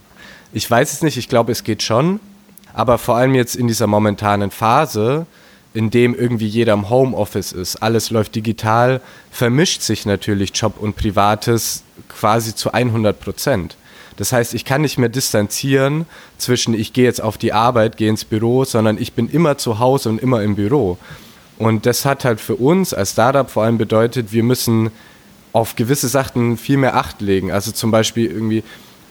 Ich 0.52 0.70
weiß 0.70 0.92
es 0.92 1.02
nicht, 1.02 1.16
ich 1.16 1.28
glaube, 1.28 1.52
es 1.52 1.64
geht 1.64 1.82
schon. 1.82 2.20
Aber 2.74 2.98
vor 2.98 3.16
allem 3.16 3.34
jetzt 3.34 3.54
in 3.54 3.68
dieser 3.68 3.86
momentanen 3.86 4.50
Phase, 4.50 5.26
in 5.74 5.90
dem 5.90 6.14
irgendwie 6.14 6.46
jeder 6.46 6.72
im 6.74 6.90
Homeoffice 6.90 7.52
ist, 7.52 7.76
alles 7.76 8.10
läuft 8.10 8.34
digital, 8.34 9.00
vermischt 9.30 9.82
sich 9.82 10.06
natürlich 10.06 10.52
Job 10.54 10.74
und 10.78 10.96
Privates 10.96 11.82
quasi 12.08 12.54
zu 12.54 12.72
100 12.72 13.18
Prozent. 13.18 13.76
Das 14.16 14.32
heißt, 14.32 14.54
ich 14.54 14.64
kann 14.64 14.82
nicht 14.82 14.98
mehr 14.98 15.08
distanzieren 15.08 16.06
zwischen 16.36 16.74
ich 16.74 16.92
gehe 16.92 17.04
jetzt 17.04 17.22
auf 17.22 17.38
die 17.38 17.52
Arbeit, 17.52 17.96
gehe 17.96 18.10
ins 18.10 18.24
Büro, 18.24 18.64
sondern 18.64 18.98
ich 18.98 19.14
bin 19.14 19.28
immer 19.28 19.56
zu 19.56 19.78
Hause 19.78 20.10
und 20.10 20.22
immer 20.22 20.42
im 20.42 20.54
Büro. 20.54 20.98
Und 21.58 21.86
das 21.86 22.04
hat 22.04 22.24
halt 22.24 22.40
für 22.40 22.56
uns 22.56 22.92
als 22.92 23.12
Startup 23.12 23.48
vor 23.48 23.64
allem 23.64 23.78
bedeutet, 23.78 24.32
wir 24.32 24.42
müssen 24.42 24.90
auf 25.52 25.76
gewisse 25.76 26.08
Sachen 26.08 26.56
viel 26.56 26.76
mehr 26.76 26.96
Acht 26.96 27.20
legen. 27.20 27.52
Also 27.52 27.72
zum 27.72 27.90
Beispiel 27.90 28.30
irgendwie 28.30 28.62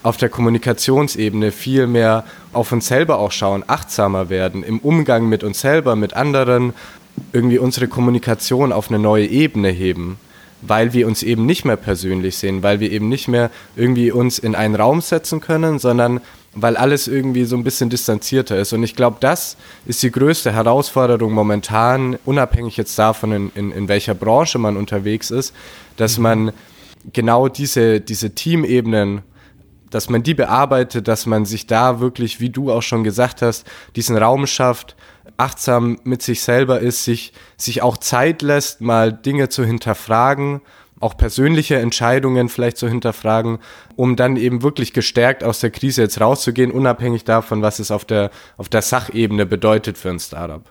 auf 0.04 0.18
der 0.18 0.30
Kommunikationsebene 0.30 1.52
viel 1.52 1.88
mehr 1.88 2.24
auf 2.54 2.72
uns 2.72 2.88
selber 2.88 3.20
auch 3.20 3.32
schauen, 3.32 3.64
achtsamer 3.68 4.30
werden, 4.30 4.64
im 4.64 4.80
Umgang 4.80 5.30
mit 5.30 5.44
uns 5.44 5.62
selber, 5.62 5.96
mit 5.96 6.16
anderen, 6.16 6.74
irgendwie 7.34 7.60
unsere 7.60 7.88
Kommunikation 7.88 8.72
auf 8.72 8.90
eine 8.90 8.98
neue 8.98 9.28
Ebene 9.28 9.70
heben, 9.70 10.18
weil 10.62 10.94
wir 10.94 11.08
uns 11.08 11.24
eben 11.24 11.46
nicht 11.46 11.66
mehr 11.66 11.76
persönlich 11.76 12.38
sehen, 12.38 12.64
weil 12.64 12.80
wir 12.80 12.92
eben 12.92 13.10
nicht 13.10 13.28
mehr 13.28 13.50
irgendwie 13.76 14.12
uns 14.12 14.40
in 14.40 14.56
einen 14.56 14.76
Raum 14.76 15.02
setzen 15.02 15.42
können, 15.42 15.80
sondern 15.80 16.22
weil 16.54 16.76
alles 16.76 17.08
irgendwie 17.08 17.46
so 17.46 17.56
ein 17.56 17.64
bisschen 17.64 17.90
distanzierter 17.90 18.58
ist. 18.58 18.74
Und 18.74 18.84
ich 18.84 18.96
glaube, 18.96 19.18
das 19.20 19.58
ist 19.86 20.04
die 20.04 20.12
größte 20.12 20.52
Herausforderung 20.52 21.32
momentan, 21.32 22.18
unabhängig 22.26 22.78
jetzt 22.78 22.98
davon, 23.00 23.32
in, 23.32 23.52
in, 23.56 23.72
in 23.72 23.88
welcher 23.88 24.14
Branche 24.14 24.60
man 24.60 24.76
unterwegs 24.76 25.32
ist, 25.32 25.54
dass 25.96 26.18
mhm. 26.18 26.24
man 26.24 26.52
genau 27.14 27.48
diese, 27.48 28.02
diese 28.02 28.32
Teamebenen, 28.32 29.22
dass 29.92 30.10
man 30.10 30.24
die 30.24 30.34
bearbeitet, 30.34 31.08
dass 31.08 31.26
man 31.26 31.46
sich 31.46 31.68
da 31.68 32.00
wirklich, 32.00 32.40
wie 32.40 32.50
du 32.50 32.72
auch 32.72 32.82
schon 32.82 33.04
gesagt 33.04 33.42
hast, 33.42 33.66
diesen 33.96 34.18
Raum 34.18 34.48
schafft, 34.48 34.96
achtsam 35.38 36.00
mit 36.04 36.22
sich 36.22 36.42
selber 36.42 36.80
ist, 36.80 37.06
sich, 37.06 37.34
sich 37.58 37.82
auch 37.82 37.98
Zeit 37.98 38.42
lässt, 38.42 38.82
mal 38.82 39.14
Dinge 39.14 39.50
zu 39.50 39.64
hinterfragen 39.64 40.62
auch 41.02 41.18
persönliche 41.18 41.78
Entscheidungen 41.78 42.48
vielleicht 42.48 42.78
zu 42.78 42.88
hinterfragen, 42.88 43.60
um 43.96 44.16
dann 44.16 44.38
eben 44.38 44.62
wirklich 44.62 44.94
gestärkt 44.94 45.44
aus 45.44 45.60
der 45.60 45.72
Krise 45.72 46.04
jetzt 46.04 46.22
rauszugehen, 46.22 46.72
unabhängig 46.72 47.24
davon, 47.24 47.62
was 47.62 47.80
es 47.80 47.92
auf 47.92 48.06
der, 48.06 48.30
auf 48.58 48.70
der 48.70 48.82
Sachebene 48.82 49.46
bedeutet 49.46 49.98
für 49.98 50.10
ein 50.10 50.20
Startup. 50.20 50.64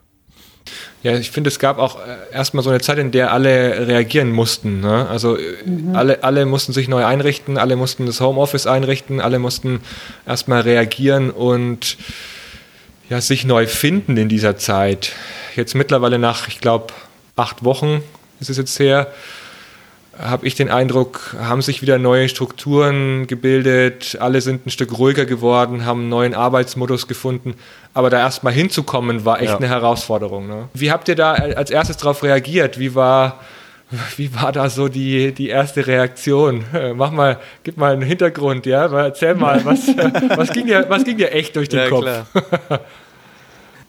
Ja, 1.02 1.16
ich 1.16 1.30
finde, 1.30 1.48
es 1.48 1.58
gab 1.58 1.78
auch 1.78 1.96
äh, 1.96 2.16
erstmal 2.32 2.62
so 2.62 2.70
eine 2.70 2.80
Zeit, 2.80 2.98
in 2.98 3.10
der 3.10 3.32
alle 3.32 3.86
reagieren 3.86 4.30
mussten. 4.30 4.80
Ne? 4.80 5.08
Also 5.08 5.36
äh, 5.36 5.56
mhm. 5.64 5.96
alle, 5.96 6.22
alle 6.22 6.44
mussten 6.44 6.72
sich 6.72 6.88
neu 6.88 7.04
einrichten, 7.04 7.56
alle 7.56 7.76
mussten 7.76 8.06
das 8.06 8.20
Homeoffice 8.20 8.66
einrichten, 8.66 9.20
alle 9.20 9.38
mussten 9.38 9.80
erstmal 10.26 10.60
reagieren 10.60 11.30
und 11.30 11.96
ja, 13.08 13.20
sich 13.20 13.44
neu 13.44 13.66
finden 13.66 14.16
in 14.16 14.28
dieser 14.28 14.56
Zeit. 14.56 15.12
Jetzt 15.56 15.74
mittlerweile 15.74 16.18
nach, 16.18 16.48
ich 16.48 16.60
glaube, 16.60 16.92
acht 17.34 17.64
Wochen 17.64 18.02
ist 18.38 18.50
es 18.50 18.56
jetzt 18.56 18.78
her, 18.78 19.12
habe 20.20 20.46
ich 20.46 20.54
den 20.54 20.70
Eindruck, 20.70 21.34
haben 21.40 21.62
sich 21.62 21.82
wieder 21.82 21.98
neue 21.98 22.28
Strukturen 22.28 23.26
gebildet, 23.26 24.18
alle 24.20 24.40
sind 24.40 24.66
ein 24.66 24.70
Stück 24.70 24.96
ruhiger 24.98 25.24
geworden, 25.24 25.86
haben 25.86 26.00
einen 26.00 26.08
neuen 26.08 26.34
Arbeitsmodus 26.34 27.08
gefunden. 27.08 27.54
Aber 27.94 28.10
da 28.10 28.18
erstmal 28.18 28.52
hinzukommen, 28.52 29.24
war 29.24 29.40
echt 29.40 29.50
ja. 29.50 29.56
eine 29.56 29.68
Herausforderung. 29.68 30.46
Ne? 30.46 30.68
Wie 30.74 30.90
habt 30.90 31.08
ihr 31.08 31.16
da 31.16 31.32
als 31.32 31.70
erstes 31.70 31.96
darauf 31.96 32.22
reagiert? 32.22 32.78
Wie 32.78 32.94
war, 32.94 33.40
wie 34.16 34.34
war 34.34 34.52
da 34.52 34.68
so 34.68 34.88
die, 34.88 35.32
die 35.32 35.48
erste 35.48 35.86
Reaktion? 35.86 36.64
Mach 36.94 37.10
mal, 37.10 37.38
gib 37.64 37.76
mal 37.78 37.92
einen 37.92 38.02
Hintergrund, 38.02 38.66
ja? 38.66 38.86
Erzähl 38.86 39.34
mal, 39.34 39.64
was, 39.64 39.88
was, 40.36 40.52
ging, 40.52 40.66
dir, 40.66 40.86
was 40.88 41.04
ging 41.04 41.16
dir 41.16 41.32
echt 41.32 41.56
durch 41.56 41.68
den 41.68 41.80
ja, 41.80 41.88
Kopf? 41.88 42.08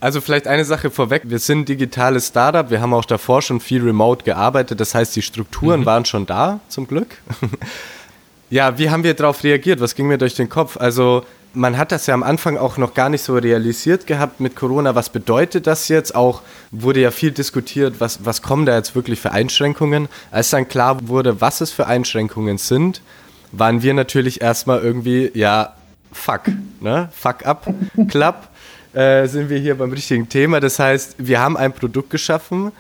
Also 0.02 0.20
vielleicht 0.20 0.48
eine 0.48 0.66
Sache 0.66 0.90
vorweg. 0.90 1.22
Wir 1.26 1.38
sind 1.38 1.60
ein 1.60 1.66
digitales 1.66 2.28
Startup. 2.30 2.72
Wir 2.72 2.82
haben 2.82 2.92
auch 2.92 3.06
davor 3.06 3.44
schon 3.44 3.60
viel 3.60 3.84
remote 3.84 4.26
gearbeitet. 4.26 4.80
Das 4.80 4.96
heißt, 4.96 5.16
die 5.16 5.22
Strukturen 5.22 5.82
mhm. 5.82 5.86
waren 5.86 6.06
schon 6.06 6.26
da, 6.26 6.60
zum 6.70 6.88
Glück. 6.88 7.18
ja, 8.50 8.80
wie 8.80 8.90
haben 8.90 9.04
wir 9.04 9.14
darauf 9.14 9.44
reagiert? 9.44 9.80
Was 9.80 9.94
ging 9.94 10.08
mir 10.08 10.18
durch 10.18 10.34
den 10.34 10.50
Kopf? 10.50 10.76
Also 10.78 11.24
man 11.54 11.78
hat 11.78 11.92
das 11.92 12.08
ja 12.08 12.16
am 12.16 12.24
Anfang 12.24 12.58
auch 12.58 12.78
noch 12.78 12.96
gar 12.96 13.10
nicht 13.10 13.22
so 13.22 13.36
realisiert 13.36 14.08
gehabt 14.08 14.40
mit 14.40 14.56
Corona. 14.56 14.96
Was 14.96 15.10
bedeutet 15.10 15.68
das 15.68 15.88
jetzt? 15.88 16.16
Auch 16.16 16.42
wurde 16.72 17.02
ja 17.02 17.12
viel 17.12 17.30
diskutiert, 17.30 18.00
was, 18.00 18.26
was 18.26 18.42
kommen 18.42 18.66
da 18.66 18.76
jetzt 18.76 18.96
wirklich 18.96 19.20
für 19.20 19.32
Einschränkungen. 19.32 20.10
Als 20.32 20.50
dann 20.50 20.68
klar 20.68 20.98
wurde, 21.10 21.42
was 21.42 21.62
es 21.62 21.70
für 21.72 21.86
Einschränkungen 21.86 22.58
sind, 22.58 23.04
waren 23.52 23.84
wir 23.84 23.94
natürlich 23.94 24.42
erstmal 24.42 24.82
irgendwie, 24.82 25.30
ja, 25.36 25.76
fuck, 26.12 26.42
ne? 26.80 27.10
Fuck 27.14 27.46
up, 27.46 27.72
klapp 28.08 28.51
äh, 28.94 29.28
sind 29.28 29.50
wir 29.50 29.58
hier 29.58 29.76
beim 29.76 29.92
richtigen 29.92 30.28
Thema. 30.30 30.60
Das 30.60 30.80
heißt, 30.80 31.16
wir 31.18 31.40
haben 31.40 31.58
ein 31.58 31.74
Produkt 31.74 32.10
geschaffen, 32.10 32.72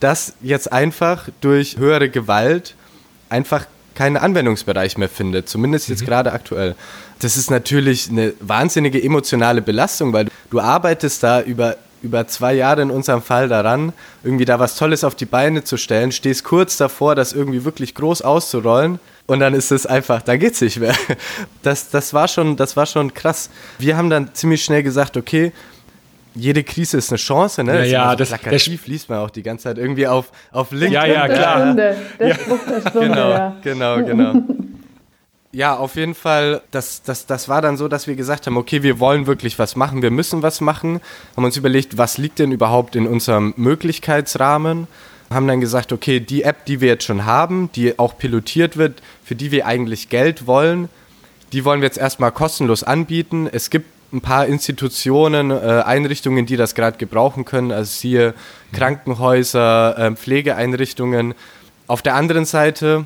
das 0.00 0.34
jetzt 0.40 0.72
einfach 0.72 1.28
durch 1.40 1.76
höhere 1.76 2.08
Gewalt 2.08 2.74
einfach 3.28 3.66
keinen 3.94 4.16
Anwendungsbereich 4.16 4.96
mehr 4.96 5.08
findet, 5.08 5.48
zumindest 5.48 5.88
jetzt 5.88 6.02
mhm. 6.02 6.06
gerade 6.06 6.32
aktuell. 6.32 6.74
Das 7.18 7.36
ist 7.36 7.50
natürlich 7.50 8.08
eine 8.08 8.32
wahnsinnige 8.40 9.02
emotionale 9.02 9.60
Belastung, 9.60 10.12
weil 10.12 10.28
du 10.50 10.60
arbeitest 10.60 11.22
da 11.22 11.42
über 11.42 11.76
über 12.02 12.26
zwei 12.26 12.54
Jahre 12.54 12.80
in 12.80 12.90
unserem 12.90 13.20
Fall 13.20 13.48
daran, 13.48 13.92
irgendwie 14.24 14.46
da 14.46 14.58
was 14.58 14.76
Tolles 14.76 15.04
auf 15.04 15.14
die 15.14 15.26
Beine 15.26 15.64
zu 15.64 15.76
stellen, 15.76 16.12
stehst 16.12 16.44
kurz 16.44 16.78
davor, 16.78 17.14
das 17.14 17.34
irgendwie 17.34 17.64
wirklich 17.64 17.94
groß 17.94 18.22
auszurollen 18.22 18.98
und 19.30 19.38
dann 19.38 19.54
ist 19.54 19.70
es 19.70 19.86
einfach, 19.86 20.22
da 20.22 20.36
geht's 20.36 20.60
nicht 20.60 20.80
mehr. 20.80 20.94
Das, 21.62 21.90
das, 21.90 22.12
war 22.12 22.26
schon, 22.26 22.56
das 22.56 22.76
war 22.76 22.86
schon 22.86 23.14
krass. 23.14 23.48
Wir 23.78 23.96
haben 23.96 24.10
dann 24.10 24.34
ziemlich 24.34 24.64
schnell 24.64 24.82
gesagt, 24.82 25.16
okay, 25.16 25.52
jede 26.34 26.64
Krise 26.64 26.96
ist 26.96 27.10
eine 27.10 27.18
Chance, 27.18 27.62
ne? 27.62 27.86
Ja, 27.86 28.10
ja, 28.10 28.16
das, 28.16 28.30
plakativ 28.30 28.86
liest 28.86 29.08
man 29.08 29.18
auch 29.18 29.30
die 29.30 29.42
ganze 29.42 29.64
Zeit 29.64 29.78
irgendwie 29.78 30.06
auf, 30.08 30.32
auf 30.50 30.72
LinkedIn. 30.72 30.92
Ja, 30.92 31.06
ja, 31.06 31.28
klar. 31.28 31.74
Der 31.74 31.94
Stunde, 32.34 32.60
der 32.68 32.80
Stunde, 32.90 33.08
genau, 33.08 33.30
ja. 33.30 33.56
genau, 33.62 33.96
genau. 34.02 34.34
Ja, 35.52 35.76
auf 35.76 35.94
jeden 35.94 36.14
Fall, 36.14 36.62
das, 36.72 37.02
das, 37.02 37.26
das 37.26 37.48
war 37.48 37.62
dann 37.62 37.76
so, 37.76 37.86
dass 37.86 38.08
wir 38.08 38.16
gesagt 38.16 38.46
haben, 38.46 38.56
okay, 38.56 38.82
wir 38.82 38.98
wollen 38.98 39.26
wirklich 39.28 39.58
was 39.60 39.76
machen, 39.76 40.02
wir 40.02 40.10
müssen 40.10 40.42
was 40.42 40.60
machen, 40.60 41.00
haben 41.36 41.44
uns 41.44 41.56
überlegt, 41.56 41.98
was 41.98 42.18
liegt 42.18 42.40
denn 42.40 42.50
überhaupt 42.50 42.96
in 42.96 43.06
unserem 43.06 43.54
Möglichkeitsrahmen, 43.56 44.88
haben 45.32 45.46
dann 45.46 45.60
gesagt, 45.60 45.92
okay, 45.92 46.18
die 46.18 46.42
App, 46.42 46.64
die 46.64 46.80
wir 46.80 46.88
jetzt 46.88 47.04
schon 47.04 47.24
haben, 47.24 47.70
die 47.74 47.98
auch 47.98 48.18
pilotiert 48.18 48.76
wird, 48.76 49.00
für 49.30 49.36
die 49.36 49.52
wir 49.52 49.64
eigentlich 49.64 50.08
Geld 50.08 50.48
wollen, 50.48 50.88
die 51.52 51.64
wollen 51.64 51.82
wir 51.82 51.86
jetzt 51.86 51.98
erstmal 51.98 52.32
kostenlos 52.32 52.82
anbieten. 52.82 53.48
Es 53.52 53.70
gibt 53.70 53.86
ein 54.12 54.22
paar 54.22 54.46
Institutionen, 54.46 55.52
äh, 55.52 55.84
Einrichtungen, 55.86 56.46
die 56.46 56.56
das 56.56 56.74
gerade 56.74 56.98
gebrauchen 56.98 57.44
können, 57.44 57.70
also 57.70 57.88
siehe 57.88 58.34
Krankenhäuser, 58.72 59.96
äh, 59.96 60.16
Pflegeeinrichtungen. 60.16 61.34
Auf 61.86 62.02
der 62.02 62.16
anderen 62.16 62.44
Seite 62.44 63.04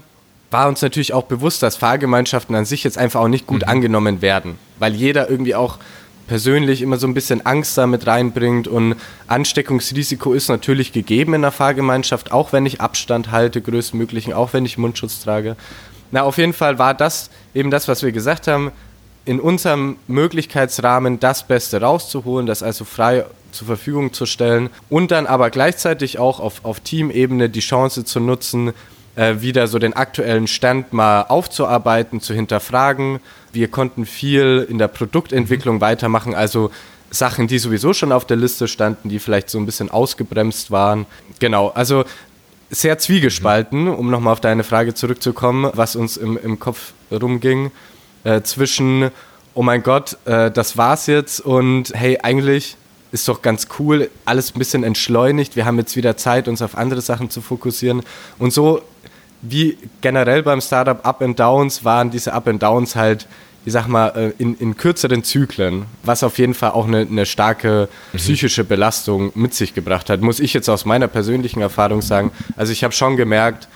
war 0.50 0.66
uns 0.66 0.80
natürlich 0.80 1.12
auch 1.12 1.24
bewusst, 1.24 1.62
dass 1.62 1.76
Fahrgemeinschaften 1.76 2.56
an 2.56 2.64
sich 2.64 2.84
jetzt 2.84 2.96
einfach 2.96 3.20
auch 3.20 3.28
nicht 3.28 3.46
gut 3.46 3.60
mhm. 3.60 3.68
angenommen 3.68 4.22
werden, 4.22 4.56
weil 4.78 4.94
jeder 4.94 5.28
irgendwie 5.28 5.54
auch 5.54 5.78
persönlich 6.26 6.80
immer 6.80 6.96
so 6.96 7.06
ein 7.06 7.12
bisschen 7.12 7.44
Angst 7.44 7.76
damit 7.76 8.06
reinbringt 8.06 8.66
und 8.66 8.96
Ansteckungsrisiko 9.26 10.32
ist 10.32 10.48
natürlich 10.48 10.94
gegeben 10.94 11.34
in 11.34 11.42
der 11.42 11.52
Fahrgemeinschaft, 11.52 12.32
auch 12.32 12.54
wenn 12.54 12.64
ich 12.64 12.80
Abstand 12.80 13.30
halte, 13.30 13.60
größtmöglichen, 13.60 14.32
auch 14.32 14.54
wenn 14.54 14.64
ich 14.64 14.78
Mundschutz 14.78 15.20
trage. 15.20 15.56
Na, 16.14 16.22
auf 16.22 16.38
jeden 16.38 16.52
Fall 16.52 16.78
war 16.78 16.94
das 16.94 17.28
eben 17.54 17.72
das, 17.72 17.88
was 17.88 18.04
wir 18.04 18.12
gesagt 18.12 18.46
haben, 18.46 18.70
in 19.24 19.40
unserem 19.40 19.96
Möglichkeitsrahmen 20.06 21.18
das 21.18 21.42
Beste 21.42 21.80
rauszuholen, 21.80 22.46
das 22.46 22.62
also 22.62 22.84
frei 22.84 23.24
zur 23.50 23.66
Verfügung 23.66 24.12
zu 24.12 24.24
stellen 24.24 24.70
und 24.88 25.10
dann 25.10 25.26
aber 25.26 25.50
gleichzeitig 25.50 26.20
auch 26.20 26.38
auf, 26.38 26.64
auf 26.64 26.78
Teamebene 26.78 27.50
die 27.50 27.58
Chance 27.58 28.04
zu 28.04 28.20
nutzen, 28.20 28.74
äh, 29.16 29.40
wieder 29.40 29.66
so 29.66 29.80
den 29.80 29.94
aktuellen 29.94 30.46
Stand 30.46 30.92
mal 30.92 31.22
aufzuarbeiten, 31.22 32.20
zu 32.20 32.32
hinterfragen. 32.32 33.18
Wir 33.52 33.66
konnten 33.66 34.06
viel 34.06 34.64
in 34.70 34.78
der 34.78 34.86
Produktentwicklung 34.86 35.80
weitermachen, 35.80 36.32
also 36.32 36.70
Sachen, 37.10 37.48
die 37.48 37.58
sowieso 37.58 37.92
schon 37.92 38.12
auf 38.12 38.24
der 38.24 38.36
Liste 38.36 38.68
standen, 38.68 39.08
die 39.08 39.18
vielleicht 39.18 39.50
so 39.50 39.58
ein 39.58 39.66
bisschen 39.66 39.90
ausgebremst 39.90 40.70
waren. 40.70 41.06
Genau, 41.40 41.70
also 41.70 42.04
sehr 42.74 42.98
zwiegespalten, 42.98 43.88
um 43.88 44.10
nochmal 44.10 44.32
auf 44.32 44.40
deine 44.40 44.64
Frage 44.64 44.94
zurückzukommen, 44.94 45.70
was 45.74 45.96
uns 45.96 46.16
im, 46.16 46.36
im 46.36 46.58
Kopf 46.58 46.92
rumging, 47.10 47.70
äh, 48.24 48.42
zwischen, 48.42 49.10
oh 49.54 49.62
mein 49.62 49.82
Gott, 49.82 50.16
äh, 50.24 50.50
das 50.50 50.76
war's 50.76 51.06
jetzt 51.06 51.40
und 51.40 51.94
hey, 51.94 52.18
eigentlich 52.22 52.76
ist 53.12 53.28
doch 53.28 53.42
ganz 53.42 53.68
cool, 53.78 54.10
alles 54.24 54.54
ein 54.54 54.58
bisschen 54.58 54.82
entschleunigt, 54.82 55.54
wir 55.54 55.66
haben 55.66 55.78
jetzt 55.78 55.94
wieder 55.94 56.16
Zeit, 56.16 56.48
uns 56.48 56.62
auf 56.62 56.76
andere 56.76 57.00
Sachen 57.00 57.30
zu 57.30 57.40
fokussieren. 57.40 58.02
Und 58.38 58.52
so 58.52 58.82
wie 59.40 59.78
generell 60.00 60.42
beim 60.42 60.60
Startup 60.60 61.04
Up 61.06 61.22
and 61.22 61.38
Downs 61.38 61.84
waren 61.84 62.10
diese 62.10 62.32
Up 62.32 62.48
and 62.48 62.62
Downs 62.62 62.96
halt, 62.96 63.28
ich 63.64 63.72
sag 63.72 63.86
mal, 63.86 64.08
äh, 64.10 64.32
in, 64.38 64.56
in 64.56 64.76
kürzeren 64.76 65.24
Zyklen, 65.24 65.86
was 66.02 66.22
auf 66.22 66.38
jeden 66.38 66.54
Fall 66.54 66.72
auch 66.72 66.86
eine, 66.86 67.00
eine 67.00 67.26
starke 67.26 67.88
mhm. 68.12 68.18
psychische 68.18 68.64
Belastung 68.64 69.32
mit 69.34 69.54
sich 69.54 69.74
gebracht 69.74 70.10
hat, 70.10 70.20
muss 70.20 70.40
ich 70.40 70.52
jetzt 70.52 70.68
aus 70.68 70.84
meiner 70.84 71.08
persönlichen 71.08 71.60
Erfahrung 71.60 72.02
sagen. 72.02 72.30
Also 72.56 72.72
ich 72.72 72.84
habe 72.84 72.92
schon 72.92 73.16
gemerkt, 73.16 73.68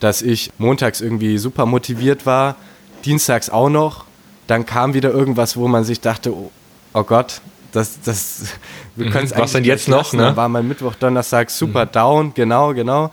dass 0.00 0.22
ich 0.22 0.50
montags 0.58 1.00
irgendwie 1.00 1.38
super 1.38 1.64
motiviert 1.64 2.26
war, 2.26 2.56
dienstags 3.04 3.48
auch 3.48 3.70
noch, 3.70 4.04
dann 4.46 4.66
kam 4.66 4.94
wieder 4.94 5.10
irgendwas, 5.10 5.56
wo 5.56 5.68
man 5.68 5.84
sich 5.84 6.00
dachte, 6.00 6.34
oh, 6.34 6.50
oh 6.92 7.02
Gott, 7.04 7.40
das, 7.72 8.00
das, 8.04 8.54
wir 8.96 9.06
mhm. 9.06 9.10
können 9.10 9.24
es 9.26 9.36
Was 9.36 9.52
denn 9.52 9.64
jetzt 9.64 9.88
noch? 9.88 10.12
Ne? 10.12 10.22
Dann 10.22 10.36
war 10.36 10.48
mein 10.48 10.66
Mittwoch, 10.66 10.94
Donnerstag 10.94 11.50
super 11.50 11.86
mhm. 11.86 11.92
down, 11.92 12.34
genau, 12.34 12.74
genau. 12.74 13.10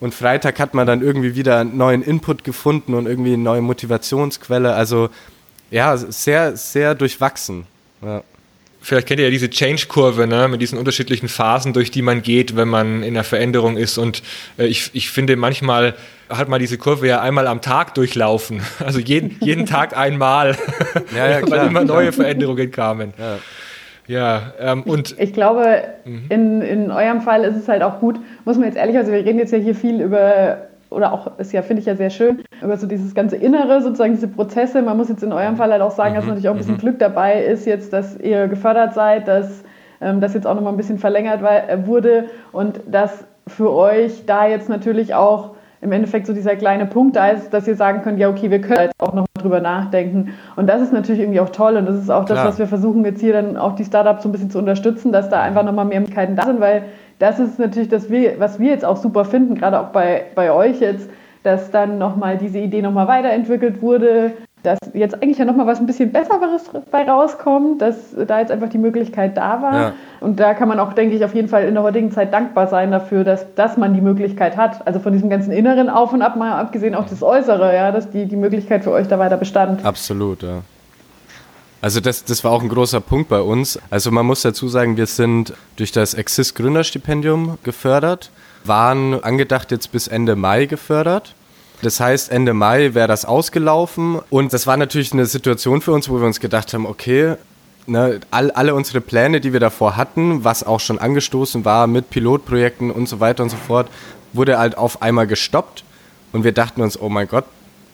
Und 0.00 0.14
Freitag 0.14 0.60
hat 0.60 0.74
man 0.74 0.86
dann 0.86 1.02
irgendwie 1.02 1.34
wieder 1.34 1.58
einen 1.58 1.76
neuen 1.76 2.02
Input 2.02 2.44
gefunden 2.44 2.94
und 2.94 3.06
irgendwie 3.06 3.34
eine 3.34 3.42
neue 3.42 3.60
Motivationsquelle. 3.62 4.72
Also 4.72 5.10
ja, 5.70 5.96
sehr, 5.96 6.56
sehr 6.56 6.94
durchwachsen. 6.94 7.66
Ja. 8.02 8.22
Vielleicht 8.80 9.08
kennt 9.08 9.20
ihr 9.20 9.26
ja 9.26 9.30
diese 9.30 9.50
Change-Kurve, 9.50 10.26
ne, 10.26 10.48
mit 10.48 10.62
diesen 10.62 10.78
unterschiedlichen 10.78 11.28
Phasen, 11.28 11.72
durch 11.72 11.90
die 11.90 12.00
man 12.00 12.22
geht, 12.22 12.56
wenn 12.56 12.68
man 12.68 13.02
in 13.02 13.14
der 13.14 13.24
Veränderung 13.24 13.76
ist. 13.76 13.98
Und 13.98 14.22
äh, 14.56 14.66
ich, 14.66 14.90
ich 14.92 15.10
finde, 15.10 15.36
manchmal 15.36 15.94
hat 16.28 16.48
man 16.48 16.60
diese 16.60 16.78
Kurve 16.78 17.08
ja 17.08 17.20
einmal 17.20 17.46
am 17.46 17.60
Tag 17.60 17.94
durchlaufen. 17.94 18.62
Also 18.84 19.00
jeden, 19.00 19.36
jeden 19.40 19.66
Tag 19.66 19.96
einmal, 19.96 20.56
ja, 21.16 21.28
ja, 21.28 21.40
weil 21.50 21.66
immer 21.66 21.84
neue 21.84 22.12
Veränderungen 22.12 22.70
kamen. 22.70 23.12
Ja. 23.18 23.38
Ja, 24.06 24.54
ähm, 24.58 24.84
und. 24.84 25.12
Ich, 25.12 25.18
ich 25.20 25.32
glaube, 25.34 25.82
mhm. 26.06 26.24
in, 26.30 26.62
in 26.62 26.90
eurem 26.90 27.20
Fall 27.20 27.44
ist 27.44 27.56
es 27.56 27.68
halt 27.68 27.82
auch 27.82 28.00
gut, 28.00 28.18
muss 28.46 28.56
man 28.56 28.64
jetzt 28.64 28.78
ehrlich, 28.78 28.96
also 28.96 29.12
wir 29.12 29.18
reden 29.18 29.38
jetzt 29.38 29.52
ja 29.52 29.58
hier 29.58 29.74
viel 29.74 30.00
über, 30.00 30.67
oder 30.90 31.12
auch, 31.12 31.38
ist 31.38 31.52
ja, 31.52 31.62
finde 31.62 31.80
ich 31.80 31.86
ja 31.86 31.96
sehr 31.96 32.10
schön, 32.10 32.42
über 32.62 32.76
so 32.76 32.86
dieses 32.86 33.14
ganze 33.14 33.36
Innere, 33.36 33.82
sozusagen 33.82 34.14
diese 34.14 34.28
Prozesse. 34.28 34.82
Man 34.82 34.96
muss 34.96 35.08
jetzt 35.08 35.22
in 35.22 35.32
eurem 35.32 35.56
Fall 35.56 35.70
halt 35.70 35.82
auch 35.82 35.90
sagen, 35.90 36.12
mhm. 36.12 36.16
dass 36.16 36.26
natürlich 36.26 36.48
auch 36.48 36.54
ein 36.54 36.58
bisschen 36.58 36.74
mhm. 36.74 36.80
Glück 36.80 36.98
dabei 36.98 37.42
ist, 37.42 37.66
jetzt, 37.66 37.92
dass 37.92 38.16
ihr 38.18 38.48
gefördert 38.48 38.94
seid, 38.94 39.28
dass 39.28 39.64
ähm, 40.00 40.20
das 40.20 40.34
jetzt 40.34 40.46
auch 40.46 40.54
nochmal 40.54 40.72
ein 40.72 40.76
bisschen 40.76 40.98
verlängert 40.98 41.42
war, 41.42 41.68
äh, 41.68 41.86
wurde 41.86 42.26
und 42.52 42.80
dass 42.86 43.24
für 43.46 43.72
euch 43.72 44.24
da 44.26 44.46
jetzt 44.46 44.68
natürlich 44.68 45.14
auch 45.14 45.56
im 45.80 45.92
Endeffekt 45.92 46.26
so 46.26 46.32
dieser 46.32 46.56
kleine 46.56 46.86
Punkt 46.86 47.16
da 47.16 47.28
ist, 47.28 47.50
dass 47.50 47.68
ihr 47.68 47.76
sagen 47.76 48.02
könnt, 48.02 48.18
ja, 48.18 48.28
okay, 48.28 48.50
wir 48.50 48.60
können 48.60 48.80
jetzt 48.80 49.00
auch 49.00 49.14
noch 49.14 49.26
drüber 49.34 49.60
nachdenken. 49.60 50.34
Und 50.56 50.66
das 50.68 50.82
ist 50.82 50.92
natürlich 50.92 51.20
irgendwie 51.20 51.40
auch 51.40 51.50
toll 51.50 51.76
und 51.76 51.86
das 51.86 51.96
ist 51.96 52.10
auch 52.10 52.24
das, 52.24 52.38
Klar. 52.38 52.48
was 52.48 52.58
wir 52.58 52.66
versuchen 52.66 53.04
jetzt 53.04 53.20
hier 53.20 53.32
dann 53.32 53.56
auch 53.56 53.74
die 53.74 53.84
Startups 53.84 54.22
so 54.22 54.28
ein 54.28 54.32
bisschen 54.32 54.50
zu 54.50 54.58
unterstützen, 54.58 55.12
dass 55.12 55.28
da 55.28 55.40
einfach 55.40 55.62
nochmal 55.62 55.84
mehr 55.84 56.00
Möglichkeiten 56.00 56.36
da 56.36 56.46
sind, 56.46 56.60
weil 56.60 56.84
das 57.18 57.38
ist 57.38 57.58
natürlich 57.58 57.88
das, 57.88 58.10
was 58.10 58.58
wir 58.58 58.70
jetzt 58.70 58.84
auch 58.84 58.96
super 58.96 59.24
finden, 59.24 59.54
gerade 59.54 59.80
auch 59.80 59.88
bei, 59.88 60.26
bei 60.34 60.52
euch 60.52 60.80
jetzt, 60.80 61.10
dass 61.42 61.70
dann 61.70 61.98
nochmal 61.98 62.38
diese 62.38 62.58
Idee 62.58 62.82
nochmal 62.82 63.08
weiterentwickelt 63.08 63.80
wurde, 63.80 64.32
dass 64.68 64.78
jetzt 64.92 65.14
eigentlich 65.14 65.38
ja 65.38 65.46
nochmal 65.46 65.66
was 65.66 65.80
ein 65.80 65.86
bisschen 65.86 66.12
Besseres 66.12 66.70
bei 66.90 67.08
rauskommt, 67.08 67.80
dass 67.80 67.96
da 68.26 68.40
jetzt 68.40 68.52
einfach 68.52 68.68
die 68.68 68.78
Möglichkeit 68.78 69.36
da 69.36 69.62
war. 69.62 69.74
Ja. 69.74 69.92
Und 70.20 70.38
da 70.38 70.52
kann 70.52 70.68
man 70.68 70.78
auch, 70.78 70.92
denke 70.92 71.16
ich, 71.16 71.24
auf 71.24 71.34
jeden 71.34 71.48
Fall 71.48 71.64
in 71.64 71.74
der 71.74 71.82
heutigen 71.82 72.12
Zeit 72.12 72.32
dankbar 72.34 72.66
sein 72.66 72.90
dafür, 72.90 73.24
dass, 73.24 73.54
dass 73.54 73.78
man 73.78 73.94
die 73.94 74.02
Möglichkeit 74.02 74.56
hat. 74.58 74.86
Also 74.86 75.00
von 75.00 75.14
diesem 75.14 75.30
ganzen 75.30 75.52
Inneren 75.52 75.88
Auf 75.88 76.12
und 76.12 76.20
Ab 76.20 76.36
mal 76.36 76.52
abgesehen 76.52 76.94
auch 76.94 77.06
das 77.08 77.22
Äußere, 77.22 77.74
ja, 77.74 77.92
dass 77.92 78.10
die, 78.10 78.26
die 78.26 78.36
Möglichkeit 78.36 78.84
für 78.84 78.90
euch 78.90 79.08
da 79.08 79.18
weiter 79.18 79.38
bestand. 79.38 79.84
Absolut, 79.84 80.42
ja. 80.42 80.60
Also 81.80 82.00
das, 82.00 82.24
das 82.24 82.42
war 82.44 82.50
auch 82.50 82.62
ein 82.62 82.68
großer 82.68 83.00
Punkt 83.00 83.28
bei 83.28 83.40
uns. 83.40 83.78
Also 83.88 84.10
man 84.10 84.26
muss 84.26 84.42
dazu 84.42 84.68
sagen, 84.68 84.96
wir 84.96 85.06
sind 85.06 85.54
durch 85.76 85.92
das 85.92 86.12
Exist 86.12 86.56
Gründerstipendium 86.56 87.56
gefördert, 87.62 88.30
waren 88.64 89.22
angedacht 89.22 89.70
jetzt 89.70 89.92
bis 89.92 90.08
Ende 90.08 90.36
Mai 90.36 90.66
gefördert 90.66 91.34
das 91.82 92.00
heißt, 92.00 92.30
Ende 92.30 92.54
Mai 92.54 92.94
wäre 92.94 93.08
das 93.08 93.24
ausgelaufen. 93.24 94.20
Und 94.30 94.52
das 94.52 94.66
war 94.66 94.76
natürlich 94.76 95.12
eine 95.12 95.26
Situation 95.26 95.80
für 95.80 95.92
uns, 95.92 96.08
wo 96.08 96.18
wir 96.18 96.26
uns 96.26 96.40
gedacht 96.40 96.74
haben, 96.74 96.86
okay, 96.86 97.36
ne, 97.86 98.20
all, 98.30 98.50
alle 98.50 98.74
unsere 98.74 99.00
Pläne, 99.00 99.40
die 99.40 99.52
wir 99.52 99.60
davor 99.60 99.96
hatten, 99.96 100.44
was 100.44 100.64
auch 100.64 100.80
schon 100.80 100.98
angestoßen 100.98 101.64
war 101.64 101.86
mit 101.86 102.10
Pilotprojekten 102.10 102.90
und 102.90 103.08
so 103.08 103.20
weiter 103.20 103.42
und 103.42 103.50
so 103.50 103.56
fort, 103.56 103.88
wurde 104.32 104.58
halt 104.58 104.76
auf 104.76 105.02
einmal 105.02 105.26
gestoppt. 105.26 105.84
Und 106.32 106.44
wir 106.44 106.52
dachten 106.52 106.82
uns, 106.82 107.00
oh 107.00 107.08
mein 107.08 107.28
Gott, 107.28 107.44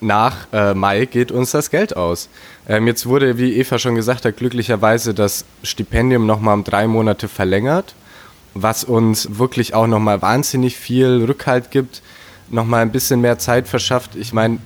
nach 0.01 0.49
äh, 0.53 0.75
Mai 0.75 1.07
geht 1.07 1.31
uns 1.31 1.53
das 1.53 1.71
Geld 1.71 1.97
aus. 1.97 2.29
Ähm, 2.69 2.87
jetzt 2.87 3.07
wurde, 3.07 3.39
wie 3.39 3.55
Eva 3.55 3.79
schon 3.79 3.95
gesagt 3.95 4.25
hat, 4.25 4.37
glücklicherweise 4.37 5.15
das 5.15 5.45
Stipendium 5.63 6.27
nochmal 6.27 6.55
um 6.55 6.65
drei 6.65 6.87
Monate 6.87 7.29
verlängert, 7.29 7.95
was 8.55 8.85
uns 8.85 9.39
wirklich 9.39 9.75
auch 9.75 9.87
nochmal 9.87 10.21
wahnsinnig 10.21 10.77
viel 10.77 11.25
Rückhalt 11.25 11.71
gibt 11.71 12.03
nochmal 12.49 12.83
ein 12.83 12.93
bisschen 12.93 13.21
mehr 13.21 13.39
Zeit 13.39 13.69
verschafft. 13.69 14.17
Ich 14.17 14.33
meine, 14.33 14.59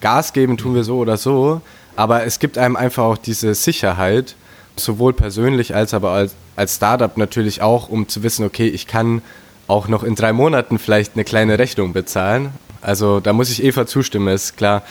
Gas 0.00 0.32
geben 0.32 0.56
tun 0.56 0.74
wir 0.74 0.84
so 0.84 0.98
oder 0.98 1.16
so, 1.16 1.60
aber 1.96 2.24
es 2.24 2.38
gibt 2.38 2.58
einem 2.58 2.76
einfach 2.76 3.04
auch 3.04 3.18
diese 3.18 3.54
Sicherheit, 3.54 4.34
sowohl 4.76 5.12
persönlich 5.12 5.74
als 5.74 5.92
aber 5.94 6.12
als, 6.12 6.34
als 6.56 6.76
Startup 6.76 7.16
natürlich 7.16 7.62
auch, 7.62 7.88
um 7.88 8.08
zu 8.08 8.22
wissen, 8.22 8.44
okay, 8.44 8.68
ich 8.68 8.86
kann 8.86 9.22
auch 9.66 9.88
noch 9.88 10.02
in 10.02 10.14
drei 10.14 10.32
Monaten 10.32 10.78
vielleicht 10.78 11.14
eine 11.14 11.24
kleine 11.24 11.58
Rechnung 11.58 11.92
bezahlen. 11.92 12.52
Also 12.80 13.20
da 13.20 13.32
muss 13.32 13.50
ich 13.50 13.62
Eva 13.62 13.86
zustimmen, 13.86 14.28
ist 14.34 14.56
klar 14.56 14.82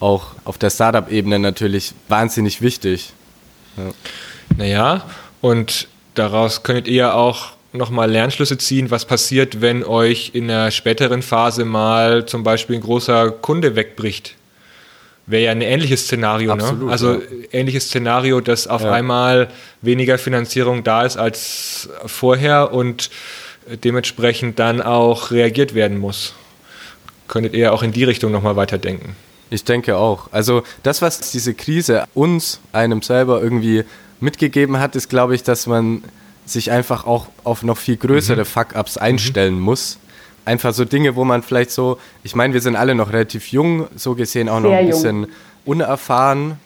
auch 0.00 0.32
auf 0.44 0.58
der 0.58 0.70
Startup-Ebene 0.70 1.38
natürlich 1.38 1.94
wahnsinnig 2.08 2.60
wichtig. 2.60 3.12
Ja. 3.76 3.84
Naja, 4.56 5.04
und 5.40 5.88
daraus 6.14 6.62
könntet 6.62 6.88
ihr 6.88 7.14
auch 7.14 7.55
nochmal 7.76 8.10
Lernschlüsse 8.10 8.58
ziehen, 8.58 8.90
was 8.90 9.04
passiert, 9.04 9.60
wenn 9.60 9.84
euch 9.84 10.30
in 10.34 10.50
einer 10.50 10.70
späteren 10.70 11.22
Phase 11.22 11.64
mal 11.64 12.26
zum 12.26 12.42
Beispiel 12.42 12.76
ein 12.76 12.82
großer 12.82 13.30
Kunde 13.30 13.76
wegbricht. 13.76 14.34
Wäre 15.26 15.44
ja 15.44 15.50
ein 15.50 15.60
ähnliches 15.60 16.02
Szenario, 16.02 16.54
ne? 16.54 16.62
Absolut, 16.62 16.86
ne? 16.86 16.92
Also 16.92 17.12
ja. 17.14 17.20
ähnliches 17.52 17.86
Szenario, 17.86 18.40
dass 18.40 18.68
auf 18.68 18.82
ja. 18.82 18.92
einmal 18.92 19.48
weniger 19.82 20.18
Finanzierung 20.18 20.84
da 20.84 21.04
ist 21.04 21.16
als 21.16 21.88
vorher 22.06 22.72
und 22.72 23.10
dementsprechend 23.84 24.58
dann 24.58 24.80
auch 24.80 25.32
reagiert 25.32 25.74
werden 25.74 25.98
muss. 25.98 26.34
Könntet 27.28 27.54
ihr 27.54 27.72
auch 27.72 27.82
in 27.82 27.90
die 27.92 28.04
Richtung 28.04 28.30
nochmal 28.30 28.54
weiterdenken? 28.54 29.16
Ich 29.50 29.64
denke 29.64 29.96
auch. 29.96 30.28
Also 30.32 30.62
das, 30.82 31.02
was 31.02 31.32
diese 31.32 31.54
Krise 31.54 32.04
uns, 32.14 32.60
einem 32.72 33.02
selber 33.02 33.42
irgendwie 33.42 33.84
mitgegeben 34.20 34.78
hat, 34.78 34.96
ist, 34.96 35.08
glaube 35.08 35.34
ich, 35.34 35.42
dass 35.42 35.66
man 35.66 36.02
sich 36.46 36.70
einfach 36.70 37.06
auch 37.06 37.26
auf 37.44 37.62
noch 37.62 37.76
viel 37.76 37.96
größere 37.96 38.40
mhm. 38.40 38.46
Fuck-ups 38.46 38.96
einstellen 38.96 39.56
mhm. 39.56 39.60
muss. 39.60 39.98
Einfach 40.44 40.72
so 40.72 40.84
Dinge, 40.84 41.16
wo 41.16 41.24
man 41.24 41.42
vielleicht 41.42 41.72
so, 41.72 41.98
ich 42.22 42.36
meine, 42.36 42.54
wir 42.54 42.60
sind 42.60 42.76
alle 42.76 42.94
noch 42.94 43.12
relativ 43.12 43.50
jung, 43.50 43.88
so 43.96 44.14
gesehen 44.14 44.48
auch 44.48 44.60
Sehr 44.60 44.70
noch 44.70 44.76
ein 44.76 44.86
bisschen 44.86 45.20
jung. 45.22 45.30
unerfahren. 45.64 46.58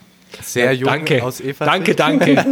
Sehr 0.42 0.66
ja, 0.66 0.72
jung 0.72 0.90
danke. 0.90 1.24
aus 1.24 1.40
Eva. 1.40 1.64
Danke, 1.64 1.94
danke. 1.94 2.34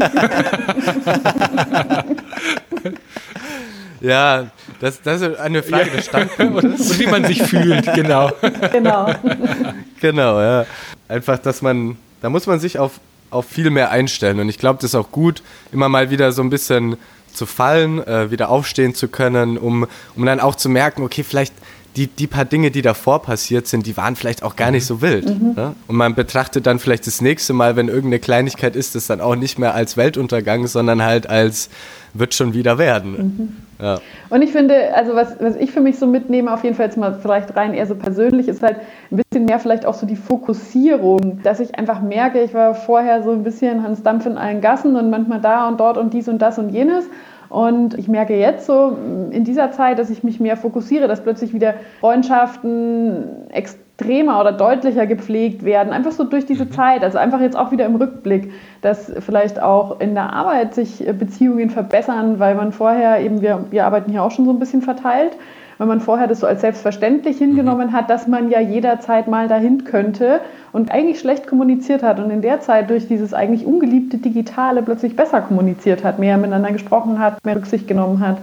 ja, 4.00 4.46
das, 4.80 5.02
das 5.02 5.20
ist 5.20 5.38
eine 5.38 5.62
Frage 5.62 5.90
des 5.90 6.06
Standpunkts. 6.06 6.64
Und 6.90 6.98
wie 6.98 7.06
man 7.06 7.24
sich 7.24 7.42
fühlt, 7.42 7.92
genau. 7.94 8.30
Genau. 8.72 9.12
genau, 10.00 10.40
ja. 10.40 10.66
Einfach, 11.08 11.38
dass 11.38 11.62
man, 11.62 11.96
da 12.20 12.30
muss 12.30 12.46
man 12.46 12.58
sich 12.58 12.78
auf, 12.78 12.92
auf 13.30 13.46
viel 13.46 13.70
mehr 13.70 13.90
einstellen. 13.90 14.40
Und 14.40 14.48
ich 14.48 14.58
glaube, 14.58 14.80
das 14.80 14.90
ist 14.90 14.94
auch 14.94 15.10
gut, 15.10 15.42
immer 15.72 15.88
mal 15.88 16.10
wieder 16.10 16.32
so 16.32 16.42
ein 16.42 16.50
bisschen 16.50 16.96
zu 17.32 17.46
fallen, 17.46 18.04
äh, 18.06 18.30
wieder 18.30 18.48
aufstehen 18.48 18.94
zu 18.94 19.08
können, 19.08 19.58
um, 19.58 19.86
um 20.16 20.26
dann 20.26 20.40
auch 20.40 20.54
zu 20.54 20.68
merken, 20.68 21.02
okay, 21.02 21.22
vielleicht 21.22 21.54
die, 21.96 22.06
die 22.06 22.26
paar 22.26 22.44
Dinge, 22.44 22.70
die 22.70 22.82
davor 22.82 23.22
passiert 23.22 23.66
sind, 23.66 23.86
die 23.86 23.96
waren 23.96 24.16
vielleicht 24.16 24.42
auch 24.42 24.56
gar 24.56 24.70
nicht 24.70 24.86
so 24.86 25.02
wild. 25.02 25.26
Mhm. 25.28 25.54
Ne? 25.54 25.74
Und 25.86 25.96
man 25.96 26.14
betrachtet 26.14 26.66
dann 26.66 26.78
vielleicht 26.78 27.06
das 27.06 27.20
nächste 27.20 27.52
Mal, 27.52 27.76
wenn 27.76 27.88
irgendeine 27.88 28.18
Kleinigkeit 28.20 28.76
ist, 28.76 28.94
das 28.94 29.06
dann 29.06 29.20
auch 29.20 29.34
nicht 29.34 29.58
mehr 29.58 29.74
als 29.74 29.96
Weltuntergang, 29.96 30.66
sondern 30.66 31.02
halt 31.02 31.28
als 31.28 31.70
wird 32.14 32.34
schon 32.34 32.54
wieder 32.54 32.78
werden. 32.78 33.12
Mhm. 33.12 33.84
Ja. 33.84 33.98
Und 34.28 34.42
ich 34.42 34.50
finde, 34.50 34.94
also 34.94 35.14
was, 35.14 35.36
was 35.40 35.56
ich 35.56 35.70
für 35.70 35.80
mich 35.80 35.98
so 35.98 36.06
mitnehme, 36.06 36.52
auf 36.52 36.64
jeden 36.64 36.74
Fall 36.74 36.86
jetzt 36.86 36.96
mal 36.96 37.18
vielleicht 37.20 37.54
rein 37.56 37.74
eher 37.74 37.86
so 37.86 37.94
persönlich, 37.94 38.48
ist 38.48 38.62
halt 38.62 38.76
ein 39.10 39.16
bisschen 39.16 39.44
mehr 39.46 39.58
vielleicht 39.58 39.86
auch 39.86 39.94
so 39.94 40.06
die 40.06 40.16
Fokussierung, 40.16 41.40
dass 41.42 41.60
ich 41.60 41.76
einfach 41.78 42.00
merke, 42.00 42.42
ich 42.42 42.54
war 42.54 42.74
vorher 42.74 43.22
so 43.22 43.32
ein 43.32 43.44
bisschen 43.44 43.82
Hans 43.82 44.02
Dampf 44.02 44.26
in 44.26 44.36
allen 44.36 44.60
Gassen 44.60 44.96
und 44.96 45.10
manchmal 45.10 45.40
da 45.40 45.68
und 45.68 45.78
dort 45.78 45.96
und 45.96 46.12
dies 46.12 46.28
und 46.28 46.40
das 46.40 46.58
und 46.58 46.70
jenes. 46.70 47.04
Und 47.48 47.98
ich 47.98 48.08
merke 48.08 48.36
jetzt 48.36 48.66
so 48.66 48.96
in 49.30 49.44
dieser 49.44 49.72
Zeit, 49.72 49.98
dass 49.98 50.10
ich 50.10 50.22
mich 50.22 50.38
mehr 50.38 50.56
fokussiere, 50.56 51.08
dass 51.08 51.22
plötzlich 51.22 51.54
wieder 51.54 51.74
Freundschaften 52.00 53.48
extremer 53.50 54.40
oder 54.40 54.52
deutlicher 54.52 55.06
gepflegt 55.06 55.64
werden, 55.64 55.92
einfach 55.92 56.12
so 56.12 56.24
durch 56.24 56.44
diese 56.44 56.66
mhm. 56.66 56.72
Zeit. 56.72 57.02
Also 57.02 57.16
einfach 57.18 57.40
jetzt 57.40 57.56
auch 57.56 57.70
wieder 57.70 57.86
im 57.86 57.96
Rückblick, 57.96 58.52
dass 58.82 59.12
vielleicht 59.20 59.60
auch 59.60 60.00
in 60.00 60.14
der 60.14 60.32
Arbeit 60.32 60.74
sich 60.74 61.04
Beziehungen 61.18 61.70
verbessern, 61.70 62.38
weil 62.38 62.54
man 62.54 62.72
vorher 62.72 63.20
eben, 63.20 63.40
wir, 63.40 63.64
wir 63.70 63.86
arbeiten 63.86 64.10
hier 64.10 64.22
auch 64.22 64.30
schon 64.30 64.44
so 64.44 64.52
ein 64.52 64.58
bisschen 64.58 64.82
verteilt, 64.82 65.32
weil 65.78 65.86
man 65.86 66.00
vorher 66.00 66.26
das 66.26 66.40
so 66.40 66.46
als 66.46 66.60
selbstverständlich 66.60 67.38
hingenommen 67.38 67.88
mhm. 67.88 67.92
hat, 67.92 68.10
dass 68.10 68.26
man 68.26 68.50
ja 68.50 68.60
jederzeit 68.60 69.28
mal 69.28 69.48
dahin 69.48 69.84
könnte 69.84 70.40
und 70.72 70.90
eigentlich 70.90 71.20
schlecht 71.20 71.46
kommuniziert 71.46 72.02
hat 72.02 72.18
und 72.18 72.30
in 72.30 72.42
der 72.42 72.60
Zeit 72.60 72.90
durch 72.90 73.06
dieses 73.06 73.32
eigentlich 73.32 73.64
ungeliebte 73.64 74.18
Digitale 74.18 74.82
plötzlich 74.82 75.16
besser 75.16 75.40
kommuniziert 75.40 76.04
hat, 76.04 76.18
mehr 76.18 76.36
miteinander 76.36 76.72
gesprochen 76.72 77.18
hat, 77.18 77.44
mehr 77.44 77.56
Rücksicht 77.56 77.86
genommen 77.86 78.20
hat. 78.20 78.38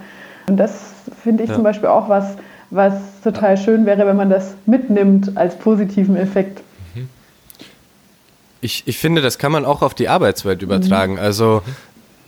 Und 0.48 0.58
das 0.58 0.94
finde 1.22 1.44
ich 1.44 1.50
ja. 1.50 1.56
zum 1.56 1.64
Beispiel 1.64 1.90
auch 1.90 2.08
was, 2.08 2.36
was 2.70 2.94
total 3.24 3.58
schön 3.58 3.86
wäre, 3.86 4.08
wenn 4.08 4.16
man 4.16 4.30
das 4.30 4.56
mitnimmt 4.66 5.38
als 5.38 5.58
positiven 5.58 6.16
Effekt. 6.16 6.62
Mhm. 6.94 7.10
Ich, 8.62 8.84
ich 8.86 8.98
finde, 8.98 9.22
das 9.22 9.38
kann 9.38 9.52
man 9.52 9.66
auch 9.66 9.82
auf 9.82 9.94
die 9.94 10.08
Arbeitswelt 10.08 10.62
übertragen. 10.62 11.14
Mhm. 11.14 11.20
Also 11.20 11.62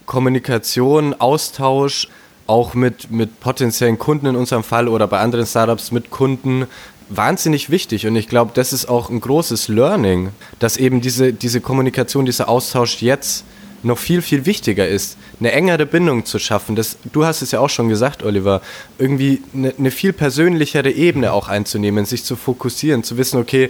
Kommunikation, 0.05 1.15
Austausch, 1.17 2.09
auch 2.47 2.73
mit, 2.73 3.11
mit 3.11 3.39
potenziellen 3.39 3.99
Kunden 3.99 4.25
in 4.25 4.35
unserem 4.35 4.63
Fall 4.63 4.87
oder 4.87 5.07
bei 5.07 5.19
anderen 5.19 5.45
Startups 5.45 5.91
mit 5.91 6.09
Kunden 6.09 6.65
wahnsinnig 7.09 7.69
wichtig. 7.69 8.07
Und 8.07 8.15
ich 8.15 8.27
glaube, 8.27 8.51
das 8.53 8.73
ist 8.73 8.87
auch 8.87 9.09
ein 9.09 9.19
großes 9.19 9.67
Learning, 9.67 10.29
dass 10.59 10.77
eben 10.77 11.01
diese, 11.01 11.33
diese 11.33 11.61
Kommunikation, 11.61 12.25
dieser 12.25 12.49
Austausch 12.49 13.01
jetzt 13.01 13.45
noch 13.83 13.97
viel, 13.97 14.21
viel 14.21 14.45
wichtiger 14.45 14.87
ist, 14.87 15.17
eine 15.39 15.51
engere 15.51 15.85
Bindung 15.85 16.25
zu 16.25 16.39
schaffen. 16.39 16.75
Das, 16.75 16.97
du 17.11 17.25
hast 17.25 17.41
es 17.41 17.51
ja 17.51 17.59
auch 17.59 17.69
schon 17.69 17.89
gesagt, 17.89 18.23
Oliver, 18.23 18.61
irgendwie 18.97 19.41
eine, 19.53 19.73
eine 19.77 19.91
viel 19.91 20.13
persönlichere 20.13 20.91
Ebene 20.91 21.31
auch 21.31 21.47
einzunehmen, 21.47 22.05
sich 22.05 22.23
zu 22.23 22.35
fokussieren, 22.35 23.03
zu 23.03 23.17
wissen, 23.17 23.39
okay, 23.39 23.69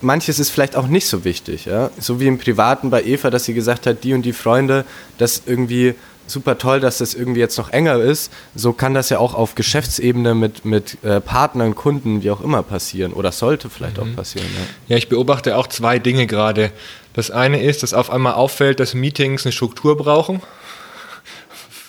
manches 0.00 0.38
ist 0.38 0.50
vielleicht 0.50 0.76
auch 0.76 0.88
nicht 0.88 1.06
so 1.06 1.24
wichtig. 1.24 1.66
Ja? 1.66 1.90
So 1.98 2.18
wie 2.18 2.26
im 2.26 2.38
Privaten 2.38 2.90
bei 2.90 3.04
Eva, 3.04 3.30
dass 3.30 3.44
sie 3.44 3.54
gesagt 3.54 3.86
hat, 3.86 4.04
die 4.04 4.14
und 4.14 4.22
die 4.22 4.32
Freunde, 4.32 4.84
das 5.18 5.42
irgendwie 5.46 5.94
super 6.30 6.58
toll, 6.58 6.80
dass 6.80 6.98
das 6.98 7.14
irgendwie 7.14 7.40
jetzt 7.40 7.56
noch 7.58 7.70
enger 7.70 7.98
ist. 7.98 8.32
So 8.54 8.72
kann 8.72 8.94
das 8.94 9.10
ja 9.10 9.18
auch 9.18 9.34
auf 9.34 9.54
Geschäftsebene 9.54 10.34
mit, 10.34 10.64
mit 10.64 11.02
äh, 11.04 11.20
Partnern, 11.20 11.74
Kunden, 11.74 12.22
wie 12.22 12.30
auch 12.30 12.40
immer 12.40 12.62
passieren 12.62 13.12
oder 13.12 13.32
sollte 13.32 13.70
vielleicht 13.70 13.98
mhm. 13.98 14.02
auch 14.12 14.16
passieren. 14.16 14.48
Ja. 14.54 14.94
ja, 14.94 14.96
ich 14.96 15.08
beobachte 15.08 15.56
auch 15.56 15.66
zwei 15.66 15.98
Dinge 15.98 16.26
gerade. 16.26 16.72
Das 17.14 17.30
eine 17.30 17.62
ist, 17.62 17.82
dass 17.82 17.94
auf 17.94 18.10
einmal 18.10 18.34
auffällt, 18.34 18.80
dass 18.80 18.94
Meetings 18.94 19.46
eine 19.46 19.52
Struktur 19.52 19.96
brauchen 19.96 20.42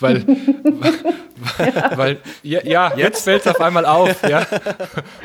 weil, 0.00 0.24
weil 1.96 2.18
ja, 2.42 2.64
ja 2.64 2.92
jetzt 2.96 3.24
fällt 3.24 3.46
es 3.46 3.48
auf 3.48 3.60
einmal 3.60 3.86
auf. 3.86 4.22
Ja. 4.28 4.46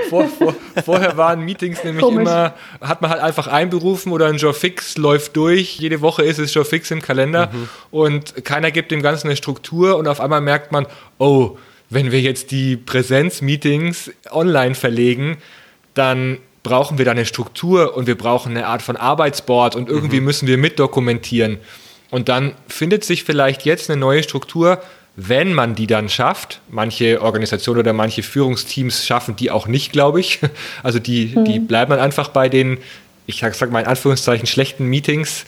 Vor, 0.09 0.27
vor, 0.27 0.55
vorher 0.83 1.17
waren 1.17 1.41
Meetings 1.41 1.83
nämlich 1.83 2.03
Komisch. 2.03 2.21
immer, 2.21 2.53
hat 2.81 3.01
man 3.01 3.11
halt 3.11 3.21
einfach 3.21 3.47
einberufen 3.47 4.11
oder 4.11 4.27
ein 4.27 4.37
Job 4.37 4.55
fix 4.55 4.97
läuft 4.97 5.35
durch. 5.35 5.77
Jede 5.77 6.01
Woche 6.01 6.23
ist 6.23 6.39
es 6.39 6.53
Job 6.53 6.67
fix 6.67 6.91
im 6.91 7.01
Kalender 7.01 7.49
mhm. 7.51 7.69
und 7.91 8.45
keiner 8.45 8.71
gibt 8.71 8.91
dem 8.91 9.01
Ganzen 9.01 9.27
eine 9.27 9.35
Struktur 9.35 9.97
und 9.97 10.07
auf 10.07 10.19
einmal 10.19 10.41
merkt 10.41 10.71
man, 10.71 10.87
oh, 11.17 11.57
wenn 11.89 12.11
wir 12.11 12.21
jetzt 12.21 12.51
die 12.51 12.75
Präsenzmeetings 12.77 14.11
online 14.31 14.75
verlegen, 14.75 15.37
dann 15.93 16.39
brauchen 16.63 16.97
wir 16.97 17.05
da 17.05 17.11
eine 17.11 17.25
Struktur 17.25 17.95
und 17.95 18.07
wir 18.07 18.17
brauchen 18.17 18.55
eine 18.55 18.67
Art 18.67 18.81
von 18.81 18.95
Arbeitsboard 18.95 19.75
und 19.75 19.89
irgendwie 19.89 20.19
mhm. 20.19 20.25
müssen 20.25 20.47
wir 20.47 20.57
mitdokumentieren. 20.57 21.59
Und 22.13 22.29
dann 22.29 22.53
findet 22.67 23.03
sich 23.03 23.23
vielleicht 23.23 23.65
jetzt 23.65 23.89
eine 23.89 23.99
neue 23.99 24.21
Struktur, 24.21 24.79
wenn 25.15 25.51
man 25.51 25.73
die 25.73 25.87
dann 25.87 26.09
schafft. 26.09 26.61
Manche 26.69 27.19
Organisationen 27.23 27.79
oder 27.79 27.91
manche 27.91 28.21
Führungsteams 28.21 29.03
schaffen 29.03 29.35
die 29.35 29.49
auch 29.49 29.65
nicht, 29.65 29.91
glaube 29.91 30.19
ich. 30.19 30.39
Also 30.83 30.99
die, 30.99 31.33
mhm. 31.35 31.45
die 31.45 31.57
bleiben 31.57 31.89
dann 31.89 31.99
einfach 31.99 32.27
bei 32.27 32.49
den, 32.49 32.77
ich 33.25 33.39
sage 33.39 33.71
mal 33.71 33.79
in 33.79 33.87
Anführungszeichen, 33.87 34.45
schlechten 34.45 34.85
Meetings. 34.85 35.45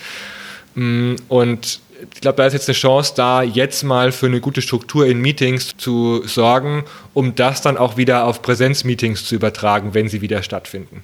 Mm, 0.73 1.17
und 1.27 1.81
ich 2.15 2.21
glaube, 2.21 2.37
da 2.37 2.47
ist 2.47 2.53
jetzt 2.53 2.67
eine 2.67 2.75
Chance 2.75 3.13
da, 3.15 3.43
jetzt 3.43 3.83
mal 3.83 4.11
für 4.11 4.25
eine 4.25 4.39
gute 4.39 4.63
Struktur 4.63 5.05
in 5.05 5.21
Meetings 5.21 5.77
zu 5.77 6.23
sorgen, 6.25 6.85
um 7.13 7.35
das 7.35 7.61
dann 7.61 7.77
auch 7.77 7.95
wieder 7.95 8.25
auf 8.25 8.41
Präsenzmeetings 8.41 9.23
zu 9.23 9.35
übertragen, 9.35 9.93
wenn 9.93 10.09
sie 10.09 10.21
wieder 10.21 10.41
stattfinden. 10.41 11.03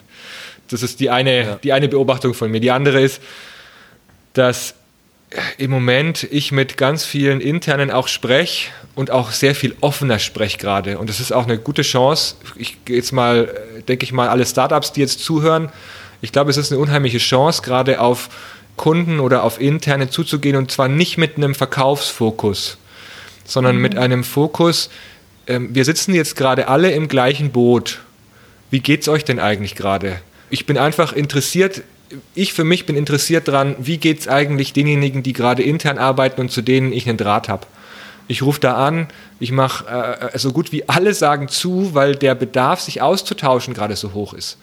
Das 0.70 0.82
ist 0.82 1.00
die 1.00 1.12
eine, 1.12 1.40
ja. 1.40 1.60
die 1.64 1.72
eine 1.72 1.88
Beobachtung 1.88 2.34
von 2.34 2.50
mir. 2.50 2.62
Die 2.62 2.72
andere 2.72 3.00
ist, 3.00 3.22
dass 4.34 4.74
im 5.58 5.72
Moment 5.72 6.28
ich 6.30 6.52
mit 6.52 6.78
ganz 6.78 7.06
vielen 7.06 7.40
internen 7.40 7.90
auch 7.90 8.08
spreche 8.08 8.70
und 8.96 9.12
auch 9.12 9.32
sehr 9.32 9.56
viel 9.56 9.76
offener 9.82 10.20
spreche 10.20 10.58
gerade. 10.58 10.98
Und 10.98 11.10
das 11.10 11.20
ist 11.20 11.32
auch 11.32 11.46
eine 11.46 11.58
gute 11.58 11.84
Chance. 11.84 12.36
Ich 12.56 12.84
gehe 12.86 12.98
jetzt 12.98 13.14
mal, 13.14 13.54
denke 13.88 14.04
ich 14.04 14.12
mal, 14.12 14.28
alle 14.28 14.46
Startups, 14.46 14.92
die 14.92 15.00
jetzt 15.00 15.24
zuhören. 15.24 15.72
Ich 16.22 16.32
glaube, 16.32 16.52
es 16.52 16.58
ist 16.58 16.72
eine 16.72 16.82
unheimliche 16.82 17.18
Chance, 17.18 17.62
gerade 17.62 18.02
auf 18.02 18.30
Kunden 18.76 19.20
oder 19.20 19.44
auf 19.44 19.60
interne 19.60 20.10
zuzugehen 20.10 20.56
und 20.56 20.72
zwar 20.72 20.88
nicht 20.88 21.18
mit 21.18 21.38
einem 21.38 21.56
Verkaufsfokus, 21.56 22.78
sondern 23.46 23.78
mhm. 23.78 23.82
mit 23.82 23.98
einem 23.98 24.24
Fokus, 24.24 24.90
ähm, 25.48 25.74
wir 25.74 25.86
sitzen 25.86 26.14
jetzt 26.14 26.36
gerade 26.36 26.68
alle 26.68 26.92
im 26.92 27.08
gleichen 27.08 27.52
Boot. 27.52 28.00
Wie 28.70 28.80
geht 28.80 29.02
es 29.02 29.08
euch 29.08 29.26
denn 29.26 29.40
eigentlich 29.40 29.76
gerade? 29.76 30.20
Ich 30.50 30.66
bin 30.66 30.78
einfach 30.78 31.14
interessiert 31.14 31.84
ich 32.36 32.54
für 32.54 32.64
mich 32.64 32.86
bin 32.86 32.96
interessiert 32.96 33.48
daran, 33.48 33.76
wie 33.80 33.98
geht 33.98 34.20
es 34.20 34.28
eigentlich 34.28 34.74
denjenigen, 34.74 35.24
die 35.24 35.34
gerade 35.34 35.64
intern 35.64 35.98
arbeiten 35.98 36.42
und 36.42 36.52
zu 36.52 36.62
denen 36.62 36.94
ich 36.94 37.08
einen 37.08 37.18
Draht 37.18 37.50
habe. 37.50 37.68
Ich 38.28 38.44
rufe 38.44 38.60
da 38.60 38.76
an, 38.76 39.08
ich 39.40 39.52
mache 39.52 40.32
äh, 40.34 40.38
so 40.38 40.52
gut 40.54 40.72
wie 40.72 40.88
alle 40.88 41.14
sagen 41.14 41.48
zu, 41.48 41.94
weil 41.94 42.16
der 42.16 42.36
Bedarf, 42.36 42.80
sich 42.80 43.02
auszutauschen, 43.02 43.74
gerade 43.74 43.96
so 43.96 44.14
hoch 44.14 44.34
ist. 44.34 44.58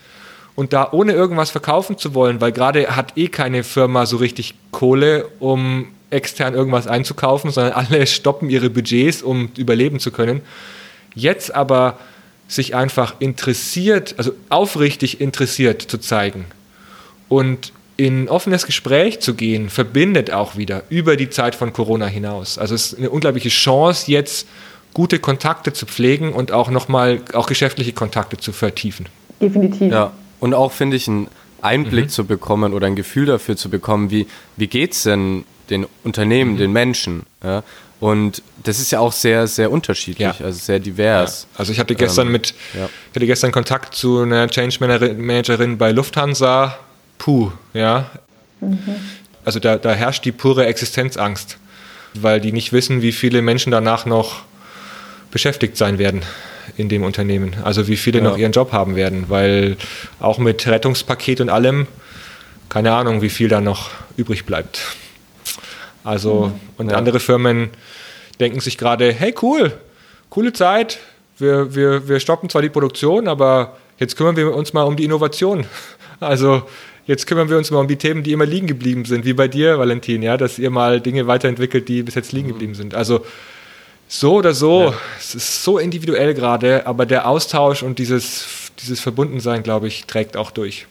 Und 0.55 0.72
da 0.72 0.88
ohne 0.90 1.12
irgendwas 1.12 1.51
verkaufen 1.51 1.99
zu 1.99 2.14
wollen, 2.14 2.40
weil 2.40 2.53
gerade 2.53 2.96
hat 2.96 3.16
eh 3.16 3.28
keine 3.28 3.62
Firma 3.62 4.07
so 4.07 4.16
richtig 4.16 4.55
Kohle, 4.70 5.28
um 5.38 5.88
extern 6.11 6.55
irgendwas 6.55 6.86
einzukaufen, 6.86 7.51
sondern 7.51 7.74
alle 7.74 8.07
stoppen 8.09 8.51
ihre 8.51 8.70
Budgets, 8.70 9.22
um 9.22 9.51
überleben 9.57 10.01
zu 10.01 10.11
können. 10.11 10.40
Jetzt 11.14 11.55
aber 11.55 11.99
sich 12.49 12.74
einfach 12.74 13.16
interessiert, 13.18 14.14
also 14.16 14.32
aufrichtig 14.49 15.20
interessiert 15.20 15.82
zu 15.82 15.99
zeigen, 15.99 16.46
und 17.29 17.72
in 17.97 18.29
offenes 18.29 18.64
Gespräch 18.64 19.20
zu 19.20 19.35
gehen, 19.35 19.70
verbindet 19.70 20.31
auch 20.31 20.57
wieder 20.57 20.85
über 20.89 21.16
die 21.16 21.31
Zeit 21.31 21.57
von 21.57 21.72
Corona 21.72 22.07
hinaus. 22.07 22.57
Also 22.57 22.74
es 22.74 22.93
ist 22.93 22.99
eine 22.99 23.11
unglaubliche 23.11 23.49
Chance, 23.49 24.11
jetzt 24.11 24.47
gute 24.95 25.18
Kontakte 25.18 25.72
zu 25.72 25.85
pflegen 25.85 26.33
und 26.33 26.53
auch 26.53 26.70
nochmal 26.70 27.20
auch 27.33 27.49
geschäftliche 27.49 27.93
Kontakte 27.93 28.37
zu 28.37 28.53
vertiefen. 28.53 29.07
Definitiv. 29.41 29.93
Ja, 29.93 30.12
und 30.41 30.55
auch 30.55 30.72
finde 30.72 30.97
ich 30.97 31.09
einen 31.09 31.26
Einblick 31.61 32.07
mhm. 32.07 32.11
zu 32.11 32.24
bekommen 32.24 32.72
oder 32.72 32.87
ein 32.87 32.97
Gefühl 32.97 33.26
dafür 33.26 33.57
zu 33.57 33.68
bekommen, 33.68 34.11
wie, 34.11 34.26
wie 34.57 34.68
geht 34.68 34.93
es 34.93 35.03
denn 35.03 35.45
den 35.70 35.87
Unternehmen, 36.05 36.53
mhm. 36.53 36.59
den 36.59 36.72
Menschen. 36.72 37.22
Ja? 37.43 37.64
Und 38.01 38.43
das 38.62 38.79
ist 38.79 38.93
ja 38.93 39.01
auch 39.01 39.12
sehr, 39.12 39.49
sehr 39.49 39.72
unterschiedlich, 39.72 40.39
ja. 40.39 40.45
also 40.45 40.59
sehr 40.59 40.79
divers. 40.79 41.49
Ja. 41.53 41.59
Also 41.59 41.72
ich 41.72 41.81
hatte 41.81 41.97
gestern 41.97 42.29
ähm, 42.29 42.33
mit, 42.33 42.55
ja. 42.74 42.89
ich 43.11 43.16
hatte 43.16 43.26
gestern 43.26 43.51
Kontakt 43.51 43.95
zu 43.95 44.20
einer 44.20 44.47
Change 44.49 44.76
Managerin 44.81 45.79
bei 45.79 45.91
Lufthansa. 45.91 46.79
Puh, 47.18 47.52
ja. 47.74 48.10
Mhm. 48.60 48.96
Also 49.44 49.60
da, 49.60 49.76
da 49.76 49.92
herrscht 49.92 50.24
die 50.24 50.32
pure 50.32 50.66
Existenzangst, 50.66 51.58
weil 52.14 52.40
die 52.40 52.52
nicht 52.52 52.72
wissen, 52.72 53.02
wie 53.02 53.12
viele 53.12 53.42
Menschen 53.42 53.70
danach 53.70 54.06
noch 54.06 54.42
beschäftigt 55.30 55.76
sein 55.76 55.98
werden 55.98 56.22
in 56.76 56.88
dem 56.88 57.02
Unternehmen. 57.02 57.56
Also 57.64 57.88
wie 57.88 57.96
viele 57.96 58.22
noch 58.22 58.36
ihren 58.36 58.52
Job 58.52 58.72
haben 58.72 58.96
werden, 58.96 59.24
weil 59.28 59.76
auch 60.20 60.38
mit 60.38 60.66
Rettungspaket 60.66 61.40
und 61.40 61.48
allem, 61.48 61.86
keine 62.68 62.92
Ahnung, 62.92 63.22
wie 63.22 63.30
viel 63.30 63.48
da 63.48 63.60
noch 63.60 63.90
übrig 64.16 64.44
bleibt. 64.44 64.80
Also, 66.04 66.46
mhm. 66.46 66.60
und 66.78 66.90
ja. 66.90 66.96
andere 66.96 67.20
Firmen 67.20 67.70
denken 68.40 68.60
sich 68.60 68.78
gerade, 68.78 69.12
hey 69.12 69.34
cool, 69.42 69.72
coole 70.30 70.52
Zeit, 70.52 70.98
wir, 71.38 71.74
wir, 71.74 72.08
wir 72.08 72.20
stoppen 72.20 72.48
zwar 72.48 72.62
die 72.62 72.68
Produktion, 72.68 73.28
aber 73.28 73.76
jetzt 73.98 74.16
kümmern 74.16 74.36
wir 74.36 74.54
uns 74.54 74.72
mal 74.72 74.82
um 74.82 74.96
die 74.96 75.04
Innovation. 75.04 75.66
Also 76.20 76.64
jetzt 77.09 77.26
kümmern 77.26 77.48
wir 77.50 77.59
uns 77.59 77.72
mal 77.72 77.80
um 77.80 77.88
die 77.88 77.96
Themen, 77.96 78.22
die 78.22 78.32
immer 78.32 78.46
liegen 78.46 78.68
geblieben 78.68 79.04
sind, 79.04 79.24
wie 79.24 79.32
bei 79.32 79.48
dir, 79.48 79.78
Valentin, 79.78 80.22
ja, 80.22 80.36
dass 80.36 80.59
ihr 80.59 80.70
mal 80.70 81.00
Dinge 81.00 81.26
weiterentwickelt, 81.26 81.88
die 81.88 82.04
bis 82.04 82.14
jetzt 82.14 82.30
liegen 82.32 82.46
mhm. 82.46 82.52
geblieben 82.52 82.74
sind. 82.74 82.94
Also 82.94 83.24
so 84.06 84.34
oder 84.34 84.54
so, 84.54 84.84
ja. 84.84 84.94
es 85.18 85.34
ist 85.34 85.64
so 85.64 85.78
individuell 85.78 86.34
gerade, 86.34 86.86
aber 86.86 87.06
der 87.06 87.26
Austausch 87.26 87.82
und 87.82 87.98
dieses, 87.98 88.70
dieses 88.80 89.00
Verbundensein, 89.00 89.62
glaube 89.62 89.88
ich, 89.88 90.04
trägt 90.04 90.36
auch 90.36 90.50
durch. 90.50 90.86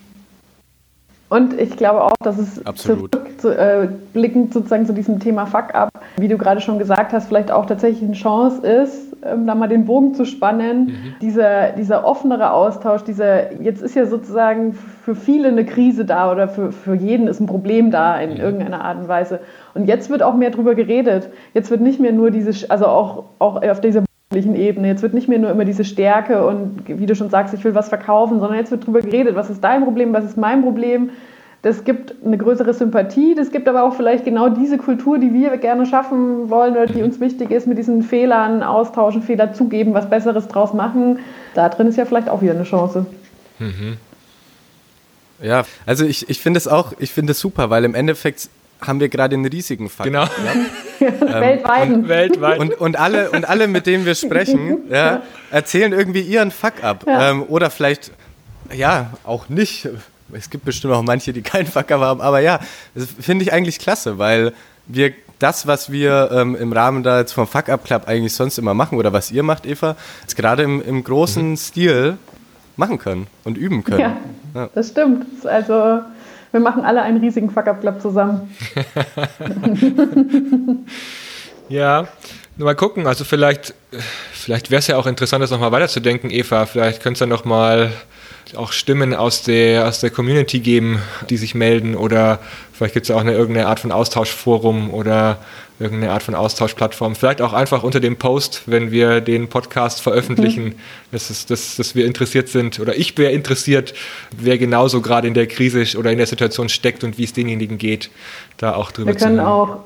Und 1.29 1.59
ich 1.59 1.75
glaube 1.75 2.03
auch, 2.03 2.13
dass 2.23 2.37
es 2.37 2.61
zurückblickend 2.75 4.49
äh, 4.49 4.53
sozusagen 4.53 4.85
zu 4.85 4.93
diesem 4.93 5.19
Thema 5.19 5.45
Fuck-up, 5.45 5.89
wie 6.17 6.27
du 6.27 6.37
gerade 6.37 6.61
schon 6.61 6.79
gesagt 6.79 7.11
hast, 7.11 7.27
vielleicht 7.27 7.51
auch 7.51 7.65
tatsächlich 7.65 8.03
eine 8.03 8.13
Chance 8.13 8.65
ist, 8.65 9.07
ähm, 9.23 9.45
da 9.45 9.55
mal 9.55 9.67
den 9.67 9.85
Bogen 9.85 10.13
zu 10.13 10.25
spannen. 10.25 10.85
Mhm. 10.85 11.15
Dieser, 11.21 11.71
dieser 11.71 12.05
offenere 12.05 12.51
Austausch, 12.51 13.03
dieser, 13.03 13.51
jetzt 13.61 13.81
ist 13.81 13.95
ja 13.95 14.05
sozusagen 14.05 14.73
für 14.73 15.15
viele 15.15 15.49
eine 15.49 15.65
Krise 15.65 16.05
da 16.05 16.31
oder 16.31 16.47
für, 16.47 16.71
für 16.71 16.95
jeden 16.95 17.27
ist 17.27 17.41
ein 17.41 17.47
Problem 17.47 17.91
da 17.91 18.17
in 18.19 18.35
mhm. 18.35 18.37
irgendeiner 18.37 18.83
Art 18.85 18.97
und 18.97 19.07
Weise. 19.09 19.39
Und 19.73 19.85
jetzt 19.85 20.09
wird 20.09 20.23
auch 20.23 20.35
mehr 20.35 20.51
drüber 20.51 20.75
geredet. 20.75 21.29
Jetzt 21.53 21.69
wird 21.71 21.81
nicht 21.81 21.99
mehr 21.99 22.13
nur 22.13 22.31
diese, 22.31 22.69
also 22.69 22.87
auch, 22.87 23.25
auch 23.39 23.61
auf 23.61 23.81
dieser 23.81 24.06
Ebene. 24.33 24.87
Jetzt 24.87 25.01
wird 25.01 25.13
nicht 25.13 25.29
mehr 25.29 25.39
nur 25.39 25.51
immer 25.51 25.65
diese 25.65 25.85
Stärke 25.85 26.45
und 26.45 26.83
wie 26.87 27.05
du 27.05 27.15
schon 27.15 27.29
sagst, 27.29 27.53
ich 27.53 27.63
will 27.63 27.75
was 27.75 27.89
verkaufen, 27.89 28.39
sondern 28.39 28.57
jetzt 28.57 28.71
wird 28.71 28.83
darüber 28.83 29.01
geredet, 29.01 29.35
was 29.35 29.49
ist 29.49 29.63
dein 29.63 29.83
Problem, 29.83 30.11
was 30.13 30.25
ist 30.25 30.37
mein 30.37 30.63
Problem. 30.63 31.11
Das 31.61 31.83
gibt 31.83 32.13
eine 32.23 32.37
größere 32.37 32.73
Sympathie, 32.73 33.35
das 33.35 33.51
gibt 33.51 33.67
aber 33.67 33.83
auch 33.83 33.95
vielleicht 33.95 34.25
genau 34.25 34.49
diese 34.49 34.77
Kultur, 34.77 35.17
die 35.17 35.33
wir 35.33 35.57
gerne 35.57 35.85
schaffen 35.85 36.49
wollen 36.49 36.73
oder 36.73 36.85
die 36.85 37.01
uns 37.01 37.19
wichtig 37.19 37.51
ist, 37.51 37.67
mit 37.67 37.77
diesen 37.77 38.03
Fehlern 38.03 38.63
austauschen, 38.63 39.23
Fehler 39.23 39.53
zugeben, 39.53 39.93
was 39.93 40.09
Besseres 40.09 40.47
draus 40.47 40.73
machen. 40.73 41.19
Da 41.55 41.69
drin 41.69 41.87
ist 41.87 41.97
ja 41.97 42.05
vielleicht 42.05 42.29
auch 42.29 42.41
wieder 42.41 42.53
eine 42.53 42.63
Chance. 42.63 43.05
Mhm. 43.59 43.97
Ja, 45.41 45.63
also 45.85 46.05
ich, 46.05 46.29
ich 46.29 46.39
finde 46.39 46.57
es 46.57 46.67
auch, 46.67 46.93
ich 46.99 47.11
finde 47.11 47.31
es 47.31 47.39
super, 47.39 47.69
weil 47.69 47.85
im 47.85 47.95
Endeffekt 47.95 48.49
haben 48.81 48.99
wir 48.99 49.09
gerade 49.09 49.35
einen 49.35 49.45
riesigen 49.45 49.89
Fakt. 49.89 50.07
Genau. 50.07 50.23
Ja? 50.23 50.29
ähm, 51.01 51.19
weltweit. 51.21 51.89
Und, 51.89 52.07
weltweit. 52.07 52.59
Und, 52.59 52.73
und, 52.73 52.95
alle, 52.97 53.31
und 53.31 53.47
alle, 53.47 53.67
mit 53.67 53.85
denen 53.85 54.05
wir 54.05 54.15
sprechen, 54.15 54.83
ja, 54.89 55.21
erzählen 55.51 55.93
irgendwie 55.93 56.21
ihren 56.21 56.51
Fuck 56.51 56.83
ab. 56.83 57.03
Ja. 57.07 57.31
Ähm, 57.31 57.43
oder 57.43 57.69
vielleicht, 57.69 58.11
ja, 58.73 59.13
auch 59.23 59.49
nicht. 59.49 59.89
Es 60.33 60.49
gibt 60.49 60.65
bestimmt 60.65 60.93
auch 60.93 61.03
manche, 61.03 61.31
die 61.31 61.41
keinen 61.41 61.67
Fuck 61.67 61.91
up 61.91 62.01
haben. 62.01 62.21
Aber 62.21 62.39
ja, 62.39 62.59
das 62.95 63.07
finde 63.19 63.43
ich 63.43 63.53
eigentlich 63.53 63.79
klasse, 63.79 64.17
weil 64.17 64.53
wir 64.87 65.13
das, 65.39 65.67
was 65.67 65.91
wir 65.91 66.29
ähm, 66.31 66.55
im 66.55 66.73
Rahmen 66.73 67.03
da 67.03 67.19
jetzt 67.19 67.33
vom 67.33 67.47
Fuck 67.47 67.69
Up 67.69 67.83
Club 67.85 68.07
eigentlich 68.07 68.33
sonst 68.33 68.57
immer 68.57 68.73
machen 68.73 68.97
oder 68.97 69.13
was 69.13 69.31
ihr 69.31 69.43
macht, 69.43 69.65
Eva, 69.65 69.95
jetzt 70.21 70.35
gerade 70.35 70.63
im, 70.63 70.81
im 70.81 71.03
großen 71.03 71.51
mhm. 71.51 71.57
Stil 71.57 72.17
machen 72.75 72.97
können 72.97 73.27
und 73.43 73.57
üben 73.57 73.83
können. 73.83 73.99
Ja, 73.99 74.17
ja. 74.55 74.69
das 74.73 74.89
stimmt. 74.89 75.45
Also 75.45 76.01
wir 76.51 76.59
machen 76.59 76.83
alle 76.83 77.01
einen 77.01 77.19
riesigen 77.19 77.49
Fuck-Up-Club 77.49 78.01
zusammen. 78.01 78.55
ja, 81.69 82.07
mal 82.65 82.75
gucken. 82.75 83.07
Also 83.07 83.23
vielleicht, 83.23 83.73
vielleicht 84.31 84.71
wäre 84.71 84.79
es 84.79 84.87
ja 84.87 84.97
auch 84.97 85.07
interessant, 85.07 85.43
das 85.43 85.51
nochmal 85.51 85.71
weiterzudenken, 85.71 86.29
Eva. 86.29 86.65
Vielleicht 86.65 87.01
könntest 87.01 87.21
du 87.21 87.25
nochmal 87.25 87.91
auch 88.55 88.71
Stimmen 88.71 89.13
aus 89.13 89.43
der, 89.43 89.87
aus 89.87 89.99
der 89.99 90.09
Community 90.09 90.59
geben, 90.59 91.01
die 91.29 91.37
sich 91.37 91.53
melden 91.53 91.95
oder 91.95 92.39
vielleicht 92.71 92.93
gibt 92.93 93.03
es 93.05 93.09
ja 93.09 93.15
auch 93.15 93.21
eine, 93.21 93.33
irgendeine 93.33 93.67
Art 93.67 93.79
von 93.79 93.91
Austauschforum 93.91 94.93
oder 94.93 95.39
irgendeine 95.79 96.13
Art 96.13 96.23
von 96.23 96.33
Austauschplattform. 96.33 97.15
Vielleicht 97.15 97.41
auch 97.41 97.53
einfach 97.53 97.83
unter 97.83 97.99
dem 97.99 98.15
Post, 98.15 98.63
wenn 98.65 98.89
wir 98.91 99.21
den 99.21 99.49
Podcast 99.49 100.01
veröffentlichen, 100.01 100.65
mhm. 100.65 100.75
dass, 101.11 101.29
es, 101.29 101.45
dass, 101.45 101.75
dass 101.75 101.93
wir 101.93 102.05
interessiert 102.05 102.49
sind 102.49 102.79
oder 102.79 102.95
ich 102.95 103.17
wäre 103.17 103.31
interessiert, 103.31 103.93
wer 104.31 104.57
genauso 104.57 105.01
gerade 105.01 105.27
in 105.27 105.33
der 105.33 105.47
Krise 105.47 105.97
oder 105.97 106.11
in 106.11 106.17
der 106.17 106.27
Situation 106.27 106.69
steckt 106.69 107.03
und 107.03 107.17
wie 107.17 107.25
es 107.25 107.33
denjenigen 107.33 107.77
geht, 107.77 108.09
da 108.57 108.75
auch 108.75 108.91
drüber 108.91 109.11
wir 109.11 109.17
zu 109.17 109.25
können 109.25 109.39
auch 109.39 109.79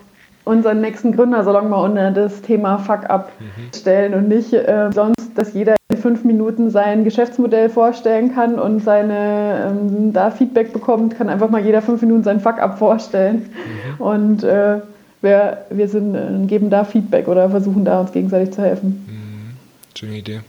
unseren 0.44 0.82
nächsten 0.82 1.12
Gründersalon 1.16 1.70
mal 1.70 1.84
unter 1.84 2.12
das 2.12 2.42
Thema 2.42 2.78
Fuck-Up 2.78 3.32
mhm. 3.40 3.74
stellen 3.76 4.14
und 4.14 4.28
nicht 4.28 4.54
äh, 4.54 4.90
sonst, 4.94 5.32
dass 5.36 5.54
jeder 5.54 5.76
in 5.92 5.98
fünf 5.98 6.24
Minuten 6.24 6.70
sein 6.70 7.04
Geschäftsmodell 7.04 7.70
vorstellen 7.70 8.34
kann 8.34 8.60
und 8.60 8.84
seine 8.84 9.72
ähm, 9.72 10.14
da 10.14 10.32
Feedback 10.32 10.74
bekommt, 10.74 11.18
kann 11.18 11.30
einfach 11.30 11.50
mal 11.50 11.64
jeder 11.64 11.82
fünf 11.82 12.02
Minuten 12.02 12.24
sein 12.24 12.40
Fuck-Up 12.40 12.80
vorstellen. 12.80 13.50
Mhm. 13.98 14.02
Und 14.02 14.44
äh, 14.44 14.80
wir, 15.22 15.66
wir 15.70 15.88
sind, 15.88 16.16
äh, 16.16 16.46
geben 16.48 16.70
da 16.70 16.84
Feedback 16.84 17.28
oder 17.28 17.50
versuchen 17.50 17.86
da 17.86 18.02
uns 18.02 18.12
gegenseitig 18.12 18.54
zu 18.54 18.62
helfen. 18.62 19.06
Mhm. 19.08 19.58
Schöne 19.98 20.18
Idee. 20.18 20.42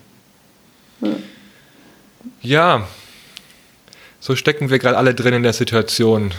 Ja. 1.01 1.11
ja, 2.41 2.83
so 4.21 4.37
stecken 4.37 4.71
wir 4.71 4.79
gerade 4.79 4.97
alle 4.97 5.15
drin 5.15 5.35
in 5.35 5.43
der 5.43 5.53
Situation. 5.53 6.31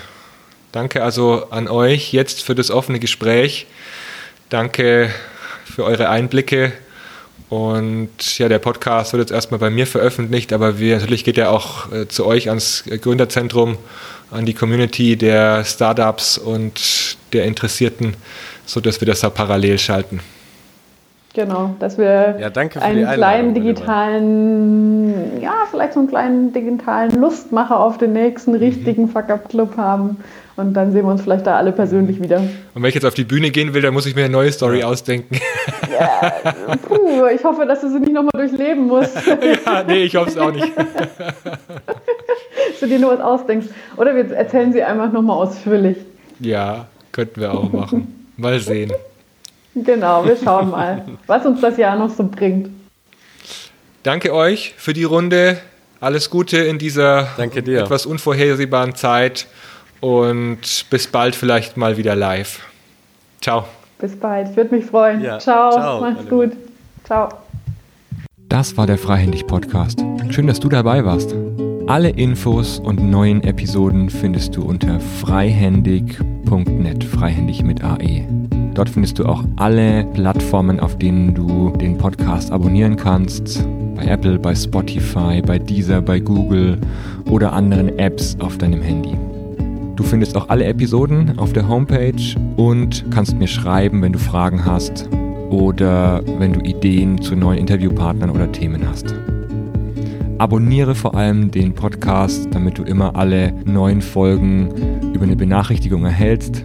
Danke 0.74 1.04
also 1.04 1.52
an 1.52 1.68
euch 1.68 2.14
jetzt 2.14 2.42
für 2.42 2.56
das 2.56 2.72
offene 2.72 2.98
Gespräch. 2.98 3.68
Danke 4.50 5.14
für 5.66 5.84
eure 5.84 6.10
Einblicke. 6.10 6.74
Und 7.48 8.40
ja, 8.40 8.50
der 8.50 8.58
Podcast 8.58 9.14
wird 9.14 9.22
jetzt 9.22 9.32
erstmal 9.32 9.60
bei 9.60 9.70
mir 9.70 9.86
veröffentlicht, 9.86 10.52
aber 10.52 10.80
wir, 10.80 10.98
natürlich 10.98 11.24
geht 11.24 11.38
er 11.38 11.52
auch 11.52 11.92
äh, 11.92 12.08
zu 12.08 12.26
euch 12.26 12.50
ans 12.50 12.86
Gründerzentrum, 12.86 13.78
an 14.32 14.48
die 14.48 14.56
Community 14.56 15.16
der 15.16 15.64
Startups 15.64 16.40
und 16.40 17.18
der 17.34 17.46
Interessierten, 17.46 18.16
sodass 18.66 19.00
wir 19.00 19.06
das 19.06 19.20
da 19.20 19.30
parallel 19.30 19.78
schalten. 19.78 20.22
Genau, 21.34 21.76
dass 21.80 21.98
wir 21.98 22.38
ja, 22.40 22.52
einen 22.80 23.12
kleinen 23.12 23.56
digitalen, 23.56 25.42
ja, 25.42 25.66
vielleicht 25.72 25.94
so 25.94 26.00
einen 26.00 26.08
kleinen 26.08 26.54
digitalen 26.54 27.20
Lustmacher 27.20 27.80
auf 27.80 27.98
den 27.98 28.14
nächsten 28.14 28.52
mhm. 28.52 28.58
richtigen 28.58 29.08
Fuck-Up-Club 29.08 29.76
haben. 29.76 30.18
Und 30.56 30.76
dann 30.76 30.92
sehen 30.92 31.06
wir 31.06 31.12
uns 31.12 31.24
vielleicht 31.24 31.48
da 31.48 31.58
alle 31.58 31.72
persönlich 31.72 32.22
wieder. 32.22 32.38
Und 32.38 32.50
wenn 32.76 32.86
ich 32.86 32.94
jetzt 32.94 33.06
auf 33.06 33.16
die 33.16 33.24
Bühne 33.24 33.50
gehen 33.50 33.74
will, 33.74 33.82
dann 33.82 33.96
muss 33.96 34.06
ich 34.06 34.16
mir 34.16 34.26
eine 34.26 34.32
neue 34.32 34.52
Story 34.52 34.82
ja. 34.82 34.88
ausdenken. 34.88 35.40
Ja, 36.00 36.32
puh, 36.88 37.26
ich 37.34 37.44
hoffe, 37.44 37.66
dass 37.66 37.82
du 37.82 37.90
sie 37.90 38.00
nicht 38.00 38.14
nochmal 38.14 38.32
durchleben 38.36 38.88
musst. 38.88 39.16
ja, 39.66 39.84
nee, 39.88 40.04
ich 40.04 40.16
hoffe 40.16 40.30
es 40.30 40.38
auch 40.38 40.52
nicht. 40.52 40.72
dass 40.78 42.80
du 42.80 42.88
dir 42.88 43.00
nur 43.00 43.12
was 43.12 43.22
ausdenkst. 43.22 43.68
Oder 43.98 44.16
wir 44.16 44.32
erzählen 44.32 44.72
sie 44.72 44.84
einfach 44.84 45.12
nochmal 45.12 45.38
ausführlich. 45.38 45.98
Ja, 46.40 46.88
könnten 47.12 47.42
wir 47.42 47.54
auch 47.54 47.72
machen. 47.72 48.28
Mal 48.38 48.60
sehen. 48.60 48.92
Genau, 49.76 50.26
wir 50.26 50.38
schauen 50.38 50.70
mal, 50.70 51.04
was 51.26 51.46
uns 51.46 51.62
das 51.62 51.78
Jahr 51.78 51.98
noch 51.98 52.10
so 52.10 52.24
bringt. 52.24 52.70
Danke 54.04 54.34
euch 54.34 54.74
für 54.78 54.94
die 54.94 55.04
Runde. 55.04 55.58
Alles 56.00 56.30
Gute 56.30 56.58
in 56.58 56.78
dieser 56.78 57.28
etwas 57.38 58.06
unvorhersehbaren 58.06 58.96
Zeit 58.96 59.48
und 60.02 60.86
bis 60.90 61.08
bald 61.08 61.36
vielleicht 61.36 61.78
mal 61.78 61.98
wieder 61.98 62.16
live. 62.16 62.60
Ciao. 63.42 63.66
Bis 64.00 64.18
bald, 64.18 64.50
ich 64.50 64.58
würde 64.58 64.76
mich 64.76 64.86
freuen. 64.86 65.22
Ja. 65.22 65.40
Ciao, 65.40 65.72
Ciao, 65.72 66.02
mach's 66.02 66.28
gut. 66.28 66.52
Ciao. 67.06 67.30
Das 68.50 68.76
war 68.76 68.86
der 68.86 68.98
Freihändig 68.98 69.48
Podcast. 69.48 70.04
Schön, 70.30 70.48
dass 70.48 70.60
du 70.60 70.68
dabei 70.68 71.06
warst. 71.06 71.34
Alle 71.88 72.10
Infos 72.10 72.80
und 72.80 73.10
neuen 73.10 73.44
Episoden 73.44 74.10
findest 74.10 74.56
du 74.56 74.64
unter 74.64 75.00
freihändig.net, 75.00 77.04
freihändig 77.04 77.64
mit 77.64 77.84
AE. 77.84 78.28
Dort 78.76 78.90
findest 78.90 79.20
du 79.20 79.26
auch 79.26 79.44
alle 79.58 80.04
Plattformen, 80.14 80.80
auf 80.80 80.98
denen 80.98 81.34
du 81.36 81.70
den 81.72 81.98
Podcast 81.98 82.52
abonnieren 82.52 82.96
kannst. 82.96 83.68
Bei 83.96 84.06
Apple, 84.06 84.40
bei 84.40 84.56
Spotify, 84.56 85.42
bei 85.46 85.60
Deezer, 85.60 86.02
bei 86.02 86.20
Google 86.20 86.80
oder 87.30 87.54
anderen 87.54 88.00
Apps 88.00 88.36
auf 88.40 88.58
deinem 88.58 88.82
Handy. 88.82 89.16
Du 89.96 90.04
findest 90.04 90.36
auch 90.36 90.50
alle 90.50 90.66
Episoden 90.66 91.38
auf 91.38 91.54
der 91.54 91.68
Homepage 91.68 92.36
und 92.58 93.06
kannst 93.12 93.38
mir 93.38 93.48
schreiben, 93.48 94.02
wenn 94.02 94.14
du 94.14 94.20
Fragen 94.20 94.66
hast 94.66 95.08
oder 95.52 96.24
wenn 96.40 96.54
du 96.54 96.62
Ideen 96.62 97.22
zu 97.22 97.36
neuen 97.36 97.60
Interviewpartnern 97.60 98.32
oder 98.32 98.52
Themen 98.52 98.88
hast. 98.90 99.14
Abonniere 100.40 100.96
vor 100.96 101.14
allem 101.16 101.52
den 101.52 101.76
Podcast, 101.76 102.48
damit 102.52 102.80
du 102.80 102.84
immer 102.84 103.16
alle 103.16 103.54
neuen 103.66 104.02
Folgen 104.02 104.70
über 105.14 105.24
eine 105.24 105.36
Benachrichtigung 105.36 106.06
erhältst. 106.06 106.64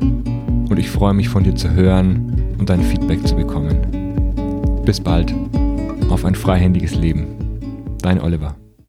Und 0.69 0.79
ich 0.79 0.91
freue 0.91 1.15
mich 1.15 1.29
von 1.29 1.45
dir 1.45 1.55
zu 1.55 1.71
hören 1.71 2.55
und 2.59 2.69
dein 2.69 2.83
Feedback 2.83 3.27
zu 3.27 3.35
bekommen. 3.35 4.83
Bis 4.85 5.01
bald. 5.01 5.35
Auf 6.11 6.25
ein 6.25 6.35
freihändiges 6.35 6.95
Leben. 6.95 7.27
Dein 8.03 8.21
Oliver. 8.21 8.58